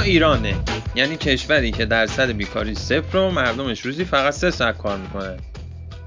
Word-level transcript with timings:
ایرانه. 0.00 0.54
یعنی 0.94 1.16
کشوری 1.16 1.70
که 1.70 1.84
درصد 1.84 2.30
بیکاری 2.30 2.74
صفر 2.74 3.16
و 3.16 3.30
مردمش 3.30 3.80
روزی 3.80 4.04
فقط 4.04 4.32
سه 4.32 4.50
ساعت 4.50 4.78
کار 4.78 4.98
می‌کنن 4.98 5.36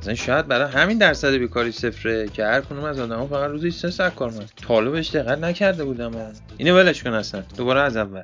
مثلا 0.02 0.16
شاید 0.16 0.48
برای 0.48 0.72
همین 0.72 0.98
درصد 0.98 1.34
بیکاری 1.34 1.72
صفره 1.72 2.28
که 2.28 2.46
هر 2.46 2.62
کنون 2.62 2.84
از 2.86 3.00
آدم 3.00 3.28
فقط 3.28 3.50
روزی 3.50 3.72
سه 3.72 3.92
ساعت 3.92 4.16
کار 4.16 4.32
می‌کنن. 4.32 4.92
بهش 4.92 5.16
دقت 5.16 5.38
نکرده 5.38 5.84
بودم 5.84 6.12
اینو 6.58 6.76
ولش 6.78 7.04
کن 7.04 7.14
اصلا. 7.14 7.44
دوباره 7.58 7.82
از 7.82 7.98
اول. 7.98 8.24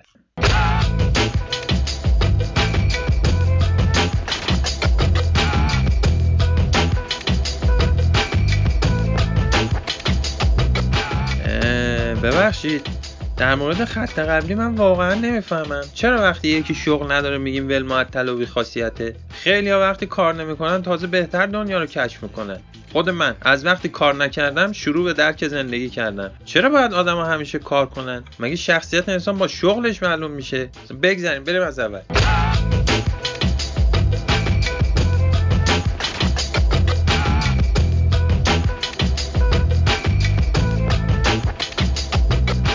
ببخشید. 12.24 12.88
در 13.38 13.56
مورد 13.56 13.86
خط 13.86 14.20
قبلی 14.20 14.56
من 14.56 14.76
واقعا 14.76 15.14
نمی‌فهمم. 15.14 15.84
چرا 15.94 16.22
وقتی 16.22 16.48
یکی 16.48 16.76
شغل 16.76 17.12
نداره 17.12 17.38
میگیم 17.38 17.68
ول 17.68 17.84
معطل 17.84 18.30
و 18.30 18.46
خاصیته؟ 18.46 19.16
خیلی 19.30 19.70
ها 19.70 19.80
وقتی 19.80 20.06
کار 20.06 20.34
نمی‌کنن 20.34 20.82
تازه 20.82 21.08
بهتر 21.08 21.46
دنیا 21.46 21.80
رو 21.80 21.86
کشف 21.86 22.24
می‌کنن 22.24 22.60
خود 22.92 23.10
من 23.10 23.36
از 23.42 23.66
وقتی 23.66 23.90
کار 23.90 24.16
نکردم 24.16 24.72
شروع 24.72 25.06
به 25.06 25.14
درک 25.14 25.48
زندگی 25.48 25.90
کردم. 25.90 26.32
چرا 26.46 26.70
باید 26.70 26.94
آدم 26.94 27.16
ها 27.16 27.26
همیشه 27.26 27.60
کار 27.60 27.86
کنن؟ 27.86 28.24
مگه 28.40 28.56
شخصیت 28.56 29.10
انسان 29.10 29.38
با 29.38 29.48
شغلش 29.48 30.04
معلوم 30.04 30.32
میشه؟ 30.32 30.70
بگذاریم 31.02 31.44
بریم 31.44 31.62
از 31.62 31.80
اول. 31.80 32.00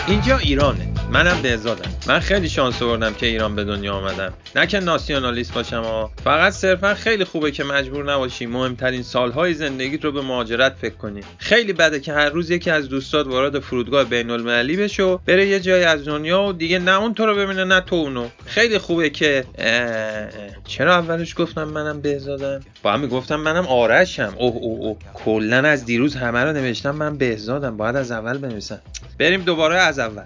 اینجا 0.09 0.37
ایرانه 0.37 0.88
منم 1.11 1.41
بهزادم. 1.41 1.91
من 2.07 2.19
خیلی 2.19 2.49
شانس 2.49 2.81
آوردم 2.81 3.13
که 3.13 3.25
ایران 3.25 3.55
به 3.55 3.63
دنیا 3.63 3.93
آمدم. 3.93 4.33
نه 4.55 4.67
که 4.67 4.79
ناسیونالیست 4.79 5.53
باشم 5.53 5.81
ها 5.81 6.11
فقط 6.23 6.53
صرفا 6.53 6.93
خیلی 6.93 7.23
خوبه 7.23 7.51
که 7.51 7.63
مجبور 7.63 8.13
نباشی 8.13 8.45
مهمترین 8.45 9.03
سالهای 9.03 9.53
زندگیت 9.53 10.05
رو 10.05 10.11
به 10.11 10.21
مهاجرت 10.21 10.75
فکر 10.81 10.95
کنی. 10.95 11.21
خیلی 11.37 11.73
بده 11.73 11.99
که 11.99 12.13
هر 12.13 12.29
روز 12.29 12.49
یکی 12.49 12.69
از 12.69 12.89
دوستات 12.89 13.27
وارد 13.27 13.59
فرودگاه 13.59 14.03
بین 14.03 14.29
المللی 14.29 14.77
بشه 14.77 15.19
بره 15.25 15.47
یه 15.47 15.59
جای 15.59 15.83
از 15.83 16.05
دنیا 16.05 16.43
و 16.43 16.53
دیگه 16.53 16.79
نه 16.79 17.01
اون 17.01 17.13
تو 17.13 17.25
رو 17.25 17.35
ببینه 17.35 17.63
نه 17.63 17.81
تو 17.81 17.95
اونو. 17.95 18.27
خیلی 18.45 18.77
خوبه 18.77 19.09
که 19.09 19.45
چرا 20.67 20.95
اولش 20.95 21.35
گفتم 21.37 21.63
منم 21.63 22.01
بهزادم؟ 22.01 22.59
با 22.83 22.93
هم 22.93 23.07
گفتم 23.07 23.35
منم 23.35 23.67
آرشم. 23.67 24.33
اوه 24.37 24.55
اوه 24.55 24.79
اوه. 24.79 24.97
کلا 25.13 25.57
از 25.57 25.85
دیروز 25.85 26.15
همه 26.15 26.43
رو 26.43 26.53
نوشتم 26.53 26.95
من 26.95 27.17
بهزادم. 27.17 27.77
باید 27.77 27.95
از 27.95 28.11
اول 28.11 28.37
بنویسم. 28.37 28.79
بریم 29.19 29.41
دوباره 29.41 29.75
از 29.75 29.99
اول. 29.99 30.23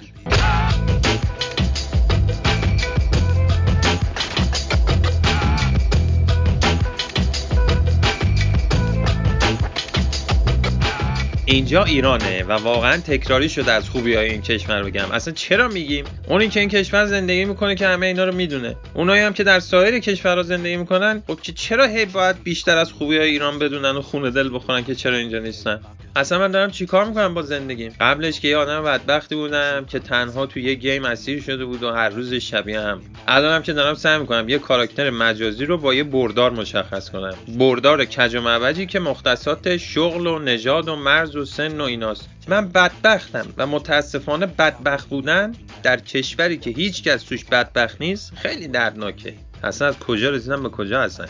اینجا 11.45 11.83
ایرانه 11.83 12.43
و 12.43 12.51
واقعا 12.51 12.97
تکراری 12.97 13.49
شده 13.49 13.71
از 13.71 13.89
خوبی 13.89 14.15
های 14.15 14.29
این 14.29 14.41
کشور 14.41 14.83
بگم. 14.83 15.11
اصلا 15.11 15.33
چرا 15.33 15.67
میگیم؟ 15.67 16.05
اون 16.27 16.41
این 16.41 16.49
که 16.49 16.59
این 16.59 16.69
کشور 16.69 17.05
زندگی 17.05 17.45
می‌کنه 17.45 17.75
که 17.75 17.87
همه 17.87 18.05
اینا 18.05 18.25
رو 18.25 18.35
می‌دونه. 18.35 18.75
اونایی 18.93 19.21
هم 19.21 19.33
که 19.33 19.43
در 19.43 19.59
سایر 19.59 19.99
کشورها 19.99 20.43
زندگی 20.43 20.75
می‌کنن 20.75 21.23
خب 21.27 21.39
چرا 21.55 21.87
هی 21.87 22.05
باید 22.05 22.43
بیشتر 22.43 22.77
از 22.77 22.91
خوبی 22.91 23.17
های 23.17 23.29
ایران 23.29 23.59
بدونن 23.59 23.91
و 23.91 24.01
خونه 24.01 24.31
دل 24.31 24.55
بخورن 24.55 24.83
که 24.83 24.95
چرا 24.95 25.17
اینجا 25.17 25.39
نیستن؟ 25.39 25.79
اصلا 26.15 26.39
من 26.39 26.51
دارم 26.51 26.71
چیکار 26.71 27.05
می‌کنم 27.05 27.33
با 27.33 27.41
زندگیم؟ 27.41 27.95
قبلش 27.99 28.39
که 28.39 28.47
یه 28.47 28.57
آدم 28.57 28.83
بدبختی 28.83 29.35
بودم 29.35 29.85
که 29.85 29.99
تنها 29.99 30.45
تو 30.45 30.59
یه 30.59 30.73
گیم 30.73 31.05
اسیر 31.05 31.41
شده 31.41 31.65
بود 31.65 31.83
و 31.83 31.91
هر 31.91 32.09
روز 32.09 32.33
شبیه 32.33 32.79
هم. 32.79 33.01
الانم 33.27 33.61
که 33.61 33.73
دارم 33.73 33.93
سعی 33.93 34.19
می‌کنم 34.19 34.49
یه 34.49 34.59
کاراکتر 34.59 35.09
مجازی 35.09 35.65
رو 35.65 35.77
با 35.77 35.93
یه 35.93 36.03
بردار 36.03 36.51
مشخص 36.51 37.09
کنم. 37.09 37.35
بردار 37.47 38.05
کج 38.05 38.35
و 38.35 38.41
معوجی 38.41 38.85
که 38.85 38.99
مختصات 38.99 39.77
شغل 39.77 40.27
و 40.27 40.39
نژاد 40.39 40.89
و 40.89 40.95
مرز 40.95 41.35
و 41.35 41.45
سن 41.45 41.81
و 41.81 41.83
ایناست. 41.83 42.29
من 42.47 42.69
بدبختم 42.69 43.53
و 43.57 43.67
متاسفانه 43.67 44.45
بدبخت 44.45 45.09
بودن 45.09 45.55
در 45.83 45.99
کشوری 45.99 46.57
که 46.57 46.69
هیچ 46.69 47.03
کس 47.03 47.23
توش 47.23 47.45
بدبخت 47.45 48.01
نیست 48.01 48.33
خیلی 48.35 48.67
دردناکه. 48.67 49.33
اصلا 49.63 49.87
از 49.87 49.99
کجا 49.99 50.29
رسیدم 50.29 50.63
به 50.63 50.69
کجا 50.69 51.01
هستن 51.01 51.25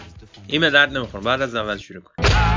این 0.48 0.62
به 0.62 0.70
درد 0.70 0.98
نمی‌خوره. 0.98 1.24
بعد 1.24 1.42
از 1.42 1.56
اول 1.56 1.78
شروع 1.78 2.02
کن. 2.02 2.53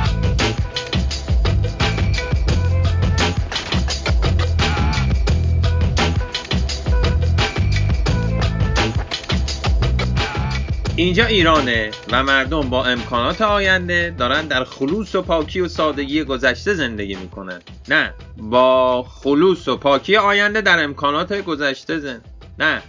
اینجا 10.96 11.26
ایرانه 11.26 11.90
و 12.12 12.22
مردم 12.22 12.60
با 12.60 12.84
امکانات 12.84 13.42
آینده 13.42 14.14
دارن 14.18 14.46
در 14.46 14.64
خلوص 14.64 15.14
و 15.14 15.22
پاکی 15.22 15.60
و 15.60 15.68
سادگی 15.68 16.24
گذشته 16.24 16.74
زندگی 16.74 17.14
می‌کنن. 17.14 17.62
نه 17.88 18.14
با 18.36 19.02
خلوص 19.02 19.68
و 19.68 19.76
پاکی 19.76 20.16
آینده 20.16 20.60
در 20.60 20.84
امکانات 20.84 21.32
گذشته 21.32 21.98
زن 21.98 22.20
نه. 22.58 22.82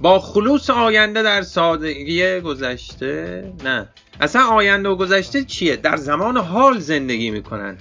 با 0.00 0.18
خلوص 0.18 0.70
آینده 0.70 1.22
در 1.22 1.42
سادگی 1.42 2.40
گذشته 2.40 3.44
نه. 3.64 3.88
اصلا 4.20 4.42
آینده 4.42 4.88
و 4.88 4.96
گذشته 4.96 5.44
چیه؟ 5.44 5.76
در 5.76 5.96
زمان 5.96 6.36
حال 6.36 6.78
زندگی 6.78 7.30
می‌کنن. 7.30 7.78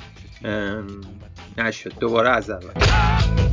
نشد. 1.58 1.94
دوباره 2.00 2.30
از 2.30 2.50
اول. 2.50 3.51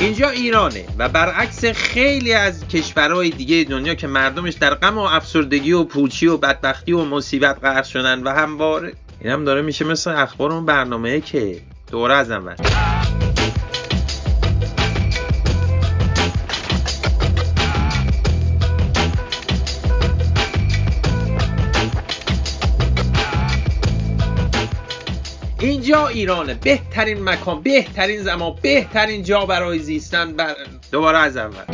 اینجا 0.00 0.30
ایرانه 0.30 0.84
و 0.98 1.08
برعکس 1.08 1.64
خیلی 1.64 2.32
از 2.32 2.68
کشورهای 2.68 3.30
دیگه 3.30 3.64
دنیا 3.70 3.94
که 3.94 4.06
مردمش 4.06 4.54
در 4.54 4.74
غم 4.74 4.98
و 4.98 5.00
افسردگی 5.00 5.72
و 5.72 5.84
پوچی 5.84 6.26
و 6.26 6.36
بدبختی 6.36 6.92
و 6.92 7.04
مصیبت 7.04 7.58
غرق 7.62 7.84
شدن 7.84 8.22
و 8.22 8.28
همواره 8.28 8.92
این 9.20 9.32
هم 9.32 9.44
داره 9.44 9.62
میشه 9.62 9.84
مثل 9.84 10.10
اخبار 10.10 10.52
اون 10.52 10.66
برنامه 10.66 11.20
که 11.20 11.60
دوره 11.90 12.14
از 12.14 12.30
اول. 12.30 12.56
اینجا 25.90 26.08
ایرانه 26.08 26.54
بهترین 26.54 27.24
مکان 27.24 27.62
بهترین 27.62 28.22
زمان 28.22 28.56
بهترین 28.62 29.22
جا 29.22 29.46
برای 29.46 29.78
زیستن 29.78 30.36
بر... 30.36 30.56
دوباره 30.92 31.18
از 31.18 31.36
اول. 31.36 31.64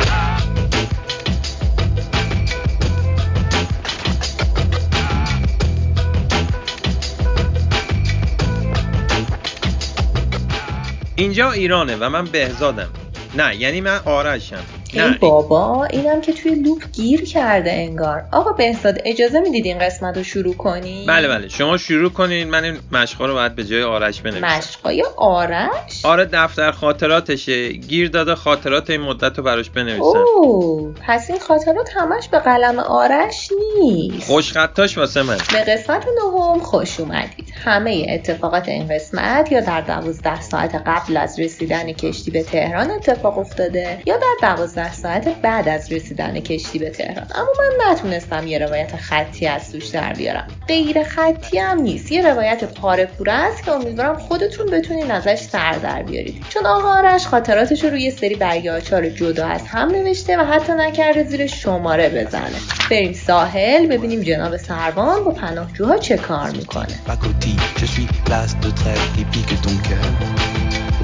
اینجا 11.17 11.51
ایرانه 11.51 11.97
و 11.97 12.09
من 12.09 12.25
بهزادم. 12.25 12.89
نه 13.35 13.57
یعنی 13.57 13.81
من 13.81 14.01
آرشم. 14.05 14.76
ای 15.03 15.15
بابا 15.21 15.85
اینم 15.85 16.21
که 16.21 16.33
توی 16.33 16.55
لوپ 16.55 16.85
گیر 16.93 17.25
کرده 17.25 17.73
انگار. 17.73 18.25
آقا 18.33 18.53
بهزاد 18.53 18.99
اجازه 19.05 19.41
می‌دید 19.41 19.67
این 19.67 19.79
قسمت 19.79 20.17
رو 20.17 20.23
شروع 20.23 20.55
کنی؟ 20.55 21.05
بله 21.09 21.29
بله. 21.29 21.49
شما 21.49 21.77
شروع 21.77 22.11
کنین. 22.11 22.51
من 22.51 22.65
این 22.65 22.77
مشقا 22.93 23.27
رو 23.27 23.35
باید 23.35 23.55
به 23.55 23.65
جای 23.65 23.83
آرش 23.83 24.21
بنویسم. 24.21 24.47
مشقای 24.47 25.05
آرش؟ 25.17 26.05
آره 26.05 26.25
دفتر 26.25 26.71
خاطراتشه. 26.71 27.73
گیر 27.73 28.09
داده 28.11 28.35
خاطرات 28.35 28.91
این 28.91 29.01
مدت 29.01 29.39
رو 29.39 29.45
براش 29.45 29.71
بنویسم 29.71 30.25
اوه 30.37 30.95
پس 31.07 31.31
این 31.31 31.39
خاطرات 31.39 31.91
همش 31.97 32.29
به 32.29 32.39
قلم 32.39 32.79
آرش 32.79 33.51
نیست. 33.81 34.27
خوش 34.27 34.53
خطاش 34.53 34.99
واسه 34.99 35.23
من. 35.23 35.39
به 35.53 35.73
قسمت 35.73 36.05
نهم 36.07 36.61
خوش 36.61 37.01
اومدید. 37.01 37.53
همه 37.65 38.07
اتفاقات 38.11 38.69
این 38.69 38.89
قسمت 38.89 39.53
یا 39.53 39.61
در 39.61 39.81
دوازده 39.81 40.41
ساعت 40.41 40.75
قبل 40.87 41.17
از 41.17 41.41
رسیدن 41.41 41.93
کشتی 41.93 42.31
به 42.31 42.43
تهران 42.43 42.91
اتفاق 42.91 43.39
افتاده 43.39 44.03
یا 44.07 44.17
در 44.17 44.35
دوازده 44.43 44.86
ساعت 44.93 45.29
بعد 45.29 45.69
از 45.69 45.93
رسیدن 45.93 46.41
کشتی 46.41 46.79
به 46.79 46.91
تهران. 46.91 47.27
اما 47.35 47.47
من 47.59 47.93
نتونستم 47.93 48.47
یه 48.47 48.59
روایت 48.59 48.97
خطی 48.97 49.47
از 49.47 49.73
توش 49.73 49.87
در 49.87 50.13
بیارم. 50.13 50.49
غیر 50.69 51.03
خطی 51.03 51.59
هم 51.59 51.81
نیست. 51.81 52.13
یه 52.13 52.27
روایت 52.27 52.65
پاره 52.65 53.07
پوره 53.07 53.33
است 53.33 53.63
که 53.63 53.73
امیدوارم 53.73 54.19
خودتون 54.19 54.67
بتونین 54.67 55.11
ازش 55.11 55.39
سر 55.39 55.73
در 55.73 56.03
بیارید. 56.03 56.45
چون 56.49 56.67
آقا 56.67 56.89
آرش 56.89 57.27
خاطراتش 57.27 57.85
رو 57.85 57.91
روی 57.91 58.11
سری 58.11 58.35
برگه 58.35 58.81
جدا 59.17 59.47
از 59.47 59.63
هم 59.67 59.89
نوشته 59.89 60.37
و 60.37 60.45
حتی 60.45 60.73
نکرده 60.73 61.25
زیر 61.25 61.47
شماره 61.47 62.09
بزنه. 62.09 62.57
بریم 62.91 63.13
ساحل 63.13 63.87
ببینیم 63.87 64.21
جناب 64.21 64.57
سربان 64.57 65.25
با 65.25 65.31
پناهجوها 65.31 65.99
چه 65.99 66.17
کار 66.17 66.51
می‌کنه. 66.51 66.95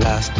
L'as 0.02 0.30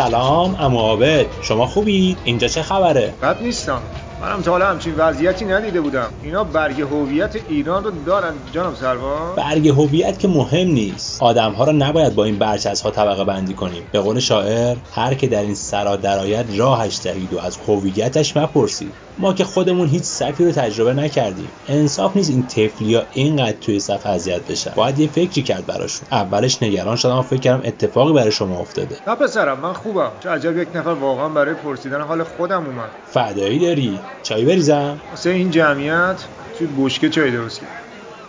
سلام 0.00 0.56
امو 0.60 0.78
عابد. 0.78 1.26
شما 1.42 1.66
خوبید؟ 1.66 2.18
اینجا 2.24 2.48
چه 2.48 2.62
خبره؟ 2.62 3.14
بد 3.22 3.42
نیستم. 3.42 3.82
منم 4.22 4.42
تا 4.42 4.50
حالا 4.50 4.66
همچین 4.66 4.94
وضعیتی 4.96 5.44
ندیده 5.44 5.80
بودم. 5.80 6.08
اینا 6.22 6.44
برگ 6.44 6.80
هویت 6.80 7.36
ایران 7.48 7.84
رو 7.84 7.90
دارن 8.06 8.34
جناب 8.52 8.74
سرباز 8.74 9.36
برگ 9.36 9.68
هویت 9.68 10.18
که 10.18 10.28
مهم 10.28 10.68
نیست. 10.68 11.22
آدم 11.22 11.52
ها 11.52 11.64
رو 11.64 11.72
نباید 11.72 12.14
با 12.14 12.24
این 12.24 12.38
برچسب 12.38 12.90
طبقه 12.90 13.24
بندی 13.24 13.54
کنیم. 13.54 13.82
به 13.92 14.00
قول 14.00 14.20
شاعر 14.20 14.76
هر 14.94 15.14
که 15.14 15.26
در 15.26 15.42
این 15.42 15.54
سرا 15.54 15.96
درآید 15.96 16.46
راهش 16.58 17.00
دهید 17.04 17.32
و 17.32 17.38
از 17.38 17.58
هویتش 17.68 18.36
مپرسید. 18.36 18.92
ما 19.18 19.32
که 19.32 19.44
خودمون 19.44 19.88
هیچ 19.88 20.02
سفی 20.02 20.44
رو 20.44 20.52
تجربه 20.52 20.94
نکردیم. 20.94 21.48
انصاف 21.68 22.16
نیست 22.16 22.30
این 22.30 22.46
تفلیا 22.46 23.02
اینقدر 23.12 23.56
توی 23.60 23.80
صف 23.80 24.06
اذیت 24.06 24.46
بشن 24.46 24.72
باید 24.74 24.98
یه 24.98 25.08
فکری 25.08 25.42
کرد 25.42 25.66
براشون. 25.66 26.08
اولش 26.12 26.62
نگران 26.62 26.96
شدم 26.96 27.18
و 27.18 27.22
فکر 27.22 27.40
کردم 27.40 27.62
اتفاقی 27.64 28.12
برای 28.12 28.32
شما 28.32 28.58
افتاده. 28.58 28.96
نه 29.06 29.14
پسرم 29.14 29.60
من 29.60 29.72
خوبم. 29.72 30.10
چه 30.22 30.30
عجب 30.30 30.58
یک 30.58 30.68
نفر 30.74 30.90
واقعا 30.90 31.28
برای 31.28 31.54
پرسیدن 31.54 32.00
حال 32.00 32.22
خودم 32.22 32.66
اومد. 32.66 32.90
فدایی 33.10 33.58
داری؟ 33.58 33.98
چای 34.22 34.44
بریزم. 34.44 35.00
واسه 35.10 35.30
این 35.30 35.50
جمعیت 35.50 36.24
توی 36.58 36.68
بشکه 36.78 37.08
چای 37.08 37.30
درست 37.30 37.60
کرد. 37.60 37.70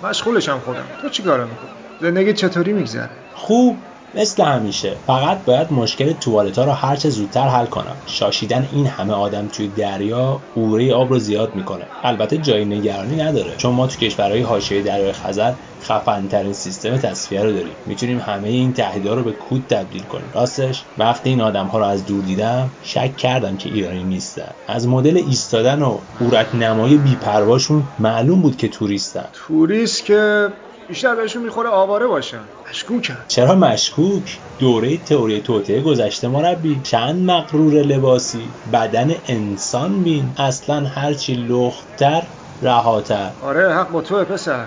مشغولشم 0.04 0.60
خودم. 0.66 0.84
تو 1.02 1.10
چی 1.10 1.24
کارا 1.24 1.44
می‌کنی؟ 1.44 1.70
زندگی 2.02 2.34
چطوری 2.34 2.74
میگذره؟ 2.74 3.10
خوب 3.36 3.78
مثل 4.14 4.44
همیشه. 4.44 4.96
فقط 5.08 5.46
باید 5.46 5.74
مشکل 5.74 6.14
توالتا 6.14 6.66
رو 6.66 6.72
هرچه 6.72 7.10
زودتر 7.10 7.48
حل 7.48 7.66
کنم. 7.66 7.96
شاشیدن 8.06 8.70
این 8.72 8.88
همه 8.88 9.14
آدم 9.14 9.48
توی 9.48 9.68
دریا 9.68 10.40
اوره 10.56 10.94
آب 10.94 11.10
رو 11.10 11.20
زیاد 11.20 11.56
می‌کنه. 11.56 11.86
البته 12.04 12.38
جای 12.38 12.66
نگرانی 12.66 13.16
نداره. 13.16 13.56
چون 13.58 13.74
ما 13.74 13.88
تو 13.88 13.98
کشورهای 13.98 14.42
حاشیه 14.42 14.82
دریای 14.82 15.12
خزر 15.12 15.54
خفنترین 15.84 16.54
سیستم 16.54 16.98
تصفیه 16.98 17.44
رو 17.44 17.52
داریم. 17.52 17.76
می‌تونیم 17.86 18.20
همه 18.20 18.48
این 18.48 18.74
تهدیدا 18.74 19.14
رو 19.14 19.24
به 19.24 19.32
کود 19.32 19.66
تبدیل 19.70 20.04
کنیم. 20.04 20.32
راستش 20.34 20.84
وقتی 20.98 21.30
این 21.30 21.42
آدم 21.42 21.66
ها 21.66 21.78
رو 21.78 21.86
از 21.86 22.06
دور 22.06 22.24
دیدم 22.24 22.72
شک 22.84 23.18
کردم 23.18 23.58
که 23.58 23.70
ایرانی 23.70 24.04
نیستن. 24.04 24.52
از 24.68 24.88
مدل 24.88 25.18
ایستادن 25.18 25.82
و 25.82 25.98
قورت 26.20 26.56
نمای 26.56 26.98
بیپرواشون 26.98 27.84
معلوم 28.00 28.42
بود 28.42 28.58
که 28.58 28.68
توریستن. 28.68 29.26
توریست 29.34 30.06
که 30.06 30.50
بیشتر 30.88 31.16
بهشون 31.16 31.44
می‌خوره 31.44 31.70
آواره 31.70 32.08
باشن. 32.08 32.40
مشکوکن. 32.70 33.18
چرا 33.28 33.56
مشکوک؟ 33.56 34.40
دوره 34.60 34.98
تئوری 34.98 35.42
توطئه 35.42 35.82
گذشته 35.82 36.28
مربی 36.28 36.80
چند 36.84 37.32
مقرور 37.32 37.74
لباسی 37.74 38.44
بدن 38.74 39.12
انسان 39.28 40.04
بین. 40.04 40.34
اصلا 40.38 40.86
هرچی 40.86 41.34
لختر 41.34 42.24
رهاتر. 42.62 43.32
آره 43.44 43.74
حق 43.74 43.92
با 43.92 44.02
توه 44.02 44.24
پسر. 44.24 44.66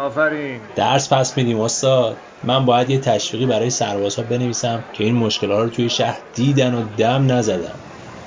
آفرین. 0.00 0.60
درس 0.76 1.12
پس 1.12 1.36
میدیم 1.36 1.60
استاد. 1.60 2.16
من 2.42 2.64
باید 2.64 2.90
یه 2.90 2.98
تشویقی 2.98 3.46
برای 3.46 3.70
سربازها 3.70 4.22
بنویسم 4.22 4.84
که 4.92 5.04
این 5.04 5.14
مشکلات 5.14 5.62
رو 5.64 5.68
توی 5.68 5.90
شهر 5.90 6.18
دیدن 6.34 6.74
و 6.74 6.82
دم 6.96 7.32
نزدن 7.32 7.74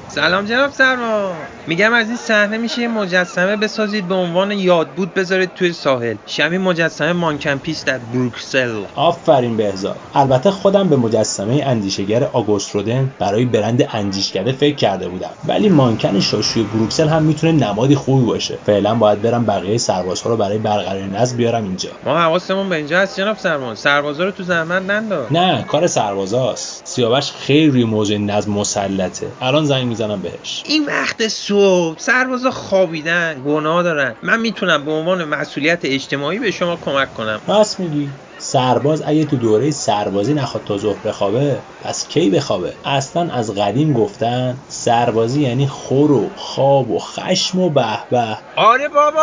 سلام 0.07 0.45
جناب 0.45 0.71
سرما. 0.71 1.31
میگم 1.67 1.93
از 1.93 2.07
این 2.07 2.17
صحنه 2.17 2.57
میشه 2.57 2.81
یه 2.81 2.87
مجسمه 2.87 3.55
بسازید 3.55 4.07
به 4.07 4.15
عنوان 4.15 4.51
یادبود 4.51 5.13
بذارید 5.13 5.51
توی 5.55 5.73
ساحل. 5.73 6.15
شبیه 6.25 6.59
مجسمه 6.59 7.13
مانکن 7.13 7.57
پیس 7.57 7.85
در 7.85 7.97
بروکسل. 7.97 8.83
آفرین 8.95 9.57
بهزاد 9.57 9.97
البته 10.13 10.51
خودم 10.51 10.89
به 10.89 10.95
مجسمه 10.95 11.63
اندیشگر 11.65 12.23
آگوست 12.23 12.75
رودن 12.75 13.11
برای 13.19 13.45
برند 13.45 13.87
اندیشکده 13.91 14.51
فکر 14.51 14.75
کرده 14.75 15.07
بودم. 15.07 15.29
ولی 15.47 15.69
مانکن 15.69 16.19
شاشوی 16.19 16.63
بروکسل 16.63 17.07
هم 17.07 17.23
می‌تونه 17.23 17.67
نمادی 17.67 17.95
خوبی 17.95 18.25
باشه. 18.25 18.57
فعلا 18.65 18.95
باید 18.95 19.21
برم 19.21 19.45
بقیه 19.45 19.77
سربازها 19.77 20.29
رو 20.29 20.37
برای 20.37 20.57
برقراری 20.57 21.05
نظم 21.05 21.37
بیارم 21.37 21.63
اینجا. 21.63 21.89
ما 22.05 22.17
حواسمون 22.17 22.69
به 22.69 22.75
اینجا 22.75 22.99
هست 22.99 23.17
جناب 23.17 23.37
سرما. 23.37 23.75
سربازا 23.75 24.23
رو 24.23 24.31
تو 24.31 24.43
زحمت 24.43 24.81
ننداز. 24.81 25.25
نه 25.31 25.63
کار 25.67 25.87
سربازاست. 25.87 26.81
سیاوش 26.85 27.31
خیلی 27.31 27.67
روی 27.67 27.83
موضوع 27.83 28.17
نظم 28.17 28.51
مسلطه. 28.51 29.27
الان 29.41 29.65
زنگ 29.65 29.92
می‌زنم 29.93 30.21
بهش. 30.21 30.63
این 30.65 30.85
وقت 30.85 31.27
صبح 31.27 31.99
سربازا 31.99 32.51
خوابیدن 32.51 33.41
گناه 33.45 33.83
دارن. 33.83 34.15
من 34.23 34.39
می‌تونم 34.39 34.85
به 34.85 34.91
عنوان 34.91 35.23
مسئولیت 35.23 35.79
اجتماعی 35.83 36.39
به 36.39 36.51
شما 36.51 36.75
کمک 36.75 37.13
کنم. 37.13 37.41
راست 37.47 37.79
میگی. 37.79 38.09
سرباز 38.43 39.03
اگه 39.05 39.25
تو 39.25 39.35
دوره 39.35 39.71
سربازی 39.71 40.33
نخواد 40.33 40.63
تا 40.63 40.77
ظهر 40.77 40.97
بخوابه 41.05 41.57
پس 41.83 42.07
کی 42.07 42.29
بخوابه؟ 42.29 42.73
اصلا 42.85 43.33
از 43.33 43.55
قدیم 43.55 43.93
گفتن 43.93 44.57
سربازی 44.67 45.41
یعنی 45.41 45.67
خور 45.67 46.11
و 46.11 46.29
خواب 46.35 46.91
و 46.91 46.99
خشم 46.99 47.59
و 47.59 47.69
به 47.69 47.85
به. 48.09 48.37
آره 48.55 48.87
بابا 48.87 49.21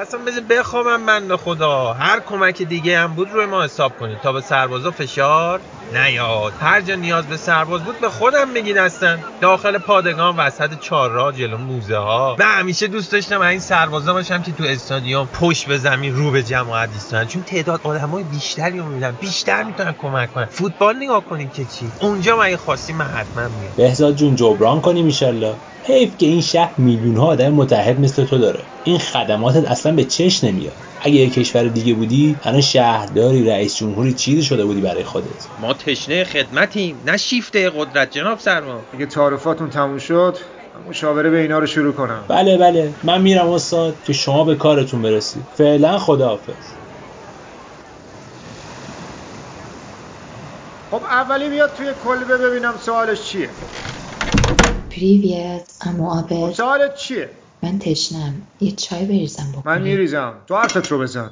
اصلا 0.00 0.20
بذار 0.26 0.42
بخوابم 0.50 1.00
من 1.00 1.36
خدا. 1.36 1.92
هر 1.92 2.20
کمک 2.20 2.62
دیگه 2.62 2.98
هم 2.98 3.14
بود 3.14 3.30
روی 3.32 3.46
ما 3.46 3.64
حساب 3.64 3.98
کنید. 3.98 4.20
تا 4.20 4.32
به 4.32 4.40
سربازا 4.40 4.90
فشار 4.90 5.60
نیاد. 5.94 6.52
هر 6.60 6.80
جا 6.80 6.94
نیاز 6.94 7.26
به 7.26 7.36
سرباز 7.36 7.84
بود 7.84 8.00
به 8.00 8.08
خودم 8.08 8.48
میگین 8.48 8.78
هستن 8.78 9.18
داخل 9.40 9.78
پادگان 9.78 10.36
وسط 10.36 10.80
چهارراه 10.80 11.32
جلو 11.32 11.56
موزه 11.56 11.96
ها 11.96 12.36
من 12.38 12.58
همیشه 12.58 12.86
دوست 12.86 13.12
داشتم 13.12 13.40
این 13.40 13.60
سربازا 13.60 14.12
باشم 14.12 14.42
که 14.42 14.52
تو 14.52 14.64
استادیوم 14.64 15.28
پشت 15.40 15.66
به 15.66 15.78
زمین 15.78 16.16
رو 16.16 16.30
به 16.30 16.42
جماعت 16.42 16.90
ایستادن. 16.92 17.26
چون 17.26 17.42
تعداد 17.42 17.80
آدمای 17.84 18.24
بیشتری 18.58 18.78
رو 18.78 19.12
بیشتر 19.20 19.62
می‌تونن 19.62 19.94
کمک 19.98 20.32
کنن. 20.34 20.46
فوتبال 20.46 20.96
نگاه 20.96 21.24
کنین 21.24 21.50
که 21.50 21.64
چی. 21.64 21.92
اونجا 22.00 22.36
من 22.36 22.56
خاصی 22.56 22.92
من 22.92 23.04
حتما 23.04 23.48
میام 23.48 23.72
بهزاد 23.76 24.14
جون 24.14 24.34
جبران 24.34 24.80
کنیم 24.80 25.06
ایشالله 25.06 25.56
حیف 25.84 26.16
که 26.16 26.26
این 26.26 26.40
شهر 26.40 26.74
میلیون 26.78 27.16
ها 27.16 27.26
آدم 27.26 27.50
متحد 27.50 28.00
مثل 28.00 28.24
تو 28.24 28.38
داره. 28.38 28.64
این 28.84 28.98
خدماتت 28.98 29.70
اصلا 29.70 29.92
به 29.92 30.04
چش 30.04 30.44
نمیاد. 30.44 30.76
اگه 31.02 31.14
یه 31.14 31.30
کشور 31.30 31.64
دیگه 31.64 31.94
بودی 31.94 32.36
الان 32.42 32.60
شهرداری 32.60 33.44
رئیس 33.44 33.76
جمهوری 33.76 34.14
چیزی 34.14 34.42
شده 34.42 34.64
بودی 34.64 34.80
برای 34.80 35.04
خودت. 35.04 35.46
ما 35.60 35.74
تشنه 35.74 36.24
خدمتیم 36.24 37.02
نه 37.04 37.16
شیفته 37.16 37.70
قدرت. 37.70 38.10
جناب 38.10 38.38
سرما 38.38 38.82
اگه 38.94 39.06
تعارفاتون 39.06 39.70
تموم 39.70 39.98
شد 39.98 40.36
مشاوره 40.88 41.30
به 41.30 41.40
اینا 41.40 41.58
رو 41.58 41.66
شروع 41.66 41.92
کنم. 41.92 42.24
بله 42.28 42.58
بله. 42.58 42.94
من 43.04 43.22
میرم 43.22 43.48
استاد 43.48 43.94
که 44.06 44.12
شما 44.12 44.44
به 44.44 44.54
کارتون 44.54 45.02
برسید. 45.02 45.42
فعلا 45.54 45.98
خداحافظ. 45.98 46.77
خب 50.90 51.02
اولی 51.04 51.48
بیاد 51.48 51.74
توی 51.74 51.92
کلبه 52.04 52.36
ببینم 52.36 52.74
سوالش 52.80 53.22
چیه. 53.22 53.48
پریویت 54.90 55.72
امو 55.80 56.10
آبد 56.10 56.52
سوالت 56.52 56.94
چیه؟ 56.96 57.30
من 57.62 57.78
تشنم. 57.78 58.42
یه 58.60 58.72
چای 58.72 59.04
بریزم 59.04 59.52
بکنی؟ 59.52 59.62
من 59.74 59.82
میریزم. 59.82 60.34
تو 60.46 60.56
حرفت 60.56 60.86
رو 60.92 60.98
بزن. 60.98 61.30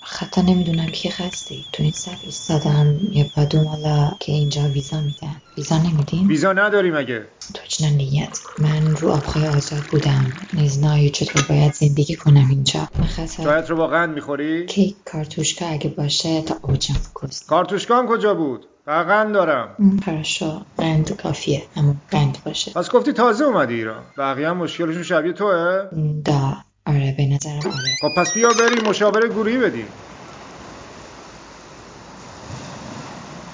حتی 0.00 0.42
نمی‌دونم 0.42 0.86
کی 0.86 1.08
هستی. 1.08 1.64
تو 1.72 1.82
این 1.82 1.92
صف 1.92 2.18
ایستادم. 2.24 3.00
یه 3.12 3.30
پادومالا 3.34 4.12
که 4.20 4.32
اینجا 4.32 4.62
ویزا 4.62 5.00
میدن. 5.00 5.36
ویزا 5.56 5.78
نمیدین؟ 5.78 6.28
ویزا 6.28 6.52
نداری 6.52 6.90
مگه 6.90 7.26
تو 7.54 7.60
چنان 7.68 7.92
نیت؟ 7.92 8.38
من 8.58 8.96
رو 8.96 9.10
آبخای 9.10 9.46
آزاد 9.46 9.82
بودم. 9.90 10.32
نیز 10.52 10.78
نایی 10.78 11.10
چطور 11.10 11.42
باید 11.48 11.74
زندگی 11.74 12.16
کنم 12.16 12.46
اینجا؟ 12.50 12.88
من 12.98 13.06
خطر 13.06 13.44
چایت 13.44 13.70
رو 13.70 13.76
با 13.76 13.86
قند 13.86 14.14
می‌خوری؟ 14.14 14.66
کیک 14.66 14.96
کارتوشکا 15.04 15.66
اگه 15.66 15.90
باشه 15.90 16.42
تا 16.42 16.56
اوجم 16.62 16.94
کست 17.22 17.46
کارتوشکام 17.46 18.06
کجا 18.08 18.34
بود؟ 18.34 18.66
قند 18.86 19.34
دارم. 19.34 19.76
پرشو 20.06 20.60
قند 20.76 21.16
کافیه 21.16 21.62
اما 21.76 21.94
قند 22.10 22.38
باشه. 22.44 22.72
پس 22.72 22.90
گفتی 22.90 23.12
تازه 23.12 23.44
اومدی 23.44 23.74
ایران. 23.74 24.04
بقیه 24.18 24.48
هم 24.48 24.56
مشکلشون 24.56 25.02
شبیه 25.02 25.32
توه؟ 25.32 25.88
دا 26.24 26.56
آره 26.86 27.14
به 27.16 27.26
نظرم 27.26 27.72
آره. 27.72 27.98
خب 28.00 28.14
پس 28.16 28.32
بیا 28.32 28.52
بریم 28.52 28.84
مشاوره 28.84 29.28
گروهی 29.28 29.58
بدیم 29.58 29.88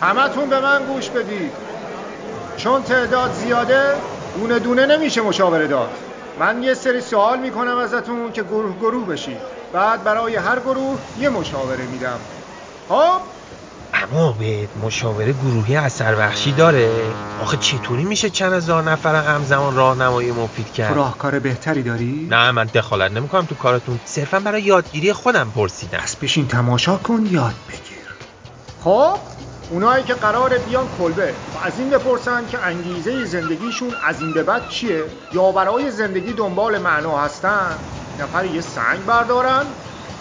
همتون 0.02 0.48
به 0.48 0.60
من 0.60 0.84
گوش 0.86 1.10
بدید. 1.10 1.52
چون 2.56 2.82
تعداد 2.82 3.32
زیاده 3.32 3.94
دونه 4.34 4.58
دونه 4.58 4.86
نمیشه 4.86 5.20
مشاوره 5.22 5.66
داد. 5.66 5.90
من 6.36 6.62
یه 6.62 6.74
سری 6.74 7.00
سوال 7.00 7.40
می‌کنم 7.40 7.76
ازتون 7.76 8.32
که 8.32 8.42
گروه 8.42 8.76
گروه 8.78 9.06
بشید. 9.06 9.38
بعد 9.72 10.04
برای 10.04 10.36
هر 10.36 10.60
گروه 10.60 11.00
یه 11.14 11.28
مشاوره 11.28 11.86
میدم. 11.86 12.20
خب؟ 12.88 13.39
اما 14.02 14.32
به 14.32 14.68
مشاوره 14.82 15.32
گروهی 15.32 15.76
اثر 15.76 16.14
بخشی 16.14 16.52
داره. 16.52 17.14
آخه 17.42 17.56
چطوری 17.56 18.04
میشه 18.04 18.30
چند 18.30 18.52
هزار 18.52 18.82
نفر 18.82 19.14
همزمان 19.14 19.74
راهنمایی 19.74 20.32
مفید 20.32 20.66
تو 20.66 20.72
کرد 20.72 20.96
راهکار 20.96 21.38
بهتری 21.38 21.82
داری؟ 21.82 22.26
نه 22.30 22.50
من 22.50 22.64
دخالت 22.64 23.12
نمی‌کنم 23.12 23.46
تو 23.46 23.54
کارتون. 23.54 24.00
صرفا 24.04 24.40
برای 24.40 24.62
یادگیری 24.62 25.12
خودم 25.12 25.50
پرسیدم. 25.50 25.98
پس 25.98 26.16
بشین 26.16 26.48
تماشا 26.48 26.96
کن 26.96 27.26
یاد 27.30 27.54
بگیر. 27.68 28.06
خب؟ 28.84 29.18
اونایی 29.70 30.04
که 30.04 30.14
قراره 30.14 30.58
بیان 30.58 30.88
کلبه. 30.98 31.34
و 31.54 31.66
از 31.66 31.78
این 31.78 31.90
بپرسن 31.90 32.46
که 32.46 32.58
انگیزه 32.58 33.24
زندگیشون 33.24 33.94
از 34.06 34.20
این 34.20 34.32
به 34.32 34.42
بعد 34.42 34.68
چیه؟ 34.68 35.04
یا 35.32 35.52
برای 35.52 35.90
زندگی 35.90 36.32
دنبال 36.32 36.78
معنا 36.78 37.18
هستن؟ 37.18 37.78
نفر 38.20 38.44
یه 38.44 38.60
سنگ 38.60 39.04
بردارن 39.06 39.62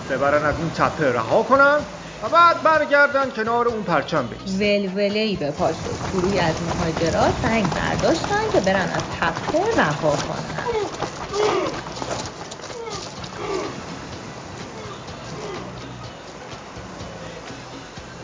ببرن 0.10 0.46
از 0.46 0.56
اون 0.60 0.70
تپه 0.70 1.12
رها 1.12 1.44
کنن 1.44 1.80
و 2.22 2.30
بعد 2.30 2.64
برگردن 2.64 3.32
کنار 3.32 3.68
اون 3.68 3.84
پرچم 3.84 4.28
بیست 4.28 4.62
ولوله‌ای 4.62 5.36
به 5.36 5.52
پا 5.52 5.74
شد. 5.74 6.00
گروهی 6.14 6.40
از 6.40 6.62
مهاجرات 6.62 7.36
سنگ 7.42 7.74
برداشتن 7.74 8.50
که 8.52 8.62
برن 8.62 8.90
از 8.90 9.04
تپه 9.10 9.60
رها 9.78 10.18
کنن. 10.18 10.66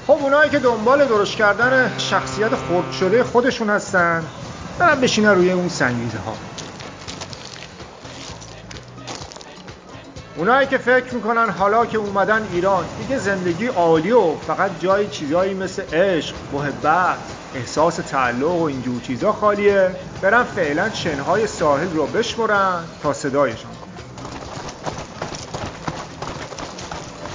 خب 0.08 0.14
خب 0.14 0.24
اونایی 0.24 0.50
که 0.52 0.60
دنبال 0.60 1.06
درست 1.08 1.38
کردن 1.38 1.98
شخصیت 1.98 2.56
خرد 2.56 2.92
شده 2.92 3.24
خودشون 3.24 3.70
هستن 3.70 4.30
برن 4.80 5.02
بشینن 5.02 5.30
روی 5.30 5.52
اون 5.52 5.68
سنگیزه 5.68 6.20
ها 6.20 6.38
اونایی 10.38 10.68
که 10.68 10.78
فکر 10.78 11.16
می‌کنن 11.16 11.50
حالا 11.50 11.86
که 11.86 11.98
اومدن 11.98 12.48
ایران 12.52 12.86
دیگه 12.98 13.18
زندگی 13.18 13.68
عالی 13.68 14.12
و 14.12 14.36
فقط 14.36 14.80
جای 14.80 15.08
چیزایی 15.08 15.54
مثل 15.54 15.84
عشق، 15.94 16.36
محبت، 16.52 17.20
احساس 17.54 17.96
تعلق 17.96 18.52
و 18.52 18.64
اینجور 18.64 19.02
چیزا 19.02 19.32
خالیه. 19.32 19.96
برن 20.22 20.44
فعلا 20.44 20.90
شنهای 20.90 21.48
ساحل 21.48 21.92
رو 21.92 22.08
بشمرن 22.08 22.84
تا 23.02 23.14
صدایشان 23.14 23.72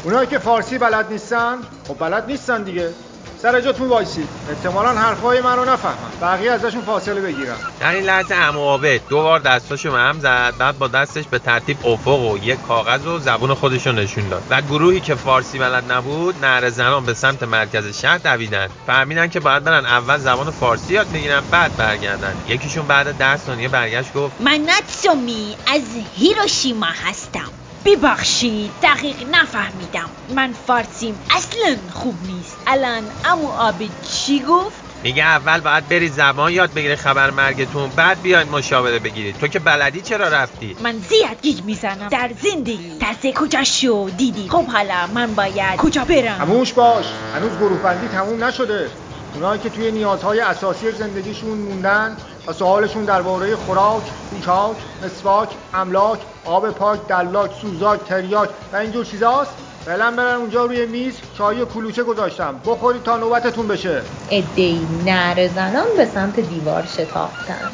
اونایی 0.02 0.26
که 0.26 0.38
فارسی 0.38 0.78
بلد 0.78 1.12
نیستن 1.12 1.58
خب 1.88 1.98
بلد 1.98 2.26
نیستن 2.26 2.62
دیگه. 2.62 2.94
سر 3.42 3.60
جاتون 3.60 3.88
وایسید. 3.88 4.28
احتمالا 4.48 4.88
حرفای 4.88 5.40
من 5.40 5.56
رو 5.56 5.64
نفهمن. 5.64 6.10
بقیه 6.20 6.50
ازشون 6.50 6.82
فاصله 6.82 7.20
بگیرن. 7.20 7.56
در 7.80 7.94
این 7.94 8.04
لحظه 8.04 8.34
عمو 8.34 8.60
عابد 8.60 9.00
دو 9.08 9.22
بار 9.22 9.40
دستاشو 9.40 9.90
به 9.90 9.98
هم 9.98 10.20
زد 10.20 10.54
بعد 10.58 10.78
با 10.78 10.88
دستش 10.88 11.24
به 11.26 11.38
ترتیب 11.38 11.86
افق 11.86 12.20
و 12.20 12.38
یک 12.38 12.62
کاغذ 12.62 13.06
و 13.06 13.18
زبون 13.18 13.54
خودشو 13.54 13.92
نشون 13.92 14.28
داد. 14.28 14.42
و 14.50 14.62
گروهی 14.62 15.00
که 15.00 15.14
فارسی 15.14 15.58
بلد 15.58 15.92
نبود 15.92 16.44
نهر 16.44 16.70
زنان 16.70 17.04
به 17.04 17.14
سمت 17.14 17.42
مرکز 17.42 18.00
شهر 18.00 18.18
دویدن 18.18 18.68
فهمیدن 18.86 19.28
که 19.28 19.40
باید 19.40 19.64
برن 19.64 19.86
اول 19.86 20.18
زبان 20.18 20.50
فارسی 20.50 20.94
یاد 20.94 21.12
بگیرن 21.12 21.40
بعد 21.50 21.76
برگردن. 21.76 22.36
یکیشون 22.46 22.86
بعد 22.86 23.14
ده 23.14 23.36
ثانیه 23.36 23.68
برگشت 23.68 24.12
گفت 24.12 24.40
من 24.40 24.60
ناتسومی 24.60 25.56
از 25.66 25.82
هیروشیما 26.16 26.86
هستم. 26.86 27.59
ببخشید 27.84 28.70
دقیق 28.82 29.16
نفهمیدم. 29.30 30.10
من 30.34 30.52
فارسیم 30.52 31.18
اصلا 31.36 31.76
خوب 31.92 32.14
نیست. 32.26 32.58
الان 32.66 33.02
امو 33.24 33.48
آبی 33.48 33.90
چی 34.12 34.40
گفت؟ 34.40 34.80
میگه 35.02 35.22
اول 35.24 35.60
باید 35.60 35.88
بری 35.88 36.08
زبان 36.08 36.52
یاد 36.52 36.74
بگیری 36.74 36.96
خبر 36.96 37.30
مرگتون 37.30 37.90
بعد 37.96 38.22
بیاید 38.22 38.48
مشاوره 38.48 38.98
بگیرید. 38.98 39.38
تو 39.38 39.48
که 39.48 39.58
بلدی 39.58 40.00
چرا 40.00 40.28
رفتی؟ 40.28 40.76
من 40.80 40.98
زیاد 40.98 41.42
گیج 41.42 41.62
می‌زنم. 41.62 42.08
در 42.08 42.30
زندگی. 42.42 42.98
تازه 42.98 43.32
کجا 43.32 43.64
شو؟ 43.64 44.10
دیدی؟ 44.16 44.48
خب 44.48 44.66
حالا 44.66 45.06
من 45.06 45.34
باید 45.34 45.76
کجا 45.76 46.04
برم؟ 46.04 46.40
هموش 46.40 46.72
باش. 46.72 47.06
هنوز 47.34 47.56
گروه 47.56 47.82
بندی 47.82 48.08
تموم 48.08 48.44
نشده. 48.44 48.90
اونایی 49.34 49.60
که 49.60 49.70
توی 49.70 49.92
نیازهای 49.92 50.40
اساسی 50.40 50.92
زندگیشون 50.92 51.58
موندن 51.58 52.16
و 52.46 52.52
سوالشون 52.52 53.04
درباره 53.04 53.56
خوراک، 53.56 54.12
پوشاک، 54.30 54.76
مسواک، 55.02 55.48
املاک، 55.72 56.20
آب 56.44 56.70
پاک، 56.70 57.06
دلاک، 57.06 57.52
سوزاک، 57.52 58.04
تریاک 58.04 58.50
و 58.72 58.76
اینجور 58.76 59.04
چیزاست. 59.04 59.56
فعلا 59.84 60.10
برن 60.10 60.36
اونجا 60.36 60.64
روی 60.64 60.86
میز 60.86 61.20
چای 61.34 61.60
و 61.60 61.64
کلوچه 61.64 62.02
گذاشتم 62.02 62.60
بخورید 62.66 63.02
تا 63.02 63.16
نوبتتون 63.16 63.68
بشه. 63.68 64.02
ادهی 64.30 64.88
نر 65.04 65.48
زنان 65.48 65.86
به 65.96 66.04
سمت 66.04 66.40
دیوار 66.40 66.82
شتافتن. 66.86 67.70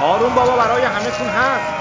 آروم 0.00 0.34
بابا 0.34 0.56
برای 0.56 0.82
همهتون 0.82 1.28
هست. 1.28 1.79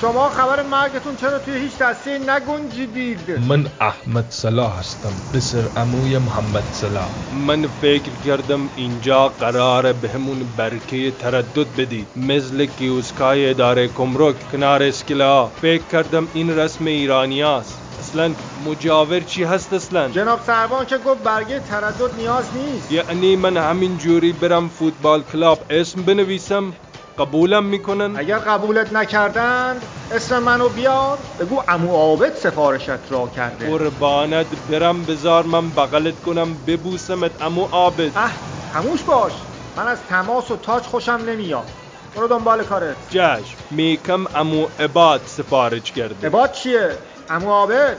شما 0.00 0.28
خبر 0.28 0.62
مرگتون 0.62 1.16
چرا 1.16 1.38
توی 1.38 1.54
هیچ 1.54 1.78
دسته 1.78 2.18
نگنجیدید 2.18 3.30
من 3.48 3.66
احمد 3.80 4.30
صلاح 4.30 4.78
هستم 4.78 5.12
پسر 5.34 5.68
عموی 5.76 6.18
محمد 6.18 6.64
صلاح. 6.70 7.08
من 7.32 7.66
فکر 7.66 8.10
کردم 8.24 8.70
اینجا 8.76 9.28
قراره 9.28 9.92
بهمون 9.92 10.38
برکه 10.56 11.10
تردد 11.10 11.66
بدید. 11.76 12.06
مثل 12.16 12.66
کیوسکای 12.66 13.50
اداره 13.50 13.88
کمرک 13.88 14.50
کنار 14.52 14.82
اسکلا. 14.82 15.46
فکر 15.46 15.82
کردم 15.82 16.28
این 16.34 16.58
رسم 16.58 16.84
ایرانی 16.84 17.42
است. 17.42 17.78
اصلا 18.00 18.34
مجاور 18.66 19.20
چی 19.20 19.44
هست 19.44 19.72
اصلا؟ 19.72 20.08
جناب 20.08 20.40
سربان 20.40 20.86
که 20.86 20.98
گفت 20.98 21.22
برگه 21.22 21.60
تردد 21.60 22.14
نیاز 22.16 22.44
نیست. 22.54 22.92
یعنی 22.92 23.36
من 23.36 23.56
همین 23.56 23.98
جوری 23.98 24.32
برم 24.32 24.68
فوتبال 24.68 25.22
کلاب 25.22 25.58
اسم 25.70 26.02
بنویسم؟ 26.02 26.72
قبولم 27.22 27.64
می‌کنن. 27.64 28.16
اگر 28.16 28.38
قبولت 28.38 28.92
نکردند 28.92 29.82
اسم 30.10 30.38
منو 30.38 30.68
بیار. 30.68 31.18
بگو 31.38 31.62
امو 31.68 31.92
عابد 31.96 32.34
سفارشت 32.34 33.12
را 33.12 33.28
کرده. 33.28 33.70
قربانت 33.70 34.46
برم 34.70 35.04
بزار 35.04 35.44
من 35.44 35.70
بغلت 35.70 36.22
کنم 36.22 36.54
ببوسمت 36.66 37.42
امو 37.42 37.64
عابد. 37.64 38.12
اه 38.16 38.32
خموش 38.72 39.02
باش. 39.02 39.32
من 39.76 39.88
از 39.88 40.02
تماس 40.04 40.50
و 40.50 40.56
تاج 40.56 40.82
خوشم 40.82 41.12
نمیاد. 41.26 41.66
برو 42.14 42.28
دنبال 42.28 42.62
کارت. 42.64 42.96
جشن. 43.08 43.56
میکم 43.70 44.24
امو 44.34 44.66
عباد 44.78 45.22
سفارش 45.24 45.92
کرده. 45.92 46.26
عباد 46.26 46.52
چیه؟ 46.52 46.98
امو 47.30 47.50
عابد؟ 47.50 47.96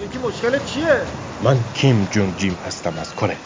یکی 0.00 0.18
مشکل 0.18 0.58
چیه؟ 0.64 1.06
من 1.40 1.64
کیم 1.74 2.08
جون 2.10 2.36
جیم 2.36 2.58
هستم 2.64 2.98
از 2.98 3.14
کره. 3.14 3.38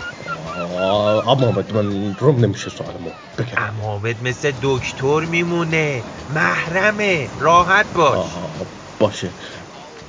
آه، 0.56 1.28
اما 1.28 1.46
آمد 1.48 1.74
من 1.74 2.16
روم 2.16 2.44
نمیشه 2.44 2.70
سوالمو 2.70 3.12
بگم. 3.38 3.54
عمو 3.58 3.82
عابد 3.84 4.16
مثل 4.22 4.52
دکتر 4.62 5.20
میمونه. 5.20 6.04
محرمه. 6.28 7.30
راحت 7.38 7.86
باش. 7.94 8.18
آه، 8.18 8.66
باشه. 9.00 9.34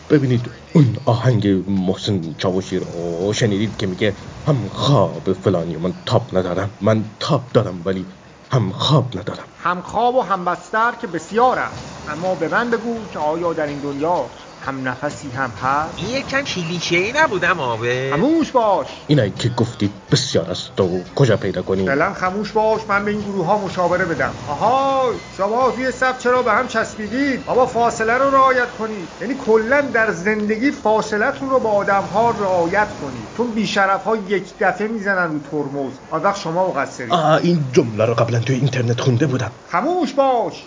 ببینید 0.09 0.51
اون 0.75 0.95
آهنگ 1.05 1.47
محسن 1.67 2.33
چاوشی 2.33 2.79
رو 2.79 3.33
شنیدید 3.35 3.77
که 3.77 3.87
میگه 3.87 4.15
هم 4.47 4.69
خواب 4.69 5.33
فلانی 5.33 5.77
من 5.77 5.93
تاب 6.05 6.37
ندارم. 6.37 6.77
من 6.81 7.11
تاب 7.19 7.49
دارم 7.53 7.81
ولی 7.85 8.07
هم 8.51 8.71
خواب 8.71 9.17
ندارم. 9.19 9.47
هم 9.57 9.81
خواب 9.81 10.15
و 10.15 10.21
هم 10.21 10.45
بستر 10.45 10.91
که 11.01 11.07
بسیارم 11.07 11.73
اما 12.07 12.35
به 12.35 12.47
من 12.47 12.69
بگو 12.69 13.07
که 13.09 13.19
آیا 13.19 13.53
در 13.53 13.67
این 13.67 13.79
دنیا 13.79 14.31
هم 14.67 14.87
نفسی 14.87 15.29
هم 15.29 15.49
هست 15.49 15.93
این 15.97 16.09
یک 16.09 16.27
کم 16.27 16.41
کلیشه 16.41 16.95
ای 16.95 17.13
نبود 17.15 17.45
عابد 17.45 18.11
خموش 18.11 18.51
باش. 18.51 18.87
اینایی 19.07 19.31
که 19.31 19.49
گفتید 19.49 19.91
بسیار 20.11 20.51
است 20.51 20.81
و 20.81 21.03
کجا 21.15 21.37
پیدا 21.37 21.61
کنیم؟ 21.61 21.85
فعلا 21.85 22.13
خموش 22.13 22.51
باش 22.51 22.81
من 22.89 23.05
به 23.05 23.11
این 23.11 23.21
گروه 23.21 23.45
ها 23.45 23.57
مشاوره 23.57 24.05
بدم. 24.05 24.33
آها 24.47 25.11
شما 25.37 25.71
توی 25.71 25.91
صف 25.91 26.23
چرا 26.23 26.41
به 26.41 26.51
هم 26.51 26.67
چسبیدید؟ 26.67 27.45
بابا 27.45 27.65
فاصله 27.65 28.13
رو 28.13 28.31
رعایت 28.31 28.71
کنید. 28.71 29.09
یعنی 29.21 29.35
کلا 29.35 29.81
در 29.81 30.11
زندگی 30.11 30.71
فاصلتون 30.71 31.49
رو 31.49 31.59
با 31.59 31.69
آدم 31.71 32.03
ها 32.03 32.31
رعایت 32.31 32.93
کنید. 33.01 33.27
چون 33.37 33.51
بیشرف 33.51 34.03
ها 34.03 34.15
یک 34.15 34.53
دفعه 34.59 34.87
می‌زنن 34.87 35.33
رو 35.33 35.39
ترمز. 35.39 35.93
آن 36.09 36.21
وقت 36.23 36.39
شما 36.39 36.67
مقصرید 36.67 37.11
آه 37.11 37.33
این 37.43 37.65
جمله 37.71 38.05
رو 38.05 38.13
قبلا 38.13 38.39
توی 38.39 38.55
اینترنت 38.55 39.01
خونده 39.01 39.27
بودم. 39.27 39.51
خموش 39.67 40.13
باش. 40.13 40.63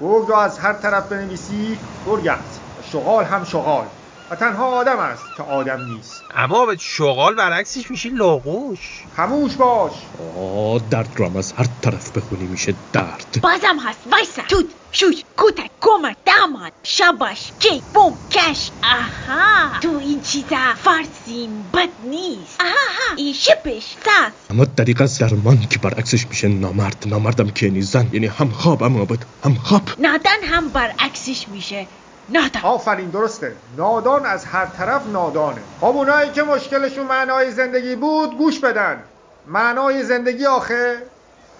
گرگ 0.00 0.28
رو 0.28 0.34
از 0.34 0.58
هر 0.58 0.72
طرف 0.72 1.08
بنویسی. 1.08 1.78
گرگ 2.04 2.26
است 2.26 2.67
شغال 2.92 3.24
هم 3.24 3.44
شغال 3.44 3.86
و 4.30 4.36
تنها 4.36 4.66
آدم 4.66 4.98
است 4.98 5.24
که 5.36 5.42
آدم 5.42 5.84
نیست. 5.84 6.22
عمو 6.34 6.54
عابد 6.54 6.78
شغال 6.78 7.34
برعکسش 7.34 7.90
میشه 7.90 8.08
لاغوش. 8.08 9.06
خموش 9.16 9.56
باش. 9.56 9.92
آه 10.36 10.78
درد 10.90 11.08
رو 11.16 11.26
هم 11.26 11.36
از 11.36 11.52
هر 11.52 11.66
طرف 11.82 12.12
بخونی 12.16 12.46
میشه 12.46 12.74
درد. 12.92 13.38
بازم 13.42 13.78
هست. 13.88 13.98
وایسا. 14.12 14.42
توت 14.48 14.66
شوش 14.92 15.24
کوتک 15.36 15.70
کمک 15.80 16.16
داماد 16.26 16.72
شباش 16.86 17.52
کی 17.58 17.82
بوم 17.94 18.18
کش. 18.30 18.70
آها. 18.82 19.80
تو 19.82 19.88
این 19.96 20.20
چیزا 20.20 20.74
فارسیم 20.76 21.62
بد 21.70 21.88
نیست. 22.04 22.60
آها 22.60 23.16
این 23.16 23.32
شپش 23.32 23.82
ساس 24.04 24.32
اما 24.50 24.64
دقیقا 24.64 25.06
درمان 25.20 25.60
که 25.60 25.78
برعکسش 25.78 26.26
میشه 26.26 26.48
نامرد. 26.48 27.04
نامردم 27.06 27.50
که 27.50 27.66
یعنی 27.66 27.82
زن 27.82 28.08
یعنی 28.12 28.26
هم 28.26 28.50
خواب 28.50 28.82
هم 28.82 29.00
آبد 29.00 29.22
هم 29.44 29.54
خواب. 29.54 29.82
نادان 29.98 30.42
هم 30.44 30.68
برعکسش 30.68 31.48
میشه. 31.48 31.88
نادان. 32.30 32.62
آفرین 32.62 33.10
درسته. 33.10 33.56
نادان 33.76 34.26
از 34.26 34.44
هر 34.44 34.66
طرف 34.66 35.06
نادانه. 35.06 35.60
خب 35.80 35.86
اونایی 35.86 36.30
که 36.30 36.42
مشکلشون 36.42 37.06
معنای 37.06 37.50
زندگی 37.50 37.96
بود 37.96 38.38
گوش 38.38 38.60
بدن. 38.60 39.04
معنای 39.46 40.02
زندگی 40.02 40.46
آخه؟ 40.46 40.96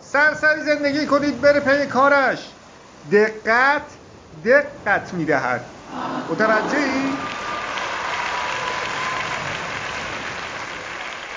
سرسری 0.00 0.60
زندگی 0.62 1.06
کنید 1.06 1.40
بره 1.40 1.60
پی 1.60 1.87
کارش. 1.87 2.48
دقت 3.12 3.82
دقت 4.44 5.14
می‌دهد. 5.14 5.64
متوجهی؟ 6.30 7.12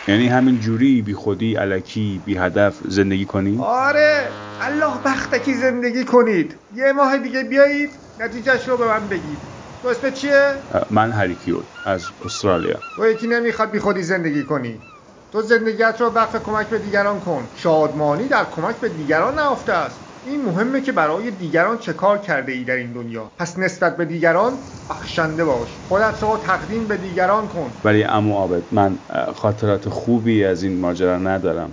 یعنی 0.07 0.27
همین 0.27 0.59
جوری 0.59 1.01
بی 1.01 1.13
خودی 1.13 1.55
علکی 1.55 2.21
بی 2.25 2.38
هدف 2.38 2.75
زندگی 2.85 3.25
کنی؟ 3.25 3.59
آره. 3.63 4.27
الله 4.61 4.97
بختکی 5.05 5.53
زندگی 5.53 6.05
کنید. 6.05 6.59
یه 6.75 6.91
ماه 6.91 7.17
دیگه 7.17 7.43
بیایید. 7.43 7.89
نتیجهش 8.21 8.67
رو 8.67 8.77
به 8.77 8.87
من 8.87 9.09
بگید. 9.09 9.39
تو 9.81 9.87
اسمت 9.87 10.13
چیه؟ 10.13 10.63
من 10.91 11.11
هریکیول 11.11 11.65
از 11.85 12.07
استرالیا. 12.21 12.83
تو 12.95 13.07
یکی 13.07 13.27
نمی‌خواد 13.27 13.71
بی 13.71 13.79
خودی 13.79 14.03
زندگی 14.03 14.43
کنی. 14.45 14.83
تو 15.31 15.41
زندگیت 15.41 15.97
رو 16.01 16.07
وقف 16.09 16.35
کمک 16.35 16.69
به 16.69 16.79
دیگران 16.79 17.19
کن. 17.19 17.49
شادمانی 17.53 18.27
در 18.27 18.45
کمک 18.45 18.79
به 18.79 18.89
دیگران 18.89 19.35
نهفته 19.39 19.73
است. 19.73 20.11
این 20.23 20.45
مهمه 20.45 20.81
که 20.81 20.91
برای 20.91 21.31
دیگران 21.31 21.77
چه 21.77 21.93
کار 21.93 22.17
کرده 22.17 22.51
ای 22.51 22.63
در 22.63 22.75
این 22.75 22.93
دنیا. 22.93 23.31
پس 23.39 23.59
نسبت 23.59 23.97
به 23.97 24.05
دیگران 24.05 24.57
بخشنده 24.89 25.45
باش. 25.45 25.69
خودت 25.87 26.23
را 26.23 26.37
تقدیم 26.37 26.87
به 26.87 26.97
دیگران 26.97 27.47
کن. 27.47 27.71
ولی 27.83 28.03
امو 28.03 28.35
عابد 28.35 28.63
من 28.71 28.99
خاطرات 29.35 29.89
خوبی 29.89 30.43
از 30.43 30.63
این 30.63 30.79
ماجرا 30.79 31.17
ندارم. 31.17 31.71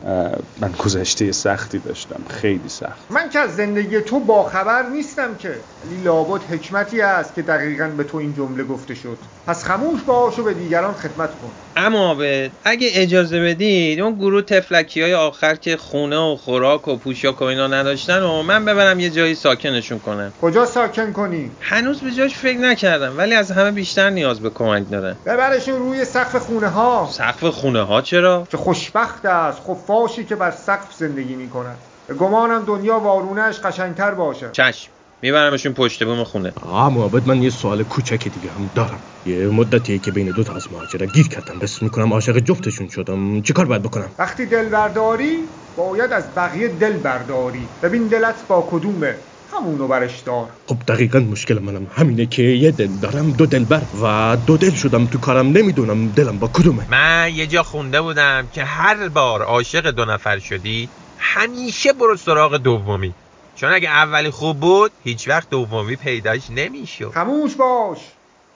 من 0.61 0.73
گذشته 0.79 1.33
سختی 1.33 1.79
داشتم. 1.79 2.21
خیلی 2.31 2.69
سخت. 2.69 3.11
من 3.11 3.31
که 3.31 3.39
از 3.39 3.57
زندگی 3.57 4.01
تو 4.01 4.21
باخبر 4.21 4.83
نیستم 4.83 5.35
که. 5.35 5.55
ولی 5.85 6.03
لابد 6.03 6.43
حکمتی 6.43 7.01
است 7.01 7.35
که 7.35 7.43
دقیقا 7.43 7.89
به 7.89 8.05
تو 8.05 8.19
این 8.19 8.35
جمله 8.35 8.65
گفته 8.65 8.95
شد. 8.95 9.19
پس 9.47 9.65
خموش 9.65 10.03
باش 10.03 10.39
و 10.39 10.43
به 10.43 10.55
دیگران 10.55 10.95
خدمت 10.95 11.31
کن. 11.31 11.51
اما 11.77 11.99
عابد 11.99 12.51
اگه 12.65 12.89
اجازه 12.95 13.41
بدید 13.41 14.01
اون 14.01 14.15
گروه 14.15 14.43
تفلکی 14.43 15.03
های 15.03 15.15
آخر 15.15 15.55
که 15.55 15.77
خونه 15.77 16.17
و 16.17 16.37
خوراک 16.37 16.89
و 16.89 16.97
پوشاک 16.97 17.43
و 17.43 17.45
اینا 17.45 17.67
نداشتن 17.67 18.23
و 18.23 18.27
من 18.43 18.65
ببرم 18.65 19.01
یه 19.01 19.11
جایی 19.11 19.35
ساکنشون 19.35 19.99
کنم 19.99 20.33
کجا 20.41 20.67
ساکن 20.67 21.13
کنی؟ 21.13 21.51
هنوز 21.61 22.01
به 22.01 22.11
جاش 22.11 22.35
فکر 22.35 22.59
نکردم 22.59 23.19
ولی 23.19 23.35
از 23.35 23.51
همه 23.51 23.71
بیشتر 23.71 24.11
نیاز 24.11 24.41
به 24.41 24.51
کمک 24.51 24.91
دارن. 24.91 25.17
ببرشون 25.27 25.79
روی 25.79 26.05
سقف 26.05 26.37
خونه 26.37 26.69
ها 26.69 27.09
سقف 27.13 27.45
خونه 27.45 27.83
ها 27.83 28.01
چرا؟ 28.01 28.47
که 28.51 28.57
خوشبخت 28.57 29.25
است. 29.25 29.61
خفاشی 29.61 30.25
که 30.25 30.37
بر 30.37 30.51
سقف 30.51 30.95
زندگی 30.95 31.35
می 31.37 31.49
کند 31.51 31.79
به 32.09 32.15
گمانم 32.15 32.65
دنیا 32.65 32.99
وارونهش 32.99 33.59
قشنگتر 33.59 34.11
باشه. 34.11 34.49
چشم. 34.53 34.91
میبرمشون 35.23 35.73
پشت 35.73 36.05
بوم 36.05 36.25
خونه. 36.25 36.53
آه 36.63 36.93
محبت 36.93 37.27
من 37.27 37.43
یه 37.43 37.51
سوال 37.51 37.83
کوچک 37.85 38.29
دیگه 38.29 38.51
هم 38.51 38.71
دارم. 38.75 39.01
یه 39.25 39.47
مدتیه 39.47 39.99
که 39.99 40.11
بین 40.11 40.31
دو 40.37 40.45
تا 40.45 40.55
از 40.55 40.73
مهاجرا 40.73 41.07
گیر 41.07 41.29
کردم. 41.29 41.59
بس 41.59 41.83
می‌کنم 41.83 42.13
عاشق 42.13 42.39
جفتشون 42.39 42.89
شدم. 42.89 43.43
چیکار 43.43 43.65
باید 43.65 43.83
بکنم؟ 43.83 44.11
وقتی 44.19 44.47
دل 44.47 44.69
برداری 44.69 45.49
باید 45.79 46.13
از 46.13 46.35
بقیه 46.35 46.69
دل 46.69 46.97
برداری. 46.97 47.69
ببین 47.83 48.09
دلت 48.09 48.45
با 48.49 48.69
کدومه. 48.71 49.17
همونو 49.53 49.89
برش 49.89 50.21
دار. 50.21 50.49
خب 50.67 50.77
دقیقا 50.89 51.19
مشکل 51.19 51.59
منم 51.59 51.87
همینه 51.91 52.27
که 52.27 52.43
یه 52.43 52.71
دل 52.71 53.01
دارم 53.01 53.33
دو 53.33 53.47
دل 53.47 53.65
بر 53.65 53.83
و 54.03 54.37
دو 54.47 54.57
دل 54.57 54.71
شدم 54.71 55.07
تو 55.07 55.19
کارم 55.19 55.47
نمی‌دونم 55.47 56.11
دلم 56.11 56.39
با 56.39 56.49
کدومه. 56.49 56.87
من 56.91 57.31
یه 57.35 57.47
جا 57.47 57.63
خونده 57.63 58.01
بودم 58.01 58.49
که 58.53 58.65
هر 58.65 59.09
بار 59.09 59.43
عاشق 59.43 59.91
دو 59.91 60.05
نفر 60.05 60.39
شدی 60.39 60.91
همیشه 61.19 61.93
برو 61.93 62.17
سراغ 62.17 62.57
دومی. 62.57 63.15
چون 63.55 63.73
اگه 63.73 63.89
اولی 63.89 64.31
خوب 64.31 64.61
بود 64.61 64.93
هیچ 65.03 65.29
وقت 65.29 65.51
دومی 65.51 65.97
پیداش 65.97 66.51
نمی‌شد. 66.51 67.11
خموش 67.11 67.55
باش. 67.55 67.99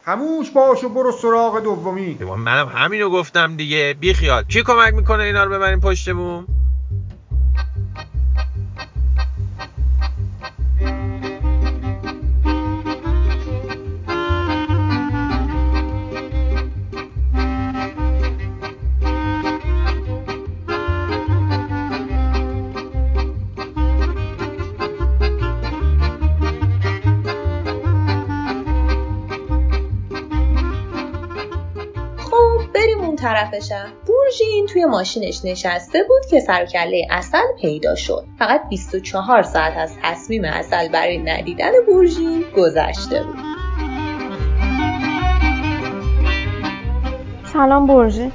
خموش 0.05 0.51
باش 0.51 0.85
و 0.85 0.89
برو 0.89 1.13
سراغ 1.13 1.61
دومی. 1.61 2.19
منم 2.37 2.69
همینو 2.75 3.11
گفتم 3.11 3.57
دیگه. 3.57 3.97
بی 4.01 4.15
خیال 4.15 4.43
کی 4.43 4.63
کمک 4.63 4.95
می‌کنه 4.95 5.23
اینا 5.23 5.45
رو 5.45 5.51
ببریم 5.53 5.81
پشت 5.81 6.09
طرفشم 33.53 33.93
بورژین 34.07 34.67
توی 34.67 34.85
ماشینش 34.85 35.45
نشسته 35.45 36.03
بود 36.09 36.27
که 36.31 36.41
سرکله 36.41 37.07
اصل 37.11 37.43
پیدا 37.61 37.95
شد. 37.95 38.25
فقط 38.39 38.69
24 38.69 39.43
ساعت 39.43 39.77
از 39.77 39.97
تصمیم 40.03 40.45
اصل 40.45 40.89
برای 40.89 41.19
ندیدن 41.19 41.71
بورژین 41.87 42.45
گذشته 42.57 43.23
بود. 43.23 43.37
سلام 47.53 47.87
برژین. 47.87 48.33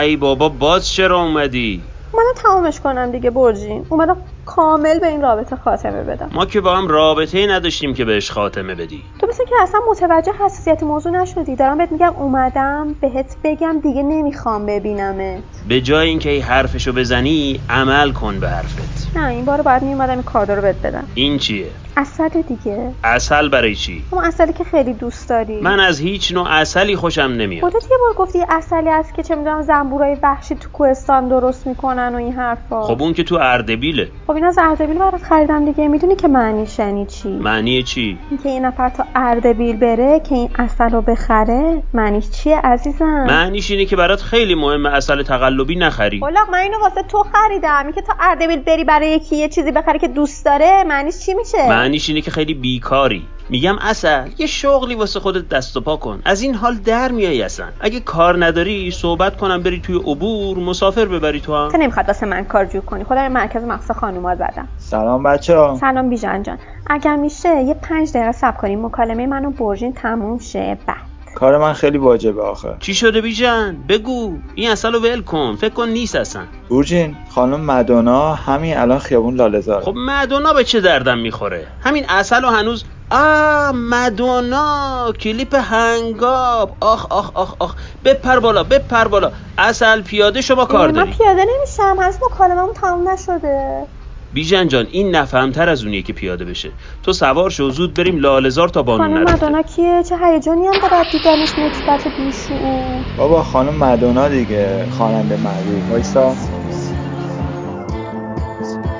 ای 0.00 0.16
بابا 0.16 0.48
باز 0.48 0.88
چرا 0.88 1.22
اومدی؟ 1.22 1.82
اومدم 2.12 2.32
تمامش 2.36 2.80
کنم 2.80 3.10
دیگه 3.12 3.30
برژین 3.30 3.86
اومدم 3.88 4.16
کامل 4.46 4.98
به 4.98 5.06
این 5.06 5.22
رابطه 5.22 5.56
خاتمه 5.56 6.02
بدم. 6.02 6.30
ما 6.32 6.46
که 6.46 6.60
با 6.60 6.76
هم 6.76 6.88
رابطه 6.88 7.38
ای 7.38 7.46
نداشتیم 7.46 7.94
که 7.94 8.04
بهش 8.04 8.30
خاتمه 8.30 8.74
بدی. 8.74 9.04
تو 9.20 9.26
مثل 9.26 9.44
که 9.44 9.54
اصلا 9.62 9.80
متوجه 9.90 10.32
حساسیت 10.44 10.82
موضوع 10.82 11.12
نشدی. 11.12 11.56
دارم 11.56 11.78
بهت 11.78 11.92
میگم 11.92 12.12
اومدم 12.18 12.94
بهت 13.00 13.36
بگم 13.44 13.80
دیگه 13.82 14.02
نمی‌خوام 14.02 14.66
ببینمت. 14.66 15.42
به 15.68 15.80
جای 15.80 16.08
اینکه 16.08 16.30
ای 16.30 16.40
حرفشو 16.40 16.92
بزنی 16.92 17.60
عمل 17.68 18.12
کن 18.12 18.40
به 18.40 18.48
حرفت. 18.48 19.01
نه 19.16 19.26
این 19.26 19.44
بار 19.44 19.62
باید 19.62 19.82
میومدم 19.82 20.12
این 20.12 20.22
کادو 20.22 20.54
رو 20.54 20.62
بهت 20.62 20.82
بدم. 20.82 21.04
این 21.14 21.38
چیه؟ 21.38 21.66
اصل 21.96 22.28
دیگه. 22.28 22.92
اصل 23.04 23.48
برای 23.48 23.74
چی؟ 23.74 24.04
اون 24.10 24.24
اصلی 24.24 24.52
که 24.52 24.64
خیلی 24.64 24.92
دوست 24.92 25.28
داری. 25.28 25.60
من 25.60 25.80
از 25.80 26.00
هیچ 26.00 26.32
نوع 26.32 26.46
اصلی 26.50 26.96
خوشم 26.96 27.22
نمیاد. 27.22 27.60
خودت 27.60 27.90
یه 27.90 27.96
بار 28.00 28.14
گفتی 28.14 28.38
اصلی 28.48 28.90
هست 28.90 29.14
که 29.14 29.22
چه 29.22 29.34
می‌دونم 29.34 29.62
زنبورای 29.62 30.16
وحشی 30.22 30.54
تو 30.54 30.68
کوهستان 30.68 31.28
درست 31.28 31.66
می‌کنن 31.66 32.14
و 32.14 32.16
این 32.16 32.32
حرفا. 32.32 32.82
خب 32.82 33.02
اون 33.02 33.12
که 33.14 33.22
تو 33.22 33.38
اردبیله. 33.40 34.08
خب 34.26 34.30
این 34.30 34.44
از 34.44 34.58
اردبیل 34.58 34.98
برات 34.98 35.22
خریدم 35.22 35.64
دیگه. 35.64 35.88
می‌دونی 35.88 36.16
که 36.16 36.28
معنیش 36.28 36.78
یعنی 36.78 37.06
چی؟ 37.06 37.28
معنی 37.28 37.82
چی؟ 37.82 38.18
اینکه 38.30 38.48
یه 38.48 38.60
نفر 38.60 38.88
تا 38.88 39.04
اردبیل 39.14 39.76
بره 39.76 40.20
که 40.20 40.34
این 40.34 40.50
اصل 40.58 40.90
رو 40.90 41.02
بخره 41.02 41.82
معنیش 41.94 42.30
چیه 42.30 42.58
عزیزم؟ 42.58 43.24
معنیش 43.28 43.70
اینه 43.70 43.84
که 43.84 43.96
برات 43.96 44.20
خیلی 44.20 44.54
مهمه 44.54 44.94
اصل 44.94 45.22
تقلبی 45.22 45.76
نخری. 45.76 46.20
بلاغ 46.20 46.50
من 46.52 46.58
اینو 46.58 46.80
واسه 46.80 47.02
تو 47.02 47.24
خریدم. 47.32 47.82
اینکه 47.84 48.02
تا 48.02 48.12
اردبیل 48.20 48.60
بری 48.60 48.84
برای 48.84 49.01
یکی 49.06 49.36
یه 49.36 49.48
چیزی 49.48 49.70
بخری 49.70 49.98
که 49.98 50.08
دوست 50.08 50.44
داره 50.44 50.84
معنیش 50.84 51.18
چی 51.18 51.34
میشه؟ 51.34 51.68
معنیش 51.68 52.08
اینه 52.08 52.20
که 52.20 52.30
خیلی 52.30 52.54
بیکاری. 52.54 53.22
میگم 53.48 53.76
اصل 53.80 54.28
یه 54.38 54.46
شغلی 54.46 54.94
واسه 54.94 55.20
خودت 55.20 55.48
دست 55.48 55.76
و 55.76 55.80
پا 55.80 55.96
کن. 55.96 56.22
از 56.24 56.42
این 56.42 56.54
حال 56.54 56.74
در 56.74 57.10
میای 57.10 57.42
اصلا. 57.42 57.66
اگه 57.80 58.00
کار 58.00 58.44
نداری 58.44 58.90
صحبت 58.90 59.36
کنم 59.36 59.62
بری 59.62 59.80
توی 59.80 59.96
عبور 59.96 60.58
مسافر 60.58 61.04
ببری 61.04 61.40
تو 61.40 61.56
هم. 61.56 61.68
تو 61.68 61.78
نمی‌خواد 61.78 62.06
واسه 62.06 62.26
من 62.26 62.44
کار 62.44 62.64
جور 62.64 62.80
کنی. 62.80 63.04
خودم 63.04 63.32
مرکز 63.32 63.64
مخصوص 63.64 63.96
خانوما 63.96 64.34
زدم. 64.34 64.68
سلام 64.78 65.22
بچه 65.22 65.56
ها 65.56 65.76
سلام 65.80 66.10
بیژن 66.10 66.42
جان. 66.42 66.58
اگر 66.86 67.16
میشه 67.16 67.62
یه 67.62 67.74
پنج 67.74 68.12
دقیقه 68.12 68.32
صبر 68.32 68.56
کنیم 68.56 68.86
مکالمه 68.86 69.26
منو 69.26 69.50
برژین 69.50 69.92
تموم 69.92 70.38
شه. 70.38 70.78
بعد 70.86 71.11
کار 71.34 71.58
من 71.58 71.72
خیلی 71.72 71.98
واجبه 71.98 72.42
آخه. 72.42 72.76
چی 72.80 72.94
شده 72.94 73.20
بیژن؟ 73.20 73.84
بگو. 73.88 74.38
این 74.54 74.70
اصل 74.70 74.92
رو 74.92 74.98
ول 75.00 75.22
کن. 75.22 75.56
فکر 75.56 75.74
کن 75.74 75.88
نیست 75.88 76.16
اصلا. 76.16 76.42
بورجین 76.68 77.16
خانم 77.34 77.60
مدونا 77.60 78.34
همین 78.34 78.76
الان 78.76 78.98
خیابون 78.98 79.34
لاله‌زار 79.34 79.82
خب 79.82 79.94
مدونا 79.96 80.52
به 80.52 80.64
چه 80.64 80.80
دردم 80.80 81.18
می‌خوره؟ 81.18 81.66
همین 81.80 82.04
اصل 82.08 82.42
رو 82.42 82.48
هنوز 82.48 82.84
آ 83.10 83.72
مدونا 83.74 85.12
کلیپ 85.20 85.54
هنگاب. 85.54 86.76
آخ 86.80 87.06
آخ 87.10 87.30
آخ 87.34 87.54
آخ. 87.58 87.74
بپر 88.04 88.38
بالا 88.38 88.64
بپر 88.64 89.08
بالا. 89.08 89.32
اصل 89.58 90.02
پیاده 90.02 90.40
شما 90.40 90.64
کار 90.64 90.86
من 90.86 90.92
داری 90.92 91.12
پیاده 91.12 91.44
نمیشم. 91.56 91.96
هنوز 92.02 92.14
مکالممون 92.30 92.72
تموم 92.72 93.08
نشده. 93.08 93.86
بیژن 94.34 94.68
جان 94.68 94.86
این 94.90 95.14
نفهمتر 95.16 95.68
از 95.68 95.84
اونیه 95.84 96.02
که 96.02 96.12
پیاده 96.12 96.44
بشه. 96.44 96.70
تو 97.02 97.12
سوار 97.12 97.50
شو 97.50 97.70
زود 97.70 97.94
بریم 97.94 98.18
لالهزار 98.18 98.68
تا 98.68 98.82
بانون 98.82 99.06
خانم 99.06 99.18
نرفته 99.18 99.46
مدونا 99.46 99.62
کیه؟ 99.62 100.02
چه 100.02 100.16
هیجانی 100.18 100.66
هم 100.66 100.78
داره 100.78 101.04
دیدنش 101.04 101.58
نکبت 101.58 102.08
بیشعور؟ 102.16 103.04
بابا 103.16 103.42
خانم 103.42 103.74
مدونا 103.74 104.28
دیگه 104.28 104.86
خواننده 104.90 105.36
معروف. 105.36 105.90
وایسا. 105.90 106.34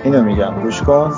اینو 0.04 0.22
میگم 0.22 0.60
گوش 0.62 0.82
کن. 0.82 1.12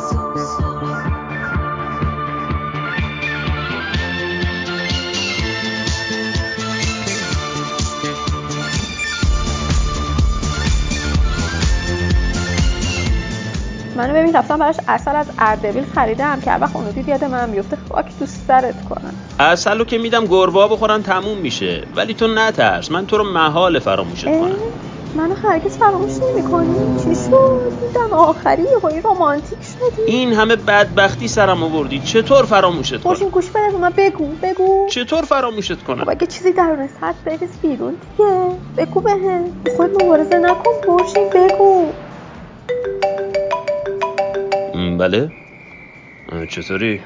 منو 13.97 14.15
ببین 14.15 14.37
رفتم 14.37 14.59
براش 14.59 14.77
اصل 14.89 15.17
از 15.17 15.27
اردبیل 15.39 15.85
خریدم 15.95 16.41
که 16.41 16.51
هر 16.51 16.61
وقت 16.61 16.77
اونو 16.77 16.93
دید 16.93 17.09
یاد 17.09 17.25
من 17.25 17.51
بیفته 17.51 17.79
خاک 17.89 18.07
تو 18.19 18.27
سرت 18.27 18.85
کنم. 18.85 19.15
اصل 19.41 19.79
رو 19.79 19.85
که 19.85 19.99
میدم 19.99 20.27
گربه 20.27 20.69
بخورن 20.69 21.03
تموم 21.03 21.39
میشه. 21.39 21.87
ولی 21.97 22.15
تو 22.15 22.27
نترس 22.27 22.91
من 22.91 23.07
تو 23.07 23.19
رو 23.19 23.25
محال 23.25 23.79
فراموشت 23.79 24.25
کنم. 24.25 24.57
منو 25.15 25.35
هرگز 25.35 25.79
فراموش 25.79 26.13
نمی‌کنی؟ 26.31 26.99
چی 27.05 27.15
شد؟ 27.15 27.73
دیدم 27.81 28.17
آخری 28.17 28.63
یهویی 28.63 29.03
رمانتیک 29.05 29.59
شدی. 29.63 30.03
این 30.07 30.33
همه 30.33 30.57
بدبختی 30.57 31.29
سرم 31.29 31.63
آوردی. 31.63 32.01
چطور 32.01 32.45
فراموشت 32.45 33.01
کنم؟ 33.03 33.13
برشین 33.13 33.29
گوش 33.29 33.51
بده 33.51 33.79
من 33.81 33.93
بگو 33.97 34.29
بگو. 34.43 34.87
چطور 34.91 35.23
فراموشت 35.23 35.75
خب 35.75 35.85
کنم 35.85 36.05
اگه 36.09 36.27
چیزی 36.27 36.53
درونت 36.53 36.91
هست 37.03 37.25
بریز 37.25 37.61
بیرون 37.63 37.91
دیگه. 37.91 38.51
بگو 38.77 39.01
بهم 39.01 39.45
خود 39.77 40.03
مبارزه 40.03 40.39
نکن 40.39 40.71
برشین 40.89 41.31
بگو. 41.35 41.93
بله؟ 44.99 45.33
چطوری؟ 46.49 47.01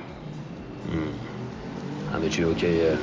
همه 2.12 2.28
چی 2.28 2.42
اوکیه؟ 2.42 2.98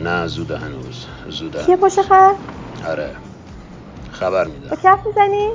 نه 0.00 0.26
زوده 0.26 0.58
هنوز 0.58 1.06
زوده 1.28 1.64
کیه 1.64 1.76
پشت 1.76 2.02
خط 2.02 2.36
آره 2.84 3.16
خبر 4.10 4.44
با 4.44 4.50
میدم 4.50 4.76
کف 4.82 4.98
می‌زنی؟ 5.06 5.48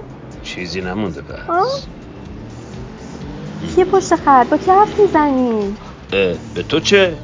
چیزی 0.43 0.82
نمونده 0.82 1.21
پس؟ 1.21 1.88
کیه 3.76 3.86
پشت 3.86 4.15
خط؟ 4.15 4.49
با 4.49 4.58
حرف 4.58 4.99
می‌زنی؟ 4.99 5.78
به 6.56 6.63
تو 6.69 6.80
چه؟ 6.80 7.17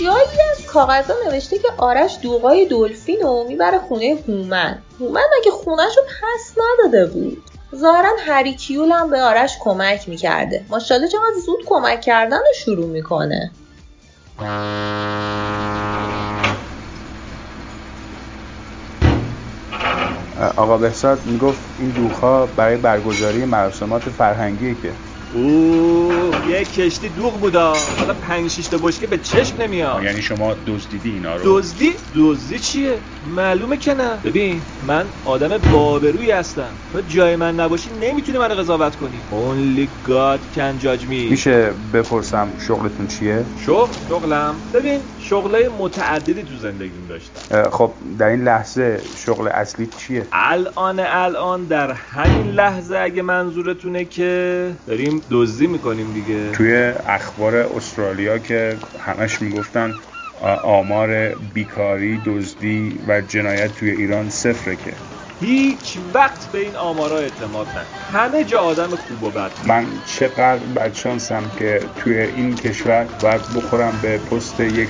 جایی 0.00 0.40
از 0.52 0.66
کاغذها 0.66 1.14
نوشته 1.26 1.58
که 1.58 1.68
آرش 1.76 2.18
دوغای 2.22 2.66
دلفین 2.66 3.20
رو 3.20 3.44
می‌بره 3.48 3.78
خونه 3.78 4.18
هومن. 4.28 4.78
هومن 5.00 5.22
مگه 5.38 5.50
خونش 5.50 5.96
رو 5.96 6.02
پس 6.02 6.54
نداده 6.56 7.06
بود؟ 7.06 7.42
ظاهرا 7.76 8.10
هری 8.26 8.54
کیول 8.54 8.92
هم 8.92 9.10
به 9.10 9.22
آرش 9.22 9.56
کمک 9.60 10.08
می‌کرده. 10.08 10.64
ماشاءالله 10.68 11.08
چقدر 11.08 11.40
زود 11.46 11.64
کمک 11.66 12.00
کردن 12.00 12.36
رو 12.36 12.52
شروع 12.54 12.86
می‌کنه. 12.86 13.50
آقا 20.56 20.78
بهزاد 20.78 21.20
می‌گفت 21.24 21.60
این 21.78 21.90
دوخا 21.90 22.46
برای 22.46 22.76
برگزاری 22.76 23.44
مراسمات 23.44 24.02
فرهنگیه 24.02 24.74
که. 24.74 24.92
اوه 25.34 26.48
یه 26.50 26.64
کشتی 26.64 27.08
دوغ 27.08 27.40
بودا. 27.40 27.72
حالا 27.98 28.14
پنج 28.14 28.50
شیش 28.50 28.66
تا 28.68 28.78
بشکه 28.78 29.06
به 29.06 29.18
چشم 29.18 29.62
نمیاد. 29.62 30.02
یعنی 30.02 30.22
شما 30.22 30.54
دزدیدی 30.66 31.10
اینا 31.10 31.36
رو؟ 31.36 31.42
دزدی؟ 31.44 31.92
دزدی 32.16 32.58
چیه؟ 32.58 32.98
معلومه 33.36 33.76
که 33.76 33.94
نه. 33.94 34.16
ببین 34.24 34.62
من 34.82 35.06
آدم 35.24 35.58
بابرویی 35.58 36.30
هستم. 36.30 36.70
تو 36.92 37.00
جای 37.00 37.36
من 37.36 37.54
نباشی 37.54 37.90
نمی‌تونی 38.00 38.38
منو 38.38 38.54
قضاوت 38.54 38.96
کنی. 38.96 39.22
Only 39.30 40.08
God 40.08 40.40
can 40.56 40.84
judge 40.84 41.02
me. 41.02 41.30
میشه 41.30 41.72
بپرسم 41.92 42.52
شغلتون 42.58 43.06
چیه؟ 43.06 43.44
شغل؟ 43.66 43.92
شغلم. 44.08 44.54
ببین 44.74 45.00
شغلای 45.18 45.68
متعددی 45.68 46.42
تو 46.42 46.56
زندگیم 46.56 47.06
داشتم. 47.08 47.56
اه، 47.56 47.70
خب 47.70 47.92
در 48.18 48.26
این 48.26 48.44
لحظه 48.44 49.00
شغل 49.16 49.48
اصلی 49.48 49.88
چیه؟ 49.98 50.26
الان 50.32 51.00
الان 51.00 51.64
در 51.64 51.92
همین 51.92 52.50
لحظه 52.50 52.98
اگه 52.98 53.22
منظورتونه 53.22 54.04
که 54.04 54.72
داریم 54.86 55.17
دزدی 55.30 55.66
می‌کنیم 55.66 56.12
دیگه. 56.12 56.50
توی 56.52 56.92
اخبار 57.06 57.56
استرالیا 57.56 58.38
که 58.38 58.76
همش 59.06 59.42
می‌گفتن 59.42 59.94
آمار 60.62 61.28
بیکاری 61.54 62.20
دزدی 62.26 62.98
و 63.08 63.20
جنایت 63.20 63.74
توی 63.74 63.90
ایران 63.90 64.30
صفره 64.30 64.76
که. 64.76 64.92
هیچ 65.40 65.98
وقت 66.14 66.52
به 66.52 66.58
این 66.58 66.76
آمارا 66.76 67.18
اعتماد 67.18 67.66
نکن. 67.66 68.18
همه 68.18 68.44
جا 68.44 68.58
آدم 68.58 68.88
خوب 68.88 69.22
و 69.22 69.30
بد. 69.30 69.50
من 69.66 69.86
چقدر 70.06 70.56
بدشانسم 70.56 71.42
که 71.58 71.80
توی 71.96 72.18
این 72.18 72.54
کشور 72.54 73.06
باید 73.22 73.40
بخورم 73.56 73.98
به 74.02 74.18
پست 74.18 74.60
یک 74.60 74.88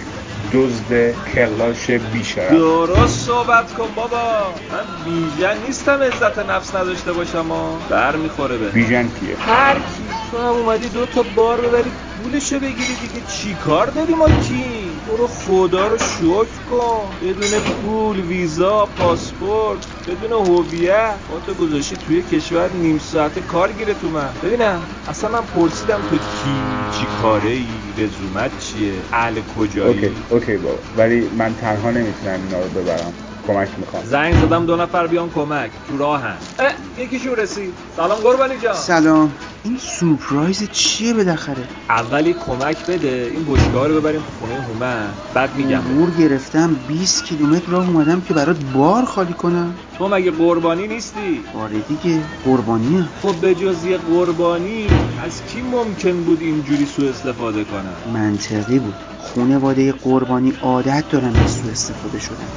دزد 0.52 1.14
کلاش 1.34 1.90
بیشرف. 1.90 2.50
درست 2.50 3.26
صحبت 3.26 3.74
کن 3.74 3.88
بابا. 3.94 4.54
من 4.72 4.84
بیژن 5.04 5.56
نیستم 5.66 6.02
عزت 6.02 6.38
نفس 6.38 6.74
نداشته 6.74 7.12
باشم 7.12 7.50
و 7.50 7.76
بر 7.90 8.16
می‌خوره 8.16 8.58
به. 8.58 8.68
بیژن 8.68 9.02
کیه؟ 9.02 9.36
هر 9.38 9.74
کی 9.74 10.07
تو 10.30 10.38
هم 10.38 10.44
اومدی 10.44 10.88
دو 10.88 11.06
تا 11.06 11.22
بار 11.22 11.60
ببری 11.60 11.92
پولشو 12.22 12.58
بگیری 12.60 12.94
دیگه. 13.02 13.26
چی 13.28 13.54
کار 13.54 13.86
داری 13.86 14.14
ما 14.14 14.30
کی؟ 14.30 14.90
برو 15.06 15.26
خدا 15.26 15.86
رو 15.86 15.98
شکر 15.98 16.60
کن. 16.70 17.10
بدون 17.22 17.60
پول 17.60 18.20
ویزا 18.20 18.86
پاسپورت 18.86 19.86
بدون 20.06 20.32
هویت. 20.32 21.14
ما 21.30 21.40
تو 21.46 21.54
گذاشتی 21.54 21.96
توی 21.96 22.22
کشور 22.22 22.70
نیم 22.72 22.98
ساعته 22.98 23.40
کار 23.40 23.72
گیره 23.72 23.94
تو 23.94 24.08
من. 24.08 24.28
ببینم 24.42 24.82
اصلا 25.08 25.30
من 25.30 25.46
پرسیدم 25.46 26.00
تو 26.10 26.16
کی؟ 26.16 26.98
چی 26.98 27.06
کاره 27.22 27.50
ای 27.50 27.66
رزومت 27.98 28.58
چیه؟ 28.58 28.92
اهل 29.12 29.40
کجایی؟ 29.58 30.04
اوکی 30.04 30.14
اوکی 30.30 30.56
بابا. 30.56 30.78
ولی 30.96 31.30
من 31.38 31.54
تنها 31.54 31.90
نمی‌تونم 31.90 32.40
اینا 32.44 32.60
رو 32.64 32.68
ببرم. 32.68 33.27
کمک 33.48 33.68
می‌خوام 33.78 34.04
زنگ 34.04 34.34
زدم 34.34 34.66
دو 34.66 34.76
نفر 34.76 35.06
بیان 35.06 35.30
کمک. 35.30 35.70
تو 35.88 35.98
راهن 35.98 36.36
اه 36.58 36.72
یکیشون 37.04 37.36
رسید. 37.36 37.74
سلام 37.96 38.18
قربانی 38.18 38.58
جان. 38.62 38.74
سلام. 38.74 39.32
این 39.62 39.78
سورپرایز 39.78 40.70
چیه 40.70 41.14
بالاخره؟ 41.14 41.68
اول 41.88 42.11
یه 42.11 42.34
کمک 42.46 42.86
بده. 42.86 43.30
این 43.32 43.44
بشکه 43.44 43.88
رو 43.88 44.00
ببریم 44.00 44.22
خونه 44.38 44.54
هومن. 44.62 45.14
بعد 45.34 45.56
میگم. 45.56 45.78
عبور 45.78 46.10
گرفتم 46.10 46.74
20 46.88 47.24
کیلومتر 47.24 47.70
راه 47.70 47.88
اومدم 47.88 48.20
که 48.20 48.34
برات 48.34 48.56
بار 48.74 49.04
خالی 49.04 49.32
کنم. 49.32 49.74
تو 49.98 50.08
مگه 50.08 50.30
قربانی 50.30 50.88
نیستی؟ 50.88 51.40
آره 51.54 51.78
دیگه 51.88 52.20
قربانیه 52.44 53.04
خب 53.22 53.34
به 53.40 53.54
جز 53.54 53.84
یه 53.84 53.98
قربانی 53.98 54.86
از 55.24 55.42
کی 55.42 55.60
ممکن 55.62 56.24
بود 56.24 56.40
اینجوری 56.40 56.86
سوء 56.86 57.08
استفاده 57.08 57.64
کنن 57.64 57.94
منطقی 58.14 58.78
بود. 58.78 58.94
خونواده 59.18 59.92
قربانی 59.92 60.52
عادت 60.62 61.04
دارن 61.10 61.32
به 61.32 61.46
سوء 61.46 61.70
استفاده 61.70 62.18
شدن. 62.18 62.48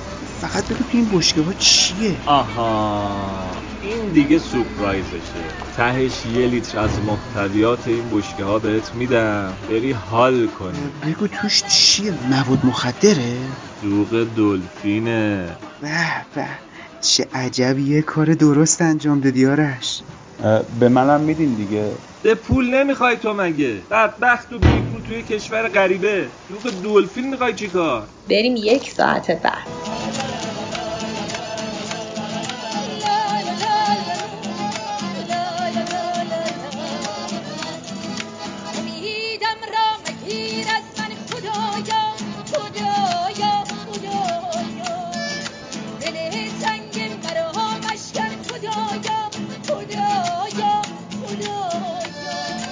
فقط 0.42 0.66
بگو 0.66 0.78
تو 0.78 0.98
این 0.98 1.10
بشکه 1.14 1.42
ها 1.42 1.54
چیه؟ 1.54 2.16
آها. 2.26 3.12
این 3.82 4.10
دیگه 4.14 4.40
سورپرایزشه. 4.40 5.18
تهش 5.78 6.26
یه 6.26 6.48
لیتر 6.48 6.80
از 6.80 6.90
محتویات 7.08 7.88
این 7.88 8.10
بشکه 8.10 8.44
ها 8.44 8.60
بهت 8.60 8.96
میدم. 8.96 9.54
بری 9.70 9.92
حال 9.92 10.48
کنی. 10.48 10.80
بگو 11.06 11.28
توش 11.28 11.64
چیه؟ 11.64 12.14
مواد 12.30 12.66
مخدره؟ 12.66 13.38
دوغ 13.84 14.28
دلفینه. 14.36 15.50
به 15.82 15.90
به. 16.36 16.46
چه 17.02 17.28
عجب 17.34 17.80
یه 17.80 18.02
کار 18.02 18.34
درست 18.34 18.82
انجام 18.82 19.20
دادی 19.20 19.46
آرش. 19.46 20.02
به 20.80 20.90
منم 20.90 21.22
میدین 21.22 21.54
دیگه. 21.54 21.92
به 22.24 22.36
پول 22.36 22.74
نمی‌خوای 22.76 23.18
تو 23.18 23.34
مگه؟ 23.34 23.74
بدبخت 23.92 24.54
و 24.54 24.60
بی 24.60 24.68
پول 24.68 25.02
توی 25.08 25.22
کشور 25.24 25.68
غریبه. 25.68 26.28
دوغ 26.50 26.74
دلفین 26.84 27.30
می‌خوای 27.30 27.54
چیکار؟ 27.54 28.04
بریم 28.30 28.56
یک 28.58 28.92
ساعت 28.92 29.32
بعد. 29.32 29.68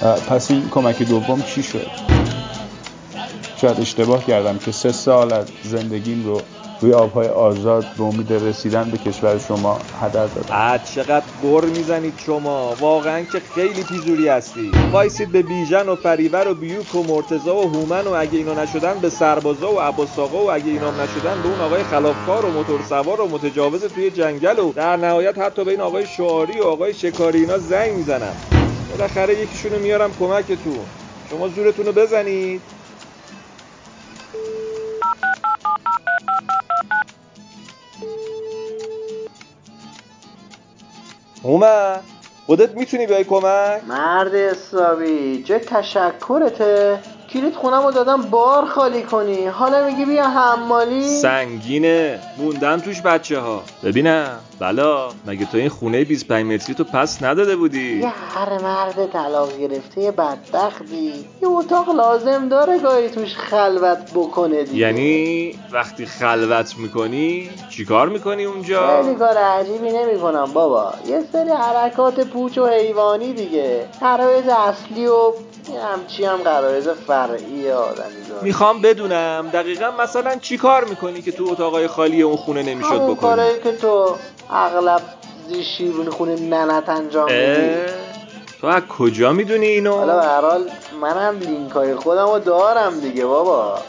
پس 0.01 0.51
این 0.51 0.69
کمک 0.69 1.03
دوم 1.03 1.41
چی 1.41 1.63
شد؟ 1.63 1.87
شاید 3.61 3.79
اشتباه 3.79 4.25
کردم 4.25 4.57
که 4.57 4.71
سه 4.71 4.91
سال 4.91 5.33
از 5.33 5.45
زندگیم 5.63 6.25
رو 6.25 6.41
روی 6.81 6.93
آبهای 6.93 7.27
آزاد 7.27 7.85
به 7.97 8.03
امید 8.03 8.33
رسیدن 8.33 8.89
به 8.91 8.97
کشور 8.97 9.37
شما 9.37 9.79
هدر 10.01 10.27
دادم. 10.27 10.83
چقدر 10.95 11.23
بر 11.43 11.65
می‌زنید 11.65 12.13
شما. 12.25 12.75
واقعا 12.79 13.23
که 13.23 13.39
خیلی 13.55 13.83
پیزوری 13.83 14.27
هستی. 14.27 14.71
وایسید 14.91 15.31
به 15.31 15.41
بیژن 15.41 15.89
و 15.89 15.95
فریور 15.95 16.47
و 16.47 16.53
بیوک 16.53 16.95
و 16.95 17.03
مرتزا 17.03 17.55
و 17.55 17.61
هومن 17.61 18.07
و 18.07 18.11
اگه 18.11 18.37
اینا 18.37 18.53
نشدن 18.53 18.99
به 18.99 19.09
سربازا 19.09 19.73
و 19.73 19.79
عباس 19.79 20.19
آقا 20.19 20.45
و 20.45 20.51
اگه 20.51 20.71
اینا 20.71 20.91
نشدن 20.91 21.41
به 21.41 21.47
اون 21.47 21.61
آقای 21.61 21.83
خلافکار 21.83 22.45
و 22.45 22.51
موتور 22.51 22.81
سوار 22.81 23.21
و 23.21 23.27
متجاوز 23.27 23.85
توی 23.85 24.11
جنگل 24.11 24.59
و 24.59 24.73
در 24.73 24.97
نهایت 24.97 25.37
حتی 25.37 25.65
به 25.65 25.71
این 25.71 25.81
آقای 25.81 26.05
شعاری 26.05 26.59
و 26.59 26.63
آقای 26.63 26.93
شکاری 26.93 27.39
اینا 27.39 27.57
زنگ 27.57 27.93
می‌زنم 27.93 28.58
بالاخره 28.99 29.39
یکیشونو 29.39 29.79
میارم 29.79 30.13
کمکتون. 30.19 30.87
شما 31.29 31.47
زورتون 31.47 31.85
رو 31.85 31.91
بزنید. 31.91 32.61
هومن 41.43 41.99
خودت 42.45 42.75
می‌تونی 42.75 43.07
بیای 43.07 43.23
کمک؟ 43.23 43.83
مرد 43.87 44.35
حسابی 44.35 45.43
چه 45.43 45.59
تشکرته. 45.59 46.99
کلید 47.33 47.55
خونم 47.55 47.83
رو 47.85 47.91
دادم 47.91 48.21
بار 48.21 48.65
خالی 48.65 49.03
کنی. 49.03 49.45
حالا 49.45 49.85
میگی 49.85 50.05
بیا 50.05 50.29
حمالی. 50.29 51.09
سنگینه. 51.21 52.19
موندن 52.37 52.79
توش 52.79 53.01
بچه 53.01 53.39
ها 53.39 53.63
ببینم. 53.83 54.39
بلا 54.59 55.09
مگه 55.27 55.45
تو 55.45 55.57
این 55.57 55.69
خونه 55.69 56.03
25 56.03 56.45
متری 56.45 56.75
تو 56.75 56.83
پس 56.83 57.23
نداده 57.23 57.55
بودی؟ 57.55 57.99
یه 57.99 58.07
هر 58.35 58.61
مرد 58.61 59.11
طلاق 59.11 59.57
گرفته 59.57 60.11
بدبختی. 60.11 61.13
یه 61.41 61.47
اتاق 61.47 61.89
لازم 61.89 62.49
داره 62.49 62.79
گاهی 62.79 63.09
توش 63.09 63.35
خلوت 63.35 64.11
بکنه 64.15 64.63
دیگه. 64.63 64.77
یعنی 64.77 65.51
وقتی 65.71 66.05
خلوت 66.05 66.77
می‌کنی 66.77 67.49
چیکار 67.69 68.09
می‌کنی 68.09 68.45
اونجا؟ 68.45 69.01
خیلی 69.03 69.15
کار 69.15 69.37
عجیبی 69.37 69.91
نمی 69.91 70.19
کنم 70.19 70.45
بابا. 70.53 70.93
یه 71.07 71.23
سری 71.33 71.49
حرکات 71.49 72.19
پوچ 72.19 72.57
و 72.57 72.67
حیوانی 72.67 73.33
دیگه. 73.33 73.85
قرایز 74.01 74.47
اصلی 74.47 75.07
و 75.07 75.33
یه 75.73 75.81
همچی 75.81 76.25
هم 76.25 76.37
قرایز 76.37 76.89
فرعی 76.89 77.71
آدمی 77.71 78.23
داره. 78.29 78.43
می‌خوام 78.43 78.81
بدونم 78.81 79.49
دقیقا 79.53 79.91
مثلا 79.99 80.35
چیکار 80.35 80.85
می‌کنی 80.85 81.21
که 81.21 81.31
تو 81.31 81.47
اتاقای 81.51 81.87
خالی 81.87 82.21
اون 82.21 82.35
خونه 82.35 82.63
نمی‌شد 82.63 83.01
بکنی؟ 83.01 83.15
کارایی 83.15 83.59
که 83.63 83.71
تو 83.71 84.15
اغلب 84.49 85.01
زیر 85.47 85.63
شیرونی 85.63 86.09
خونه 86.09 86.35
ننت 86.35 86.89
انجام 86.89 87.31
میدی؟ 87.31 87.69
تو 88.61 88.67
از 88.67 88.81
کجا 88.97 89.33
می‌دونی 89.33 89.65
اینو؟ 89.65 89.95
حالا 89.95 90.15
به 90.19 90.25
هر 90.25 90.41
حال 90.41 90.69
منم 91.01 91.39
لینک 91.39 91.71
های 91.71 91.95
خودم 91.95 92.25
رو 92.25 92.39
دارم 92.39 92.99
دیگه 92.99 93.25
بابا. 93.25 93.79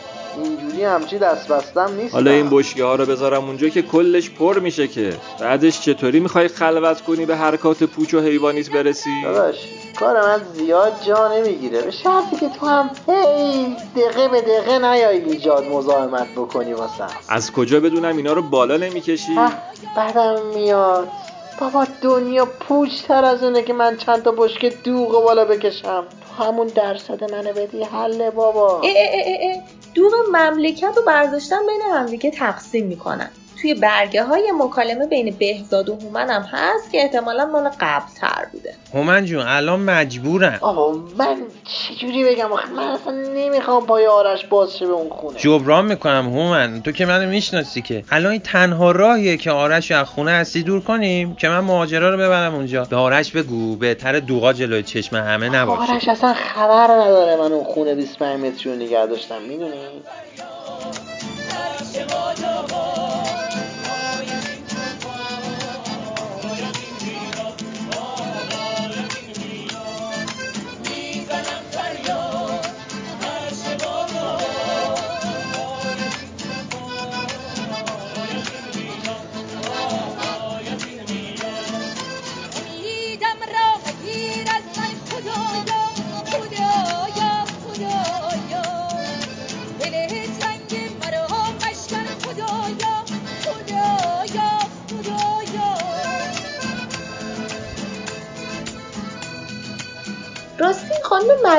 اینجوری 0.45 0.85
همچی 0.85 1.19
دست 1.19 1.49
بستم 1.49 1.95
نیست 1.95 2.15
حالا 2.15 2.31
این 2.31 2.49
بشکه 2.51 2.85
ها 2.85 2.95
رو 2.95 3.07
بذارم 3.07 3.45
اونجا 3.45 3.69
که 3.69 3.83
کلش 3.83 4.31
پر 4.31 4.59
میشه 4.59 4.89
که. 4.89 5.13
بعدش 5.41 5.81
چطوری 5.81 6.21
می‌خوای 6.21 6.49
خلوت 6.49 7.01
کنی 7.01 7.27
به 7.27 7.37
حرکات 7.37 7.85
پوچ 7.85 8.15
و 8.15 8.21
حیوانیت 8.21 8.71
برسی؟ 8.71 9.11
داداش 9.25 9.57
کار 9.99 10.21
من 10.23 10.41
زیاد 10.55 10.93
جا 11.07 11.29
نمی‌گیره. 11.29 11.81
به 11.81 11.91
شرطی 11.91 12.37
که 12.37 12.49
تو 12.49 12.67
هم 12.67 12.91
هی 13.09 13.77
دقیقه 13.97 14.29
به 14.29 14.41
دقیقه 14.41 14.79
نیای 14.79 15.25
ایجاد 15.25 15.65
مزاحمت 15.65 16.29
بکنی 16.37 16.73
واسه 16.73 17.05
از 17.29 17.53
کجا 17.53 17.81
بدونم 17.81 18.17
اینا 18.17 18.33
رو 18.33 18.43
بالا 18.43 18.77
نمی‌کشی؟ 18.77 19.39
بعدم 19.97 20.47
میاد. 20.55 21.09
بابا 21.61 21.87
دنیا 22.03 22.45
پوچ 22.47 23.03
تر 23.03 23.25
از 23.25 23.43
اونه 23.43 23.63
که 23.63 23.73
من 23.73 23.97
چند 23.97 24.23
تا 24.23 24.33
بشکه 24.33 24.71
دوغ 24.71 25.25
بالا 25.25 25.45
بکشم. 25.45 26.05
تو 26.37 26.45
همون 26.45 26.67
درصد 26.67 27.33
منو 27.33 27.53
بدی 27.53 27.83
حله 27.83 28.31
بابا. 28.31 28.67
اه 28.67 28.83
اه 28.85 29.23
اه 29.27 29.55
اه. 29.55 29.63
دوغ 29.95 30.13
مملکت 30.33 30.93
رو 30.97 31.03
برداشتن 31.07 31.59
بین 31.67 31.81
همدیگه 31.93 32.31
تقسیم 32.31 32.87
می‌کنن. 32.87 33.31
توی 33.63 33.75
برگه 33.75 34.25
های 34.25 34.53
مکالمه 34.59 35.07
بین 35.07 35.37
بهزاد 35.39 35.89
و 35.89 35.95
هومن 35.95 36.31
هم 36.31 36.43
هست 36.43 36.93
که 36.93 36.99
احتمالا 36.99 37.47
مال 37.47 37.71
قبل 37.81 38.07
تر 38.21 38.47
بوده. 38.53 38.75
هومن 38.95 39.25
جون 39.25 39.47
الان 39.47 39.81
مجبورم. 39.81 40.59
آقا 40.61 40.93
من 41.19 41.37
چجوری 41.65 42.25
بگم؟ 42.25 42.53
آخه 42.53 42.71
من 42.71 42.83
اصلا 42.83 43.13
نمی‌خوام 43.13 43.87
پای 43.87 44.07
آرش 44.07 44.45
باز 44.45 44.77
شه 44.79 44.87
به 44.87 44.93
اون 44.93 45.11
خونه. 45.11 45.39
جبران 45.39 45.85
می‌کنم 45.85 46.29
هومن. 46.29 46.83
تو 46.83 46.93
که 46.93 47.07
منو 47.07 47.29
می‌شناسی 47.29 47.83
که. 47.83 48.05
الان 48.11 48.33
این 48.33 48.41
تنها 48.41 48.91
راهیه 48.91 49.37
که 49.37 49.51
آرش 49.51 49.91
رو 49.91 49.97
از 49.97 50.07
خونه 50.07 50.31
هستی 50.31 50.63
دور 50.63 50.81
کنیم 50.81 51.35
که 51.35 51.49
من 51.49 51.61
مهاجرا 51.61 52.11
رو 52.11 52.17
ببرم 52.17 52.55
اونجا. 52.55 52.85
به 52.85 52.97
آرش 52.97 53.33
بگو 53.33 53.77
بهتر 53.77 54.21
دوغا 54.21 54.53
جلوی 54.53 54.83
چشم 54.83 55.17
همه 55.17 55.49
نباشه. 55.49 55.93
آرش 55.93 56.09
اصلا 56.09 56.35
خبر 56.35 56.85
نداره 56.85 57.37
من 57.37 57.53
اون 57.53 57.65
خونه 57.65 57.95
25 57.95 58.41
متری 58.41 58.73
رو 58.73 58.79
نگه 58.79 59.07
داشتم 59.07 59.43
می‌دونی؟ 59.49 59.75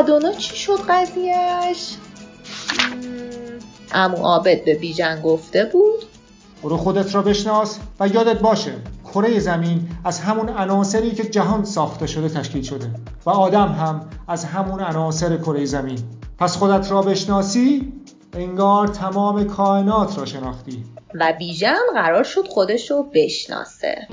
مدونا 0.01 0.31
چی 0.31 0.57
شد 0.57 0.79
قضیهش؟ 0.89 1.95
امو 3.93 4.17
عابد 4.17 4.65
به 4.65 4.75
بیژن 4.75 5.21
گفته 5.21 5.65
بود. 5.65 6.05
برو 6.63 6.77
خودت 6.77 7.15
را 7.15 7.21
بشناس 7.21 7.79
و 7.99 8.07
یادت 8.07 8.39
باشه 8.39 8.73
کره 9.13 9.39
زمین 9.39 9.89
از 10.03 10.19
همون 10.19 10.49
عناصری 10.49 11.11
که 11.11 11.23
جهان 11.23 11.65
ساخته 11.65 12.07
شده 12.07 12.29
تشکیل 12.29 12.63
شده 12.63 12.89
و 13.25 13.29
آدم 13.29 13.67
هم 13.67 14.09
از 14.27 14.45
همون 14.45 14.79
عناصر 14.79 15.37
کره 15.37 15.65
زمین. 15.65 15.99
پس 16.37 16.57
خودت 16.57 16.91
را 16.91 17.01
بشناسی 17.01 17.93
انگار 18.33 18.87
تمام 18.87 19.43
کائنات 19.43 20.17
را 20.17 20.25
شناختی. 20.25 20.83
و 21.15 21.33
بیژن 21.39 21.79
قرار 21.93 22.23
شد 22.23 22.47
خودش 22.47 22.91
رو 22.91 23.11
بشناسه. 23.13 24.07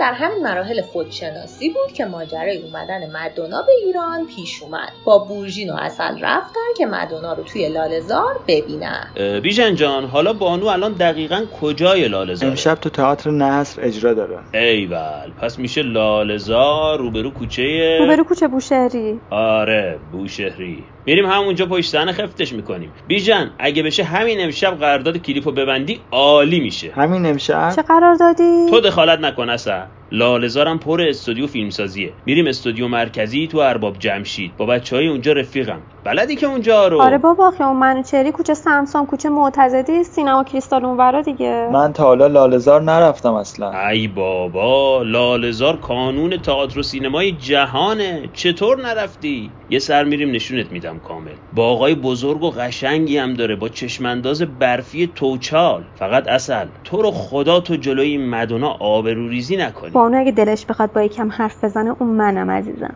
در 0.00 0.12
همین 0.12 0.42
مراحل 0.42 0.82
خودشناسی 0.82 1.68
بود 1.70 1.92
که 1.92 2.04
ماجرای 2.04 2.56
اومدن 2.56 3.00
مدونا 3.12 3.62
به 3.62 3.72
ایران 3.86 4.26
پیش 4.26 4.62
اومد. 4.62 4.92
با 5.04 5.18
بورژین 5.18 5.70
و 5.70 5.76
اصل 5.76 6.20
رفتن 6.20 6.60
که 6.76 6.86
مدونا 6.86 7.32
رو 7.32 7.42
توی 7.42 7.68
لالزار 7.68 8.40
ببینن. 8.48 9.06
بیژن 9.42 9.74
جان 9.74 10.04
حالا 10.04 10.32
بانو 10.32 10.66
الان 10.66 10.92
دقیقا 10.92 11.44
کجای 11.60 12.08
لالزاره 12.08 12.50
امشب 12.50 12.74
تو 12.74 12.90
تئاتر 12.90 13.30
نصر 13.30 13.82
اجرا 13.82 14.14
داره. 14.14 14.38
ایول 14.54 15.30
پس 15.40 15.58
میشه 15.58 15.82
لالزار 15.82 16.98
روبرو 16.98 17.30
کوچه 17.30 17.98
روبرو 18.00 18.24
کوچه 18.24 18.48
بوشهری. 18.48 19.20
آره 19.30 19.98
بوشهری. 20.12 20.84
میریم 21.06 21.26
همونجا 21.26 21.66
پشت 21.66 21.90
صحنه 21.90 22.12
خفتش 22.12 22.52
می‌کنیم. 22.52 22.92
بیژن 23.08 23.50
اگه 23.58 23.82
بشه 23.82 24.04
همین 24.04 24.40
امشب 24.40 24.78
قرارداد 24.78 25.18
کلیپو 25.18 25.52
ببندی 25.52 26.00
عالی 26.12 26.60
میشه. 26.60 26.92
همین 26.92 27.26
امشب؟ 27.26 27.72
چه 27.76 27.82
قرار 27.82 28.14
دادی؟ 28.14 28.66
تو 28.70 28.80
دخالت 28.80 29.18
نکن 29.20 29.48
اصلا. 29.48 29.86
لالزارم 30.12 30.78
پر 30.78 31.02
استودیو 31.02 31.46
فیلمسازیه. 31.46 32.12
میریم 32.26 32.46
استودیو 32.46 32.88
مرکزی 32.88 33.46
تو 33.46 33.58
ارباب 33.58 33.98
جمشید. 33.98 34.56
با 34.56 34.66
بچه 34.66 34.96
های 34.96 35.08
اونجا 35.08 35.32
رفیقم. 35.32 35.78
بلدی 36.04 36.36
که 36.36 36.46
اونجا 36.46 36.88
رو؟ 36.88 37.00
آره 37.00 37.18
بابا 37.18 37.50
خیابون 37.50 37.76
منوچهری 37.76 38.32
کوچه 38.32 38.54
سمسام 38.54 39.06
کوچه 39.06 39.28
معتزدی 39.28 40.04
سینما 40.04 40.44
کریستال 40.44 40.84
اونورا 40.84 41.22
دیگه. 41.22 41.68
من 41.72 41.92
تا 41.92 42.04
حالا 42.04 42.26
لالزار 42.26 42.82
نرفتم 42.82 43.34
اصلا. 43.34 43.88
ای 43.88 44.08
بابا 44.08 45.02
لالزار 45.02 45.76
کانون 45.76 46.36
تئاتر 46.36 46.78
و 46.78 46.82
سینمای 46.82 47.32
جهانه. 47.32 48.28
چطور 48.32 48.82
نرفتی؟ 48.82 49.50
یه 49.70 49.78
سر 49.78 50.04
میریم 50.04 50.30
نشونت 50.30 50.72
میدم 50.72 50.98
کامل. 50.98 51.30
باغای 51.54 51.94
بزرگ 51.94 52.42
و 52.42 52.50
قشنگی 52.50 53.18
هم 53.18 53.34
داره 53.34 53.56
با 53.56 53.68
چشمانداز 53.68 54.42
برفی 54.42 55.10
توچال. 55.14 55.82
فقط 55.98 56.28
اصل 56.28 56.66
تو 56.84 57.02
رو 57.02 57.10
خدا 57.10 57.60
تو 57.60 57.76
جلوی 57.76 58.08
این 58.08 58.30
مدونا 58.30 58.68
آبروریزی 58.68 59.56
نکنی. 59.56 59.95
بانو 59.96 60.18
اگه 60.18 60.32
دلش 60.32 60.66
بخواد 60.66 60.92
با 60.92 61.02
یکم 61.02 61.30
حرف 61.32 61.64
بزنه 61.64 61.96
اون 61.98 62.08
منم 62.08 62.50
عزیزم. 62.50 62.94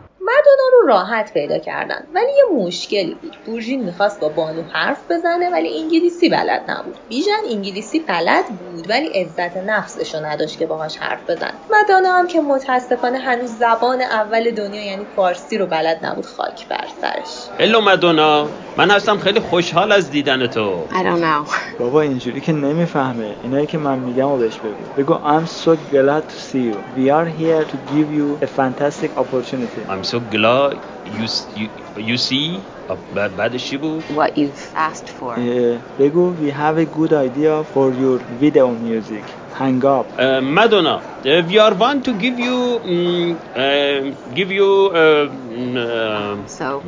رو 0.81 0.87
راحت 0.87 1.33
پیدا 1.33 1.57
کردن. 1.57 2.07
ولی 2.13 2.25
یه 2.25 2.65
مشکلی 2.65 3.15
بود. 3.21 3.37
بورژین 3.45 3.83
می‌خواست 3.83 4.19
با 4.19 4.29
بانو 4.29 4.61
حرف 4.73 4.97
بزنه 5.09 5.49
ولی 5.51 5.79
انگلیسی 5.81 6.29
بلد 6.29 6.61
نبود. 6.67 6.99
بیژن 7.09 7.31
انگلیسی 7.51 7.99
بلد 7.99 8.45
بود 8.45 8.89
ولی 8.89 9.07
عزت 9.07 9.57
نفسشو 9.57 10.25
نداشت 10.25 10.59
که 10.59 10.65
باهاش 10.65 10.97
حرف 10.97 11.29
بزنه. 11.29 11.53
مدونا 11.69 12.13
هم 12.13 12.27
که 12.27 12.41
متاسفانه 12.41 13.17
هنوز 13.17 13.57
زبان 13.57 14.01
اول 14.01 14.51
دنیا 14.51 14.85
یعنی 14.85 15.05
فارسی 15.15 15.57
رو 15.57 15.65
بلد 15.65 16.05
نبود 16.05 16.25
خاک 16.25 16.67
بر 16.67 16.85
سرش. 17.01 17.59
هلو 17.59 17.81
مدونا 17.81 18.47
من 18.77 18.91
هستم. 18.91 19.17
خیلی 19.17 19.39
خوشحال 19.39 19.91
از 19.91 20.11
دیدن 20.11 20.47
تو. 20.47 20.83
I 20.89 20.93
don't 20.93 21.21
know. 21.21 21.51
بابا 21.79 22.01
اینجوری 22.01 22.41
که 22.41 22.51
نمی‌فهمه. 22.51 23.35
اینایی 23.43 23.67
که 23.67 23.77
من 23.77 23.99
میگم 23.99 24.27
و 24.27 24.37
بهش 24.37 24.57
بگو. 24.57 24.73
بگو 24.97 25.13
I'm 25.13 25.47
so 25.65 25.71
glad 25.93 26.23
to 26.31 26.37
see 26.51 26.71
you. 26.71 26.77
We 26.97 27.09
are 27.09 27.27
here 27.41 27.65
to 27.71 27.77
give 27.93 28.09
you 28.17 28.45
a 28.45 28.47
fantastic 28.47 29.11
opportunity. 29.17 29.81
I'm 29.89 30.03
so 30.03 30.19
glad 30.35 30.70
you, 31.04 31.24
s- 31.24 31.48
you, 31.56 31.68
you 31.96 32.16
see 32.18 32.64
آه، 32.88 32.96
ب- 33.14 33.28
بعدش 33.36 33.68
چی 33.68 33.76
بود؟ 33.76 34.04
What 34.12 34.32
you've 34.36 34.64
asked 34.76 35.10
for. 35.18 35.34
اه، 35.38 35.80
بگو 35.98 36.36
we 36.36 36.50
have 36.52 36.76
a 36.78 36.86
good 36.98 37.12
idea 37.12 37.64
for 37.64 37.92
your 37.94 38.18
video 38.42 38.66
music 38.86 39.26
hang 39.58 39.84
up 39.84 40.06
Uh, 40.18 40.40
Madonna, 40.58 40.96
uh, 41.26 41.42
we 41.50 41.58
are 41.58 41.74
want 41.74 42.04
to 42.08 42.12
give 42.24 42.38
you, 42.46 42.58
mm, 42.84 43.30
uh, 43.64 44.00
give 44.38 44.50
you, 44.58 44.68
uh, 45.02 45.26
mm, 45.30 45.76
uh, 45.76 46.46
So, 46.58 46.82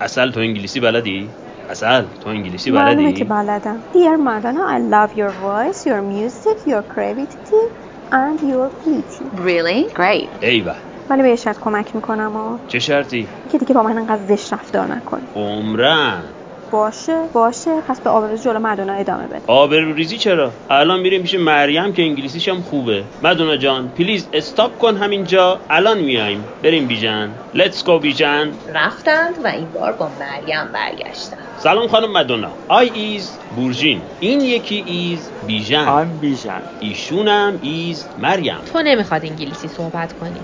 اصل 0.00 0.30
تو 0.30 0.40
انگلیسی 0.40 0.80
بلدی؟ 0.80 1.34
اصل 1.68 2.06
تو 2.20 2.28
انگلیسی 2.28 2.70
معلومه 2.70 3.12
که 3.12 3.24
بلدی؟ 3.24 3.30
بلدم 3.30 3.84
Dear 3.94 4.18
Madonna 4.18 4.64
I 4.76 4.78
love 4.94 5.12
your 5.16 5.32
voice, 5.32 5.86
your 5.90 6.02
music, 6.02 6.58
your 6.72 6.82
creativity 6.94 7.64
and 8.12 8.38
your 8.52 8.68
beauty 8.84 9.24
really? 9.46 9.82
Great. 9.94 10.30
ایول 10.42 10.74
ولی 11.11 11.21
به 11.21 11.29
یه 11.29 11.35
شرط 11.35 11.59
کمک 11.59 11.95
می‌کنم 11.95 12.35
و 12.35 12.57
چه 12.67 12.79
شرطی؟ 12.79 13.27
که 13.51 13.57
دیگه 13.57 13.73
با 13.73 13.83
من 13.83 13.97
انقدر 13.97 14.21
زشت 14.27 14.53
رفتار 14.53 14.87
نکنی 14.87 15.21
عمرا 15.35 16.23
باشه 16.71 17.17
باشه. 17.33 17.81
پس 17.87 17.99
به 18.01 18.09
آبروریزی 18.09 18.43
جلو 18.43 18.59
مدونا 18.59 18.93
ادامه 18.93 19.27
بده. 19.27 19.41
آبرو 19.47 19.93
ریزی 19.93 20.17
چرا؟ 20.17 20.51
الان 20.69 20.99
میریم 20.99 21.21
پیش 21.21 21.35
مریم 21.35 21.93
که 21.93 22.01
انگلیسیش 22.01 22.47
هم 22.47 22.61
خوبه. 22.61 23.03
مدونا 23.23 23.57
جان 23.57 23.89
please 23.97 24.27
stop 24.33 24.77
کن 24.77 24.97
همینجا. 24.97 25.59
الان 25.69 25.99
میایم. 25.99 26.43
بریم 26.63 26.87
بیژن. 26.87 27.29
Let's 27.55 27.83
go 27.85 28.01
بیژن. 28.01 28.51
رفتند 28.73 29.35
و 29.43 29.47
این 29.47 29.67
بار 29.73 29.91
با 29.91 30.09
مریم 30.19 30.71
برگشتن. 30.73 31.37
سلام 31.57 31.87
خانم 31.87 32.11
مدونا. 32.11 32.51
I 32.67 32.91
is 32.93 33.31
بورژین 33.55 34.01
این 34.19 34.41
یکی 34.41 34.83
is 34.87 35.29
بیژن. 35.47 36.03
I'm 36.05 36.21
بیژن. 36.21 36.61
ایشونم 36.79 37.59
is 37.61 38.05
مریم. 38.17 38.57
تو 38.73 38.81
نمی‌خواد 38.81 39.25
انگلیسی 39.25 39.67
صحبت 39.67 40.13
کنی. 40.13 40.39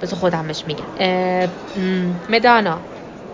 بذار 0.00 0.18
خودم 0.18 0.46
بهش 0.46 0.64
میگم 0.66 0.86
مدانا 2.28 2.80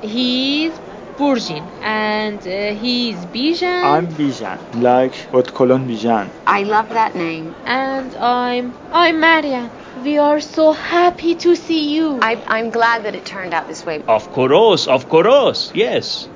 he's 0.04 0.72
برژین 1.18 1.62
and 1.82 2.40
uh, 2.42 2.82
he's 2.82 3.26
بیژن 3.32 3.82
I'm 4.00 4.16
بیژن 4.16 4.58
like 4.74 5.34
اتکلون 5.34 5.86
بیژن 5.86 6.30
I 6.48 6.62
love 6.64 6.88
that 6.94 7.14
name. 7.14 7.54
and 7.66 8.14
I'm 8.14 8.74
I'm 8.92 9.14
مریم 9.20 9.70
We 10.04 10.18
are 10.18 10.40
so 10.40 10.72
happy 10.72 11.34
to 11.44 11.54
see 11.54 11.84
you. 11.96 12.18
I, 12.22 12.32
I'm 12.48 12.70
glad 12.70 12.98
that 13.04 13.14
it 13.14 13.24
turned 13.26 13.52
out 13.52 13.66
this 13.68 13.84
way. 13.86 14.02
Of 14.08 14.24
course, 14.32 14.86
of 14.88 15.08
course, 15.08 15.70
yes. 15.74 16.28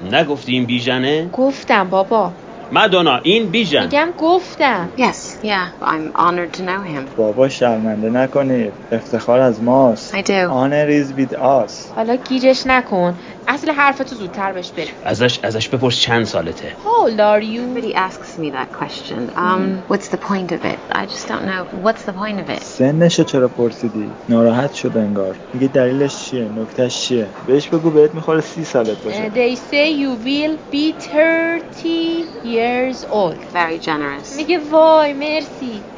نگفتی 0.00 0.52
این 0.52 0.66
بیژنه؟ 0.66 1.28
گفتم 1.32 1.90
بابا. 1.90 2.32
مدونا 2.72 3.18
این 3.22 3.50
بیژن 3.50 3.82
میگم 3.84 4.08
گفتم. 4.18 4.92
Yes, 4.98 5.33
yeah. 5.44 5.66
I'm 5.82 6.06
honored 6.14 6.52
to 6.58 6.62
know 6.62 6.80
him. 6.82 7.02
بابا 7.16 7.48
شرمنده 7.48 8.10
نکنید 8.10 8.72
افتخار 8.92 9.40
از 9.40 9.62
ماست 9.62 10.14
I 10.16 10.22
do. 10.22 10.48
honor 10.50 10.88
is 10.88 11.12
with 11.20 11.32
us 11.38 11.72
حالا 11.96 12.16
گیجش 12.16 12.66
نکن. 12.66 13.14
اصل 13.48 13.70
حرفتو 13.70 14.14
زودتر 14.16 14.52
بهش 14.52 14.70
بریم. 14.72 14.88
ازش 15.04 15.40
ازش 15.42 15.68
بپرس 15.68 15.96
چند 16.00 16.24
سالته 16.24 16.68
How 16.84 17.06
old 17.08 17.20
are 17.20 17.42
you? 17.42 17.60
Everybody 17.64 17.94
asks 17.94 18.38
me 18.38 18.50
that 18.58 18.68
question. 18.80 19.18
Um, 19.46 19.62
what's 19.92 20.08
the 20.08 20.20
point 20.32 20.50
of 20.56 20.60
it? 20.72 20.78
I 21.00 21.04
just 21.14 21.26
don't 21.30 21.44
know. 21.50 21.62
What's 21.86 22.04
the 22.10 22.12
point 22.22 22.38
of 22.44 22.48
it? 22.56 22.62
سنشو 22.62 23.24
چرا 23.24 23.48
پرسیدی 23.48 24.10
ناراحت 24.28 24.72
شده 24.72 25.00
انگار 25.00 25.36
میگه 25.52 25.68
دلیلش 25.68 26.16
چیه 26.30 26.48
نکتهش 26.48 27.00
چیه 27.00 27.26
بهش 27.46 27.68
بگو 27.68 27.90
بهت 27.90 28.14
می‌خوره 28.14 28.40
سی 28.40 28.64
سالت 28.64 28.98
Uh, 28.98 29.04
باشه 29.04 29.30
they 29.34 29.56
say 29.56 29.90
you 30.02 30.24
will 30.26 30.56
be 30.74 30.92
30 31.00 32.24
years 32.44 33.04
old. 33.04 33.38
Very 33.52 33.78
generous. 33.88 34.36
میگه 34.36 34.58
وای 34.70 35.12
مرسی. 35.34 35.90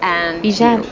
بیژن. 0.43 0.83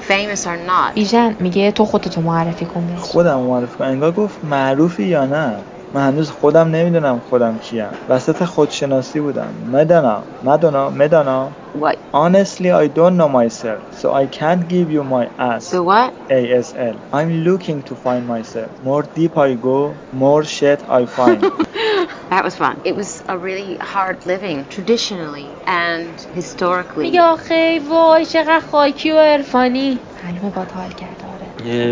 بیژن 0.94 1.36
میگه 1.40 1.72
تو 1.72 1.86
خودتو 1.86 2.22
معرفی 2.22 2.66
کن 2.66 2.86
بهش. 2.86 3.00
خودم 3.00 3.40
معرفی 3.40 3.76
کنم 3.76 3.88
انگار 3.88 4.12
گفت 4.12 4.44
معروفی 4.44 5.04
یا 5.04 5.26
نه 5.26 5.66
من 5.94 6.08
هنوز 6.08 6.30
خودم 6.30 6.68
نمی‌دونم 6.68 7.20
خودم 7.20 7.58
کیم 7.58 7.90
وسط 8.08 8.44
خودشناسی 8.44 9.20
بودم 9.20 9.54
مدانا 9.66 10.24
مدانا 10.42 10.90
مدانا 10.90 11.52
What? 11.74 11.96
Honestly, 12.14 12.70
I 12.70 12.86
don't 12.98 13.16
know 13.20 13.28
myself, 13.28 13.80
so 14.00 14.06
I 14.22 14.26
can't 14.38 14.64
give 14.74 14.88
you 14.96 15.02
my 15.02 15.24
ass. 15.50 15.64
So 15.74 15.82
what? 15.82 16.10
ASL. 16.30 16.96
I'm 17.18 17.30
looking 17.48 17.78
to 17.88 17.94
find 18.04 18.22
myself. 18.34 18.70
More 18.90 19.02
deep 19.18 19.34
I 19.36 19.54
go, 19.70 19.78
more 20.24 20.44
shit 20.44 20.80
I 20.98 21.02
find. 21.18 21.40
That 22.32 22.44
was 22.48 22.54
fun. 22.62 22.74
It 22.90 22.94
was 23.00 23.10
a 23.34 23.36
really 23.48 23.76
hard 23.94 24.18
living, 24.32 24.58
traditionally 24.74 25.48
and 25.66 26.14
historically. 26.34 27.02
میگه 27.02 27.22
آخه 27.22 27.80
وای 27.90 28.26
چقدر 28.26 28.60
خاکی 28.60 29.12
و 29.12 29.18
عرفانی. 29.18 29.98
معلومه 30.24 30.50
با 30.50 30.64
حال 30.74 30.90
کرد 30.90 31.20
آره. 31.23 31.23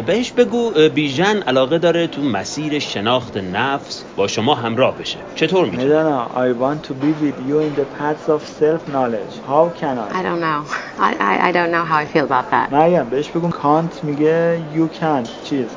بهش 0.06 0.32
بگو 0.32 0.88
بیژن 0.94 1.42
علاقه 1.42 1.78
داره 1.78 2.06
تو 2.06 2.22
مسیر 2.22 2.78
شناخت 2.78 3.37
نفس 3.37 4.04
با 4.16 4.28
شما 4.28 4.54
همراه 4.54 4.98
بشه 4.98 5.18
چطور 5.35 5.64
می‌تونه؟ 5.64 5.85
مدانا, 5.85 6.26
I 6.28 6.52
want 6.62 6.88
to 6.88 6.92
be 6.92 7.12
with 7.22 7.48
you 7.48 7.58
in 7.58 7.74
the 7.80 7.87
paths 7.98 8.28
of 8.28 8.42
self-knowledge. 8.61 9.35
How 9.46 9.64
can 9.80 9.98
I? 9.98 10.18
I 10.18 10.22
don't 10.22 10.40
know. 10.46 10.61
I, 10.98 11.11
I, 11.30 11.48
I 11.48 11.52
don't 11.52 11.72
know 11.74 11.85
how 11.85 11.98
I 12.04 12.06
feel 12.06 12.24
about 12.24 12.50
that. 12.50 12.72
مریم 12.72 13.04
بهش 13.11 13.30
بگو 13.30 13.48
کانت 13.48 14.04
میگه 14.04 14.61
you 14.74 15.00
can 15.00 15.28
چیز 15.44 15.68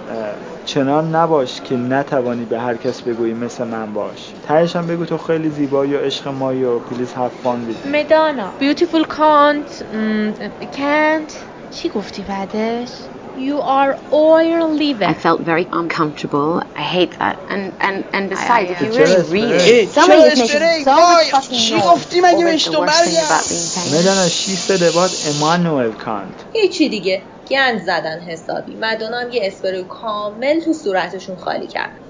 چنان 0.66 1.16
نباش 1.16 1.62
که 1.62 1.76
نتوانی 1.76 2.46
به 2.46 2.60
هر 2.60 2.78
کس 2.78 3.02
بگویی 3.02 3.34
مثل 3.34 3.64
من 3.68 3.94
باش 3.94 4.34
تهش 4.48 4.76
هم 4.76 4.88
بگو 4.88 5.06
تو 5.06 5.18
خیلی 5.18 5.50
زیبایی 5.50 5.94
و 5.96 6.00
عشق 6.00 6.28
مایی 6.28 6.64
و 6.64 6.80
پلیز 6.80 7.14
have 7.14 7.46
fun 7.46 7.58
with 7.70 7.88
me. 7.88 7.96
مدانا 7.96 8.52
beautiful 8.60 9.04
can't 9.04 9.82
mm, 9.82 10.76
can't 10.78 11.34
چی 11.72 11.90
گفتی 11.90 12.22
بعدش 12.24 12.90
you 13.36 13.62
are 13.62 13.98
oil 14.14 14.64
I 14.72 14.78
liver 14.84 15.14
felt 15.14 15.42
very 15.42 15.68
uncomfortable. 15.72 16.64
I 16.76 16.82
hate 16.82 17.14
that. 17.20 17.40
And 17.50 17.64
and 17.80 18.06
and 18.14 18.30
besides, 18.30 18.72
if 18.72 18.82
you 18.82 18.92
really 19.02 19.24
read 19.36 19.52
Eh, 19.52 19.84
it, 19.84 19.90
somebody 19.90 20.22
chera 20.52 20.80
is 20.80 20.86
making 20.86 20.86
so 20.86 20.96
much 20.96 21.30
fucking 21.32 21.60
چی 21.60 21.76
noise 21.76 21.84
گفتی 21.86 22.22
مگه 22.22 22.44
بهش 22.46 22.66
the 22.68 22.72
تو 22.72 22.86
worst 22.86 22.90
thing 22.92 23.14
مریم؟ 23.14 23.26
about 23.28 23.44
being 23.50 23.70
famous. 23.76 23.94
مدانا 23.94 24.28
she 24.30 24.56
said 24.68 24.82
about 24.82 25.12
Emmanuel 25.32 25.94
Kant 26.06 26.46
هیچی 26.54 26.90
دیگه 26.90 27.28
گند 27.50 27.82
زدن 27.86 28.20
حسابی 28.22 28.76
مدونا 28.76 29.18
هم 29.20 29.30
یه 29.32 29.42
اسپری 29.44 29.86
کامل 29.90 30.60
تو 30.66 30.74
صورتشون 30.74 31.36
خالی 31.38 31.68
کرد 31.68 32.05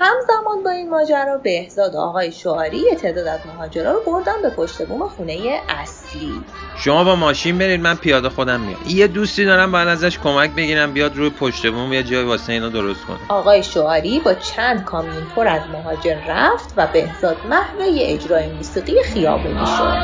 همزمان 0.00 0.62
با 0.64 0.70
این 0.70 0.90
ماجرا 0.90 1.38
بهزاد 1.38 1.94
و 1.94 1.98
آقای 1.98 2.32
شعاری 2.32 2.76
یه 2.76 2.94
تعداد 2.94 3.26
از 3.26 3.40
مهاجرا 3.46 3.92
رو 3.92 4.00
بردن 4.06 4.42
به 4.42 4.50
پشت 4.50 4.86
بوم 4.86 5.08
خونه 5.08 5.60
اصلی 5.68 6.44
شما 6.76 7.04
با 7.04 7.16
ماشین 7.16 7.58
برید 7.58 7.80
من 7.80 7.94
پیاده 7.94 8.28
خودم 8.28 8.60
میام 8.60 8.80
یه 8.88 9.06
دوستی 9.06 9.44
دارم 9.44 9.72
باید 9.72 9.88
ازش 9.88 10.18
کمک 10.18 10.50
بگیرم 10.50 10.92
بیاد 10.92 11.16
روی 11.16 11.30
پشت 11.30 11.66
بوم 11.66 11.92
یه 11.92 12.02
جای 12.02 12.24
واسه 12.24 12.52
اینا 12.52 12.68
درست 12.68 13.04
کنه 13.04 13.18
آقای 13.28 13.62
شعاری 13.62 14.20
با 14.20 14.34
چند 14.34 14.84
کامیون 14.84 15.26
پر 15.36 15.48
از 15.48 15.62
مهاجر 15.72 16.16
رفت 16.28 16.74
و 16.76 16.86
بهزاد 16.86 17.36
محو 17.50 17.80
یه 17.80 18.14
اجرای 18.14 18.46
موسیقی 18.52 19.02
خیابونی 19.02 19.66
شد 19.66 19.98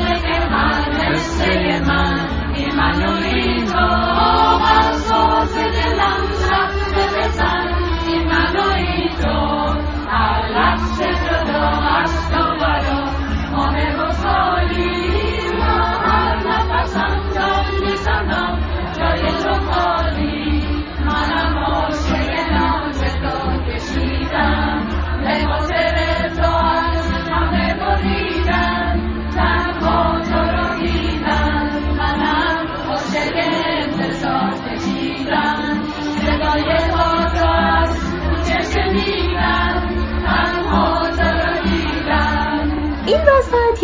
این 7.35 7.64
Barcelona 10.55 12.24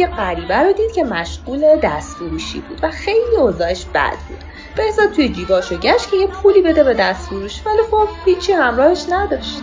یه 0.02 0.08
غریبه 0.08 0.58
رو 0.58 0.74
دید 0.74 0.92
که 0.92 1.04
مشغول 1.04 1.80
دستفروشی 1.84 2.60
بود 2.60 2.80
و 2.84 2.92
خیلی 2.92 3.38
اوضاعش 3.38 3.86
بد 3.86 4.18
بود. 4.28 4.44
بهزاد 4.76 5.12
توی 5.12 5.30
جیباشو 5.30 5.78
گشت 5.78 6.12
که 6.12 6.18
یه 6.18 6.28
پولی 6.28 6.62
بده 6.62 6.84
به 6.84 6.94
دستفروش 6.94 7.62
ولی 7.66 7.82
خب 7.92 8.08
هیچی 8.26 8.52
همراهش 8.54 9.06
نداشت. 9.10 9.62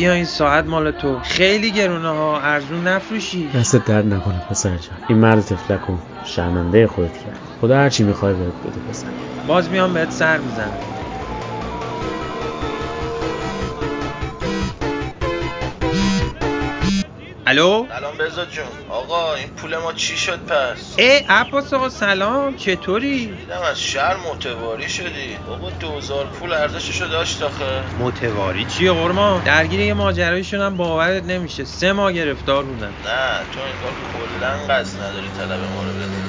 بیا 0.00 0.12
این 0.12 0.24
ساعت 0.24 0.66
مال 0.66 0.90
تو. 0.90 1.20
خیلی 1.22 1.70
گرونه 1.70 2.08
ها. 2.08 2.40
ارزون 2.40 2.82
نفروشی. 2.86 3.48
دستت 3.48 3.84
درد 3.84 4.06
نکنه 4.06 4.40
پسر 4.50 4.76
جان. 4.76 4.98
این 5.08 5.18
مرد 5.18 5.40
تفلک 5.40 5.90
و 5.90 5.96
شرمنده 6.26 6.86
خودت 6.86 7.16
کرد. 7.16 7.38
خدا 7.60 7.76
هرچی 7.76 8.04
می‌خوای 8.04 8.34
بهت 8.34 8.54
بده 8.66 8.80
پسر. 8.88 9.08
باز 9.46 9.70
میام 9.70 9.94
بهت 9.94 10.10
سر 10.10 10.38
می‌زنم. 10.38 10.99
الو؟ 17.50 17.86
سلام 17.88 18.16
بزاد 18.18 18.50
جون. 18.50 18.64
آقا 18.88 19.34
این 19.34 19.48
پول 19.48 19.76
ما 19.76 19.92
چی 19.92 20.16
شد 20.16 20.38
پس؟ 20.38 20.94
ای 20.98 21.18
عباس 21.28 21.72
آقا 21.72 21.88
سلام. 21.88 22.56
چطوری؟ 22.56 23.26
دیدم 23.26 23.60
از 23.70 23.80
شهر 23.80 24.16
متواری 24.16 24.88
شدی. 24.88 25.36
بابا 25.46 25.70
دوزار 25.70 26.26
پول 26.26 26.52
ارزششو 26.52 27.06
داشت 27.06 27.42
آخه. 27.42 27.82
متواری 27.98 28.64
چیه 28.64 28.92
قرما 28.92 29.42
درگیر 29.44 29.80
یه 29.80 29.94
ماجرایی 29.94 30.44
شدم 30.44 30.76
باورت 30.76 31.24
نمیشه. 31.24 31.64
سه 31.64 31.92
ماه 31.92 32.12
گرفتار 32.12 32.62
بودم 32.64 32.86
نه 32.86 33.46
تو 33.52 33.60
انگار 33.60 33.92
کلا 34.12 34.74
قصد 34.74 35.00
نداری 35.02 35.28
طلب 35.38 35.60
ما 35.60 35.82
رو 35.84 35.92
بدی. 35.92 36.04
ها 36.04 36.19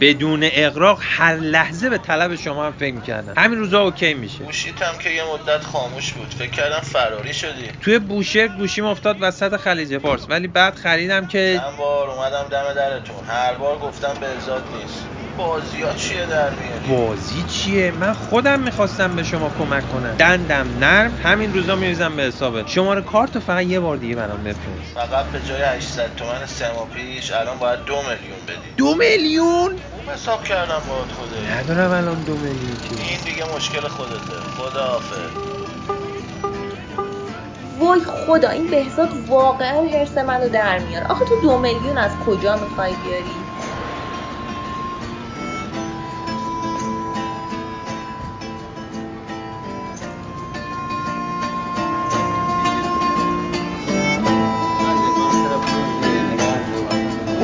بدون 0.00 0.40
اقراق 0.52 0.98
هر 1.02 1.36
لحظه 1.36 1.90
به 1.90 1.98
طلب 1.98 2.34
شما 2.34 2.66
هم 2.66 2.72
فکر 2.72 2.94
می‌کردم 2.94 3.34
همین 3.36 3.58
روزا 3.58 3.82
اوکی 3.82 4.14
میشه. 4.14 4.44
گوشیت 4.44 4.82
هم 4.82 4.98
که 4.98 5.10
یه 5.10 5.22
مدت 5.24 5.64
خاموش 5.64 6.12
بود. 6.12 6.34
فکر 6.34 6.50
کردم 6.50 6.80
فراری 6.80 7.34
شدی. 7.34 7.70
توی 7.80 7.98
بوشهر 7.98 8.48
گوشیم 8.48 8.84
افتاد 8.84 9.16
وسط 9.20 9.56
خلیج 9.56 9.98
فارس. 9.98 10.26
ولی 10.28 10.48
بعد 10.48 10.74
خریدم 10.74 11.26
که 11.26 11.60
چند 11.62 11.76
بار 11.76 12.10
اومدم 12.10 12.48
دم 12.50 12.72
درتون. 12.74 13.24
هر 13.28 13.54
بار 13.54 13.78
گفتم 13.78 14.14
بهزاد 14.20 14.62
نیست. 14.80 15.11
بازی 15.36 15.82
ها 15.82 15.92
چیه 15.92 16.26
در 16.26 16.50
میاری؟ 16.50 16.88
بازی 16.88 17.42
چیه؟ 17.42 17.90
من 17.90 18.12
خودم 18.12 18.60
می‌خواستم 18.60 19.16
به 19.16 19.22
شما 19.22 19.50
کمک 19.50 19.88
کنم. 19.88 20.14
دندم 20.16 20.78
نرم. 20.78 21.14
همین 21.22 21.54
روزا 21.54 21.76
میریزم 21.76 22.16
به 22.16 22.22
حسابت 22.22 22.68
شماره 22.68 23.02
کارتو 23.02 23.40
فقط 23.40 23.62
یه 23.66 23.80
بار 23.80 23.96
دیگه 23.96 24.16
برام 24.16 24.44
بفرست. 24.44 24.94
فقط 24.94 25.26
به 25.26 25.40
جای 25.40 25.62
800 25.62 26.14
تومن 26.16 26.46
سه 26.46 26.72
ماه 26.72 26.88
پیش 26.88 27.30
الان 27.30 27.58
باید 27.58 27.84
دو 27.84 27.94
میلیون 27.94 28.38
بدی. 28.46 28.74
دو 28.76 28.94
میلیون؟ 28.94 29.76
خوب 29.90 30.10
حساب 30.14 30.44
کردم 30.44 30.82
باهات 30.88 31.08
خدایی 31.12 31.46
ندارم 31.46 31.90
الان 31.90 32.22
دو 32.22 32.34
میلیون 32.34 32.76
که. 32.88 32.94
این 33.08 33.20
دیگه 33.24 33.44
مشکل 33.56 33.88
خودته. 33.88 34.40
خدا 34.56 34.84
حافظ. 34.84 35.30
وای 37.78 38.00
خدا 38.00 38.48
این 38.48 38.70
بهزاد 38.70 39.08
واقعا 39.28 39.88
حرس 39.92 40.18
منو 40.18 40.48
در 40.48 40.78
میاره. 40.78 41.06
آخه 41.06 41.24
تو 41.24 41.40
دو 41.42 41.58
میلیون 41.58 41.98
از 41.98 42.10
کجا 42.26 42.56
می‌خوای 42.56 42.92
بیاری؟ 43.04 43.41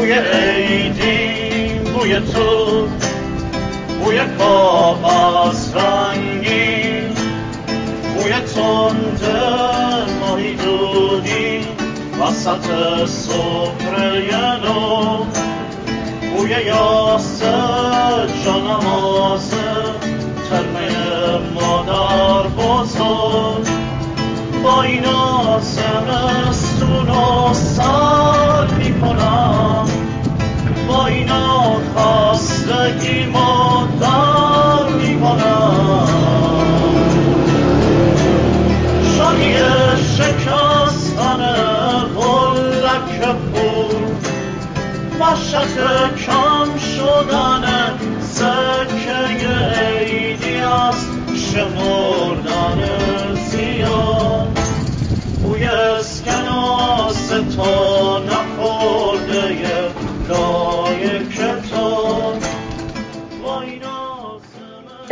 بوی 0.09 0.19
عیدی 0.19 1.79
بوی 1.79 2.21
تو 2.21 2.89
بوی 4.05 4.19
کاغذ 4.39 5.77
رنگی. 5.77 7.01
بوی 8.15 8.33
تند 8.33 9.23
ماهی 10.21 10.55
دودی 10.55 11.67
وسط 12.21 12.65
سفره 13.07 13.48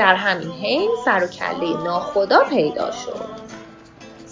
در 0.06 0.14
همین 0.14 0.50
حین 0.50 0.90
سر 1.04 1.24
و 1.24 1.26
کله 1.26 1.84
ناخدا 1.84 2.44
پیدا 2.44 2.90
شد. 2.90 3.25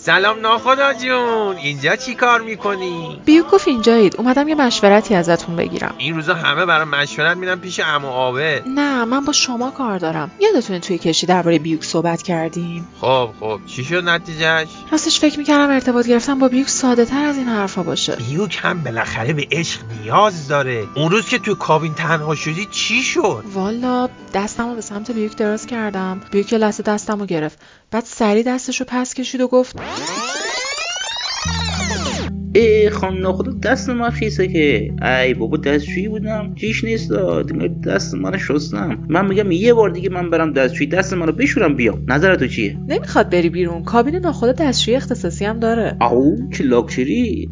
سلام 0.06 0.40
ناخدا 0.40 0.92
جون. 0.92 1.56
اینجا 1.56 1.96
چی 1.96 2.14
کار 2.14 2.40
می‌کنی؟ 2.40 3.22
بیوک 3.24 3.50
گفت 3.50 3.68
اینجایید. 3.68 4.16
اومدم 4.16 4.48
یه 4.48 4.54
مشورتی 4.54 5.14
ازتون 5.14 5.56
بگیرم. 5.56 5.94
این 5.98 6.16
روزا 6.16 6.34
همه 6.34 6.66
برای 6.66 6.84
مشورت 6.84 7.36
میرن 7.36 7.56
پیش 7.56 7.80
عمو 7.80 8.08
آبه. 8.08 8.62
نه 8.66 9.04
من 9.04 9.24
با 9.24 9.32
شما 9.32 9.70
کار 9.70 9.98
دارم. 9.98 10.30
یادتونه 10.40 10.80
توی 10.80 10.98
کشی 10.98 11.26
درباره 11.26 11.58
بیوک 11.58 11.84
صحبت 11.84 12.22
کردیم؟ 12.22 12.88
خب 13.00 13.30
خب. 13.40 13.60
چی 13.66 13.84
شد 13.84 14.08
نتیجهش؟ 14.08 14.68
راستش 14.92 15.20
فکر 15.20 15.38
می‌کردم 15.38 15.70
ارتباط 15.70 16.06
گرفتن 16.06 16.38
با 16.38 16.48
بیوک 16.48 16.68
ساده 16.68 17.04
تر 17.04 17.24
از 17.24 17.36
این 17.36 17.48
حرفا 17.48 17.82
باشه. 17.82 18.16
بیوک 18.16 18.58
هم 18.62 18.82
بالاخره 18.82 19.32
به 19.32 19.46
عشق 19.52 19.80
نیاز 20.02 20.48
داره. 20.48 20.84
اون 20.96 21.10
روز 21.10 21.28
که 21.28 21.38
تو 21.38 21.54
کابین 21.54 21.94
تنها 21.94 22.34
شدی 22.34 22.68
چی 22.70 23.02
شد؟ 23.02 23.44
والا 23.54 24.08
دستمو 24.34 24.74
به 24.74 24.80
سمت 24.80 25.10
بیوک 25.10 25.36
دراز 25.36 25.66
کردم. 25.66 26.20
بیوک 26.30 26.54
لحظه 26.54 26.82
دستمو 26.82 27.26
گرفت. 27.26 27.58
بعد 27.90 28.04
سری 28.04 28.42
دستشو 28.42 28.84
پس 28.88 29.14
کشید 29.14 29.40
و 29.40 29.48
گفت 29.48 29.76
ای 32.54 32.90
خانم 32.90 33.18
ناخدا 33.20 33.52
دست 33.52 33.90
من 33.90 34.10
خیسه 34.10 34.48
که. 34.48 34.92
ای 35.02 35.34
بابا 35.34 35.56
دستشویی 35.56 36.08
بودم. 36.08 36.54
چیش 36.54 36.84
نیست 36.84 37.12
دست 37.86 38.14
من 38.14 38.38
شستم. 38.38 39.06
من 39.08 39.26
میگم 39.26 39.50
یه 39.50 39.74
بار 39.74 39.90
دیگه 39.90 40.10
من 40.10 40.30
برم 40.30 40.52
دستشویی. 40.52 40.90
دست 40.90 41.12
منو 41.12 41.32
بشورم 41.32 41.74
بیام. 41.76 42.04
نظر 42.08 42.36
تو 42.36 42.46
چیه؟ 42.46 42.76
نمی‌خواد 42.88 43.30
بری 43.30 43.48
بیرون. 43.48 43.84
کابین 43.84 44.16
ناخدا 44.16 44.52
دستشویی 44.52 44.96
اختصاصی 44.96 45.44
هم 45.44 45.60
داره. 45.60 45.96
او 46.12 46.36
چه 46.52 46.64
لاکچری. 46.64 47.48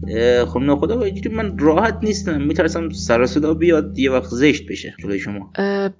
خانم 0.46 0.66
ناخدا 0.66 1.04
من 1.32 1.58
راحت 1.58 1.98
نیستم. 2.02 2.42
میترسم 2.42 2.90
سر 2.90 3.26
صدا 3.26 3.54
بیاد 3.54 3.98
یه 3.98 4.10
وقت 4.10 4.28
زشت 4.30 4.66
بشه. 4.66 4.94
جلوی 5.02 5.18
شما. 5.18 5.52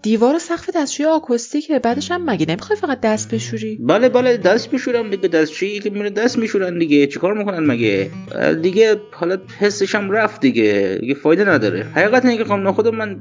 دیوار 0.03 0.35
و 0.35 0.39
سقف 0.39 0.71
دستشویی 0.77 1.09
آکوستیکه. 1.09 1.79
بعدش 1.79 2.11
هم 2.11 2.31
مگه 2.31 2.47
نمی‌خوای 2.49 2.79
فقط 2.79 3.01
دست 3.01 3.35
بشوری؟ 3.35 3.77
بله 3.77 4.09
بله. 4.09 4.37
دست 4.37 4.71
بشورم 4.71 5.11
دیگه. 5.11 5.29
دستشویی 5.29 5.81
که 5.81 5.91
میره 5.91 6.11
دست 6.11 6.39
میشورن 6.39 6.79
دیگه. 6.79 7.07
چیکار 7.07 7.39
می‌کنن 7.39 7.67
مگه؟ 7.67 8.11
دیگه 8.63 8.92
حالا 9.13 9.37
حسش 9.59 9.95
هم 9.95 10.11
رفت 10.11 10.41
دیگه 10.41 10.99
دیگه 11.01 11.15
فایده 11.15 11.45
نداره. 11.45 11.83
حقیقت 11.95 12.25
اینه 12.25 12.37
که 12.37 12.45
خانم 12.45 12.63
ناخدا 12.63 12.91
من 12.91 13.21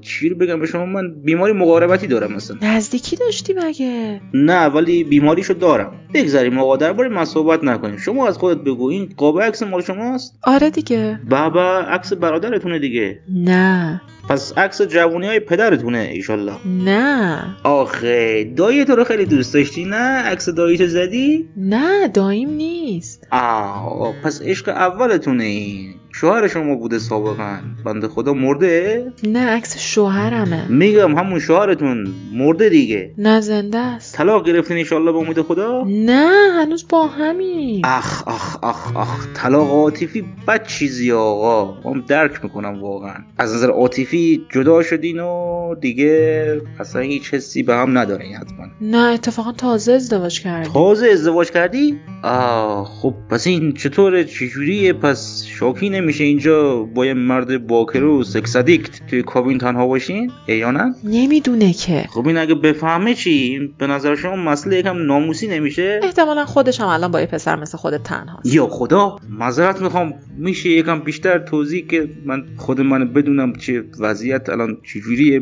چی 0.00 0.28
رو 0.28 0.36
بگم 0.36 0.60
به 0.60 0.66
شما 0.66 0.86
من 0.86 1.14
بیماری 1.22 1.52
مقاربتی 1.52 2.06
دارم 2.06 2.32
مثلا. 2.32 2.56
نزدیکی 2.62 3.16
داشتی 3.16 3.54
مگه؟ 3.54 4.20
نه 4.34 4.66
ولی 4.66 5.04
بیماریشو 5.04 5.54
دارم. 5.54 5.92
بگذاریم 6.14 6.58
آقا 6.58 6.76
درباره 6.76 7.08
من 7.08 7.24
صحبت 7.24 7.64
نکنیم. 7.64 7.96
شما 7.96 8.28
از 8.28 8.38
خودت 8.38 8.60
بگو 8.60 8.88
این 8.88 9.08
قاب 9.16 9.40
عکس 9.40 9.62
مال 9.62 9.82
شماست؟ 9.82 10.38
آره 10.44 10.70
دیگه. 10.70 11.20
بابا 11.30 11.78
عکس 11.78 12.12
برادرتونه 12.12 12.78
دیگه. 12.78 13.18
نه. 13.34 14.00
پس 14.28 14.58
عکس 14.58 14.82
جوونی 14.82 15.26
های 15.26 15.40
پدرتونه 15.40 15.98
ایشالله. 15.98 16.52
نه. 16.66 17.38
آخه 17.64 18.44
دایی 18.56 18.84
تو 18.84 18.96
رو 18.96 19.04
خیلی 19.04 19.24
دوست 19.24 19.54
داشتی 19.54 19.84
نه؟ 19.84 19.96
عکس 20.22 20.48
دایی 20.48 20.78
تو 20.78 20.86
زدی؟ 20.86 21.48
نه 21.56 22.08
داییم 22.08 22.50
نیست. 22.50 23.26
آه 23.30 24.14
پس 24.24 24.42
عشق 24.42 24.68
اولتونه 24.68 25.44
این. 25.44 25.94
شوهر 26.14 26.48
شما 26.48 26.74
بوده 26.74 26.98
سابقا. 26.98 27.58
بنده 27.84 28.08
خدا 28.08 28.32
مرده؟ 28.32 29.12
نه 29.22 29.46
عکس 29.46 29.78
شوهرمه. 29.78 30.68
میگم 30.68 31.18
همون 31.18 31.38
شوهرتون 31.38 32.06
مرده 32.32 32.68
دیگه. 32.68 33.14
نه 33.18 33.40
زنده 33.40 33.78
است. 33.78 34.14
طلاق 34.14 34.46
گرفتین 34.46 34.76
انشالله 34.76 35.12
به 35.12 35.18
امید 35.18 35.42
خدا؟ 35.42 35.84
نه 35.86 36.30
هنوز 36.60 36.86
با 36.88 37.06
همین. 37.06 37.80
اخ 37.84 38.28
اخ 38.28 38.64
اخ 38.64 38.96
اخ 38.96 39.26
طلاق 39.34 39.70
عاطفی 39.70 40.24
بد 40.48 40.66
چیزی 40.66 41.12
آقا. 41.12 41.90
من 41.90 42.04
درک 42.08 42.44
می‌کنم 42.44 42.82
واقعا. 42.82 43.14
از 43.38 43.54
نظر 43.54 43.70
عاطفی 43.70 44.46
جدا 44.54 44.82
شدین 44.82 45.20
و 45.20 45.74
دیگه 45.80 46.60
اصلا 46.80 47.02
هیچ 47.02 47.34
حسی 47.34 47.62
به 47.62 47.74
هم 47.74 47.98
ندارین 47.98 48.36
حتما. 48.36 48.66
نه 48.80 48.98
اتفاقا 48.98 49.52
تازه 49.52 49.92
ازدواج 49.92 50.40
کردی 50.40 50.70
تازه 50.70 51.06
ازدواج 51.06 51.50
کردی؟ 51.50 51.98
آه 52.22 52.84
خب 52.84 53.14
پس 53.30 53.46
این 53.46 53.72
چطوره؟ 53.72 54.24
چجوریه؟ 54.24 54.92
پس 54.92 55.44
شاکی 55.46 56.01
نمیشه 56.02 56.24
اینجا 56.24 56.82
با 56.82 57.06
یه 57.06 57.14
مرد 57.14 57.66
باکر 57.66 58.02
و 58.02 58.24
سکس 58.24 58.56
ادیکت 58.56 59.06
توی 59.10 59.22
کابین 59.22 59.58
تنها 59.58 59.86
باشین؟ 59.86 60.30
یا 60.48 60.70
نه؟ 60.70 60.94
نمی‌دونه 61.04 61.72
که. 61.72 62.04
خب 62.10 62.26
این 62.26 62.38
اگه 62.38 62.54
بفهمه 62.54 63.14
چی؟ 63.14 63.60
به 63.78 63.86
نظر 63.86 64.16
شما 64.16 64.36
مسئله 64.36 64.78
یکم 64.78 64.96
ناموسی 65.06 65.48
نمیشه؟ 65.48 66.00
احتمالا 66.02 66.44
خودش 66.44 66.80
هم 66.80 66.86
الان 66.86 67.10
با 67.10 67.20
یه 67.20 67.26
پسر 67.26 67.56
مثل 67.56 67.78
خودت 67.78 68.02
تنهاست. 68.02 68.54
یا 68.54 68.66
خدا 68.66 69.16
معذرت 69.30 69.82
می‌خوام. 69.82 70.14
میشه 70.38 70.70
یکم 70.70 71.00
بیشتر 71.00 71.38
توضیح 71.38 71.86
که 71.86 72.08
من 72.24 72.44
خود 72.56 72.80
من 72.80 73.12
بدونم 73.12 73.52
چه 73.52 73.84
وضعیت 73.98 74.48
الان 74.48 74.76
چجوریه. 74.92 75.38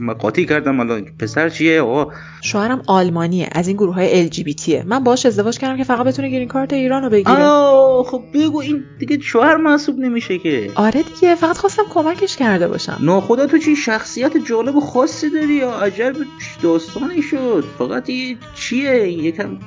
من 0.00 0.14
قاطی 0.14 0.46
کردم 0.46 0.80
الان. 0.80 1.06
پسر 1.18 1.48
چیه؟ 1.48 1.80
آقا. 1.80 2.12
شوهرم 2.42 2.82
آلمانیه 2.86 3.48
از 3.52 3.68
این 3.68 3.76
گروه 3.76 3.94
های 3.94 4.20
ال 4.20 4.28
من 4.86 5.04
باش 5.04 5.26
ازدواج 5.26 5.58
کردم 5.58 5.76
که 5.76 5.84
فقط 5.84 6.06
بتونه 6.06 6.30
گرین 6.30 6.48
کارت 6.48 6.72
ایرانو 6.72 7.10
بگیره. 7.10 7.44
آه 7.44 8.04
خب 8.04 8.22
بگو 8.34 8.60
این 8.60 8.84
دیگه 8.98 9.20
شوهر 9.20 9.56
محسوب 9.74 9.98
نمیشه 9.98 10.38
که. 10.38 10.70
آره 10.74 11.02
دیگه 11.02 11.34
فقط 11.34 11.56
خواستم 11.56 11.82
کمکش 11.90 12.36
کرده 12.36 12.68
باشم. 12.68 12.98
ناخدا 13.00 13.46
تو 13.46 13.58
چی 13.58 13.76
شخصیت 13.76 14.36
جالب 14.36 14.76
و 14.76 14.80
خاصی 14.80 15.30
داری 15.30 15.54
یا 15.54 15.70
عجب 15.70 16.16
داستانی 16.62 17.22
شد. 17.22 17.64
فقط 17.78 18.10
یه 18.10 18.36
چیه؟ 18.54 19.08
یکم 19.08 19.58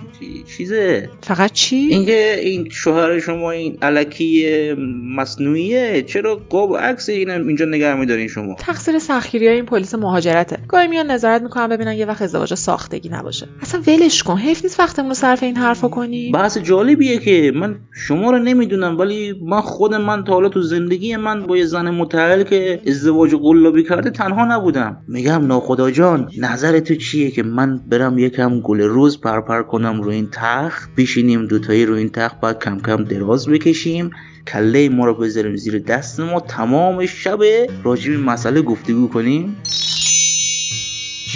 چیزه. 0.58 1.10
فقط 1.22 1.52
چی؟ 1.52 1.76
اینکه 1.76 2.40
این 2.42 2.70
شوهر 2.70 3.20
شما 3.20 3.52
این 3.52 3.78
الکی 3.82 4.74
مصنوعیه. 5.16 6.02
چرا 6.02 6.36
قاب 6.36 6.78
عکس 6.78 7.10
این 7.10 7.30
اینجا 7.30 7.66
نگه 7.66 7.94
میدارین 7.94 8.28
شما؟ 8.28 8.56
تقصیر 8.60 9.00
سخیری 9.00 9.48
های 9.48 9.56
این 9.56 9.66
پلیس 9.66 9.96
مهاجرته. 9.96 10.58
گاهی 10.68 10.88
میان 10.88 11.12
نظارت 11.12 11.42
می‌کنن 11.42 11.68
ببینن 11.68 11.94
یه 11.94 12.06
وقت 12.06 12.22
ازدواج 12.22 12.54
ساختگی 12.54 13.10
نباشه. 13.10 13.48
اصلا 13.62 13.82
ولش 13.88 14.24
کن 14.24 14.38
حیف 14.38 14.64
نیست 14.64 14.80
وقتمون 14.80 15.10
رو 15.10 15.16
صرف 15.16 15.44
این 15.44 15.58
حرفا 15.58 15.88
کنی. 15.88 16.32
بحث 16.32 16.58
جالبیه 16.58 17.18
که 17.18 17.52
من 17.56 17.76
شما 18.08 18.32
رو 18.32 18.38
نمی‌دونم 18.38 18.98
ولی 19.00 19.34
من 19.42 19.62
خود 19.62 19.94
من 19.98 20.24
تا 20.24 20.34
حالا 20.34 20.50
تو 20.50 20.62
زندگی 20.62 21.16
من 21.16 21.44
با 21.48 21.58
یه 21.58 21.66
زن 21.66 21.90
متعهل 21.90 22.44
که 22.44 22.82
ازدواج 22.88 23.36
قلابی 23.36 23.84
کرده 23.84 24.10
تنها 24.10 24.46
نبودم. 24.46 24.98
میگم 25.08 25.48
ناخدا 25.48 25.92
جان 25.92 26.30
نظر 26.38 26.80
تو 26.80 26.96
چیه 26.96 27.32
که 27.32 27.44
من 27.44 27.78
برم 27.78 28.18
یکم 28.18 28.60
گل 28.60 28.82
روز 28.82 29.22
پرپر 29.22 29.62
کنم 29.62 30.02
رو 30.02 30.10
این 30.10 30.28
تخت؟ 30.32 30.90
بشینیم 30.98 31.46
دوتایی 31.46 31.86
رو 31.86 31.96
این 31.96 32.10
تخت 32.10 32.40
بعد 32.42 32.64
کم 32.64 32.80
کم 32.80 33.04
دراز 33.04 33.50
بکشیم. 33.50 34.10
کله 34.48 34.90
ما 34.90 35.06
رو 35.06 35.14
بذاریم 35.14 35.56
زیر 35.56 35.80
دست 35.80 36.20
ما 36.20 36.40
تمام 36.40 37.06
شب 37.06 37.40
راجع 37.84 38.12
به 38.12 38.18
مسئله 38.18 38.62
گفتگو 38.62 39.08
کنیم. 39.08 39.56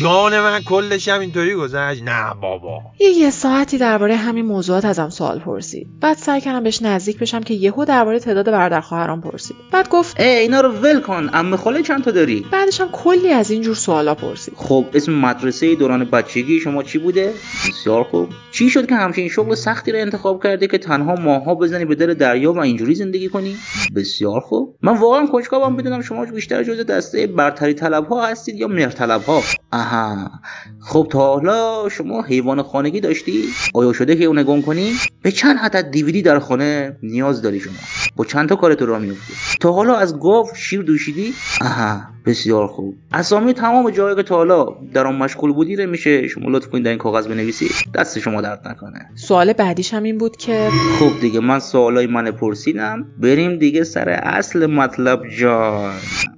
جان 0.02 0.40
من 0.40 0.62
کلش 0.62 1.08
هم 1.08 1.20
اینطوری 1.20 1.56
گذشت. 1.56 2.04
نه 2.04 2.34
بابا. 2.42 2.82
یه 3.00 3.10
یه 3.10 3.30
ساعتی 3.30 3.78
درباره 3.78 4.16
همین 4.16 4.46
موضوعات 4.46 4.86
ازم 4.86 5.10
سوال 5.10 5.40
پرسید. 5.40 5.88
بعد 6.00 6.18
سعی 6.18 6.42
کردم 6.42 6.64
بهش 6.64 6.82
نزدیک 6.82 7.20
بشم 7.20 7.40
که 7.40 7.54
یهو 7.54 7.86
درباره 7.86 8.20
تعداد 8.20 8.46
برادر 8.46 8.82
خواهرام 8.82 9.22
پرسید. 9.22 9.58
بعد 9.72 9.90
گفت 9.90 10.20
ای 10.20 10.28
اینا 10.28 10.62
رو 10.62 10.70
ول 10.70 11.02
کن 11.02 11.30
عمه 11.30 11.58
خاله 11.58 11.84
چند 11.84 12.04
تا 12.04 12.12
داری؟ 12.12 12.46
بعدش 12.52 12.82
هم 12.82 12.90
کلی 12.92 13.30
از 13.30 13.52
این 13.52 13.62
جور 13.62 13.76
سوالا 13.76 14.16
پرسید. 14.16 14.54
خب 14.58 14.86
اسم 14.94 15.14
مدرسه 15.14 15.76
دوران 15.76 16.04
بچگی 16.04 16.60
شما 16.60 16.84
چی 16.84 16.98
بوده؟ 16.98 17.34
بسیار 17.68 18.04
خوب. 18.04 18.30
چی 18.52 18.70
شد 18.70 18.88
که 18.88 18.96
همچین 18.96 19.30
شغل 19.30 19.56
سختی 19.56 19.92
رو 19.92 20.00
انتخاب 20.00 20.44
کرده 20.44 20.68
که 20.68 20.78
تنها 20.78 21.16
ماها 21.16 21.56
بزنی 21.56 21.86
به 21.86 21.96
دل 21.96 22.14
دریا 22.14 22.54
و 22.54 22.60
اینجوری 22.60 22.96
زندگی 22.96 23.30
کنی؟ 23.30 23.56
بسیار 23.96 24.40
خوب. 24.40 24.76
من 24.82 24.98
واقعا 24.98 25.26
کنجکاوم 25.26 25.76
بدونم 25.76 26.02
شما 26.02 26.26
بیشتر 26.26 26.64
جزء 26.64 26.84
دسته 26.84 27.28
برتری 27.28 27.74
طلب 27.74 28.08
ها 28.08 28.28
هستید 28.28 28.56
یا 28.56 28.68
مهر 28.68 28.90
طلب 28.90 29.22
ها 29.24 29.42
آها 29.92 30.32
خب 30.80 31.08
تا 31.12 31.20
حالا 31.20 31.90
شما 31.90 32.22
حیوان 32.22 32.64
خانگی 32.64 33.00
داشتی؟ 33.00 33.44
آیا 33.74 33.94
شده 33.94 34.16
که 34.16 34.26
اون 34.26 34.44
گم 34.44 34.62
کنی؟ 34.62 34.94
به 35.22 35.32
چند 35.32 35.58
عدد 35.58 35.92
دیویدی 35.92 36.22
در 36.22 36.40
خانه 36.40 36.98
نیاز 37.04 37.42
داری 37.42 37.60
شما؟ 37.60 37.74
با 38.16 38.26
چند 38.26 38.50
تا 38.50 38.56
کارت 38.56 38.82
راه 38.82 39.00
میفته 39.00 39.34
تا 39.60 39.72
حالا 39.72 39.96
از 39.96 40.20
گاو 40.20 40.48
شیر 40.56 40.82
دوشیدی؟ 40.82 41.34
آها. 41.62 42.02
بسیار 42.26 42.68
خوب. 42.68 42.96
اسامی 43.14 43.54
تمام 43.54 43.90
جایی 43.90 44.16
که 44.16 44.24
تا 44.24 44.36
حالا 44.36 44.68
در 44.94 45.08
آن 45.08 45.16
مشغول 45.16 45.54
بودی 45.54 45.76
رو 45.76 45.90
میشه 45.90 46.28
شما 46.28 46.50
لطف 46.50 46.68
کنید 46.68 46.84
در 46.84 46.90
این 46.90 47.00
کاغذ 47.00 47.28
بنویسید 47.28 47.72
دست 47.96 48.20
شما 48.20 48.42
درد 48.42 48.68
نکنه. 48.68 49.10
سوال 49.16 49.54
بعدیش 49.54 49.94
هم 49.94 50.04
این 50.04 50.18
بود 50.18 50.38
که 50.38 50.70
خب 51.00 51.22
دیگه 51.22 51.40
من 51.40 51.60
سوالای 51.60 52.08
من 52.08 52.32
پرسیدم. 52.32 53.06
بریم 53.20 53.58
دیگه 53.58 53.84
سر 53.84 54.10
اصل 54.10 54.66
مطلب 54.66 55.22
جان. 55.40 55.94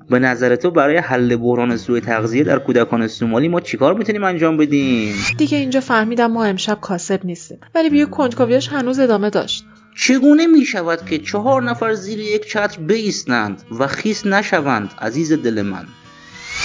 به 0.10 0.20
نظر 0.20 0.56
تو 0.56 0.72
برای 0.72 0.98
حل 0.98 1.36
بحران 1.36 1.78
سوء 1.78 2.00
تغذیه 2.00 2.44
در 2.44 2.60
کودکان 2.60 3.08
سومالی 3.08 3.48
ما 3.48 3.60
چیکار 3.60 3.94
می‌تونیم 3.94 4.24
انجام 4.24 4.58
بدیم؟ 4.58 5.16
دیگه 5.38 5.58
اینجا 5.58 5.80
فهمیدم 5.80 6.32
ما 6.32 6.46
امشب 6.46 6.78
کاسب 6.82 7.26
نیستیم. 7.26 7.58
ولی 7.76 7.90
بیو 7.90 8.06
کنجکاویاش 8.06 8.68
هنوز 8.68 9.00
ادامه 9.00 9.30
داشت. 9.30 9.66
چگونه 9.96 10.48
می 10.48 10.66
شود 10.66 11.06
که 11.06 11.20
چهار 11.20 11.64
نفر 11.64 11.94
زیر 11.94 12.20
یک 12.20 12.48
چتر 12.48 12.80
بایستند 12.80 13.64
و 13.80 13.88
خیس 13.88 14.26
نشوند 14.26 14.92
عزیز 15.02 15.34
دل 15.34 15.62
من؟ 15.62 15.88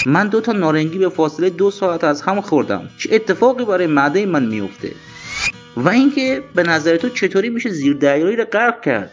من 0.07 0.29
دو 0.29 0.41
تا 0.41 0.53
نارنگی 0.53 0.99
به 0.99 1.09
فاصله 1.09 1.51
دو 1.51 1.71
ساعت 1.71 2.05
از 2.05 2.23
هم 2.23 2.41
خوردم. 2.41 2.89
چه 2.99 3.09
اتفاقی 3.13 3.65
برای 3.65 3.87
معده 3.87 4.27
من 4.27 4.47
میفته 4.47 4.93
و 5.77 5.89
اینکه 5.89 6.43
به 6.55 6.63
نظر 6.63 6.97
تو 6.97 7.09
چطوری 7.09 7.49
میشه 7.49 7.71
زیر 7.71 7.95
دریایی 7.95 8.37
رو 8.37 8.45
غرق 8.45 8.83
کرد؟ 8.83 9.13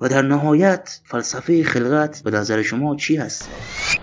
و 0.00 0.08
در 0.08 0.22
نهایت 0.22 1.00
فلسفه 1.04 1.64
خلقت 1.64 2.22
به 2.24 2.30
نظر 2.30 2.62
شما 2.62 2.96
چی 2.96 3.16
هست؟ 3.16 3.48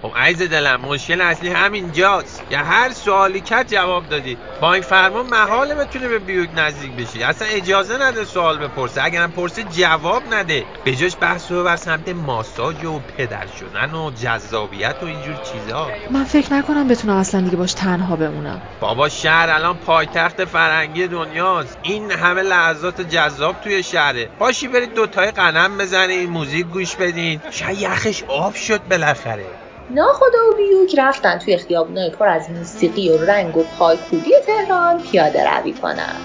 خب 0.01 0.11
عیز 0.15 0.41
دلم 0.41 0.81
مشکل 0.81 1.21
اصلی 1.21 1.49
همینجاست. 1.49 2.41
که 2.49 2.57
هر 2.57 2.93
سوالی 2.93 3.41
کرد 3.41 3.67
جواب 3.71 4.09
دادی 4.09 4.37
با 4.61 4.73
این 4.73 4.83
فرمان 4.83 5.25
محاله 5.25 5.75
بتونه 5.75 6.07
به 6.07 6.19
بیوک 6.19 6.49
نزدیک 6.55 6.91
بشی. 6.91 7.23
اصلا 7.23 7.47
اجازه 7.47 7.97
نده 8.01 8.25
سوال 8.25 8.57
بپرسه. 8.57 9.03
اگرم 9.03 9.31
پرسه 9.31 9.63
جواب 9.63 10.23
نده. 10.33 10.65
به 10.85 10.95
جاش 10.95 11.17
بحث 11.21 11.51
رو 11.51 11.63
بر 11.63 11.75
سمت 11.75 12.09
ماساژ 12.09 12.83
و 12.83 12.99
پدر 12.99 13.47
شدن 13.59 13.93
و 13.93 14.11
جذابیت 14.11 14.95
و 15.01 15.05
اینجور 15.05 15.35
چیزا. 15.35 15.87
من 16.11 16.23
فکر 16.23 16.53
نکنم 16.53 16.87
بتونم 16.87 17.15
اصلا 17.15 17.41
دیگه 17.41 17.55
باش 17.55 17.73
تنها 17.73 18.15
بمونم. 18.15 18.61
بابا 18.79 19.09
شهر 19.09 19.49
الان 19.49 19.77
پایتخت 19.77 20.45
فرنگی 20.45 21.07
دنیاست. 21.07 21.77
این 21.81 22.11
همه 22.11 22.41
لحظات 22.41 23.01
جذاب 23.01 23.61
توی 23.61 23.83
شهره. 23.83 24.29
باشی 24.39 24.67
برید 24.67 24.93
دوتای 24.93 25.31
قنم 25.67 25.77
بزنین 25.77 26.29
موزیک 26.29 26.65
گوش 26.65 26.95
بدین. 26.95 27.39
شاید 27.51 27.77
یخش 27.79 28.23
آب 28.23 28.55
شد 28.55 28.81
بالاخره. 28.89 29.45
ناخدا 29.89 30.49
و 30.53 30.57
بیوک 30.57 30.95
رفتن 30.97 31.37
توی 31.37 31.57
خیابونای 31.57 32.09
پر 32.09 32.27
از 32.27 32.49
موسیقی 32.49 33.09
و 33.09 33.25
رنگ 33.25 33.57
و 33.57 33.63
پایکوبی 33.79 34.31
تهران 34.45 35.01
پیاده 35.01 35.57
روی 35.57 35.73
کنن. 35.73 36.15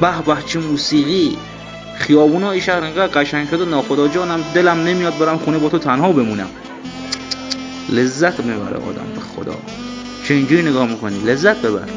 به 0.00 0.22
به 0.26 0.42
چه 0.46 0.58
موسیقی؟ 0.58 1.38
خیابونای 1.96 2.60
شهر 2.60 2.84
انقدر 2.84 3.20
قشنگ 3.20 3.48
شد 3.48 3.60
و 3.60 3.64
ناخدا 3.64 4.08
جانم 4.08 4.44
دلم 4.54 4.84
نمیاد 4.84 5.18
برم 5.18 5.38
خونه 5.38 5.58
با 5.58 5.68
تو 5.68 5.78
تنها 5.78 6.12
بمونم. 6.12 6.50
لذت 7.88 8.40
می‌بره 8.40 8.76
آدم 8.76 9.06
به 9.14 9.20
خدا. 9.20 9.85
چه 10.28 10.34
اینجوری 10.34 10.62
نگاه 10.62 10.86
می‌کنی؟ 10.86 11.20
لذت 11.20 11.56
ببر. 11.62 11.88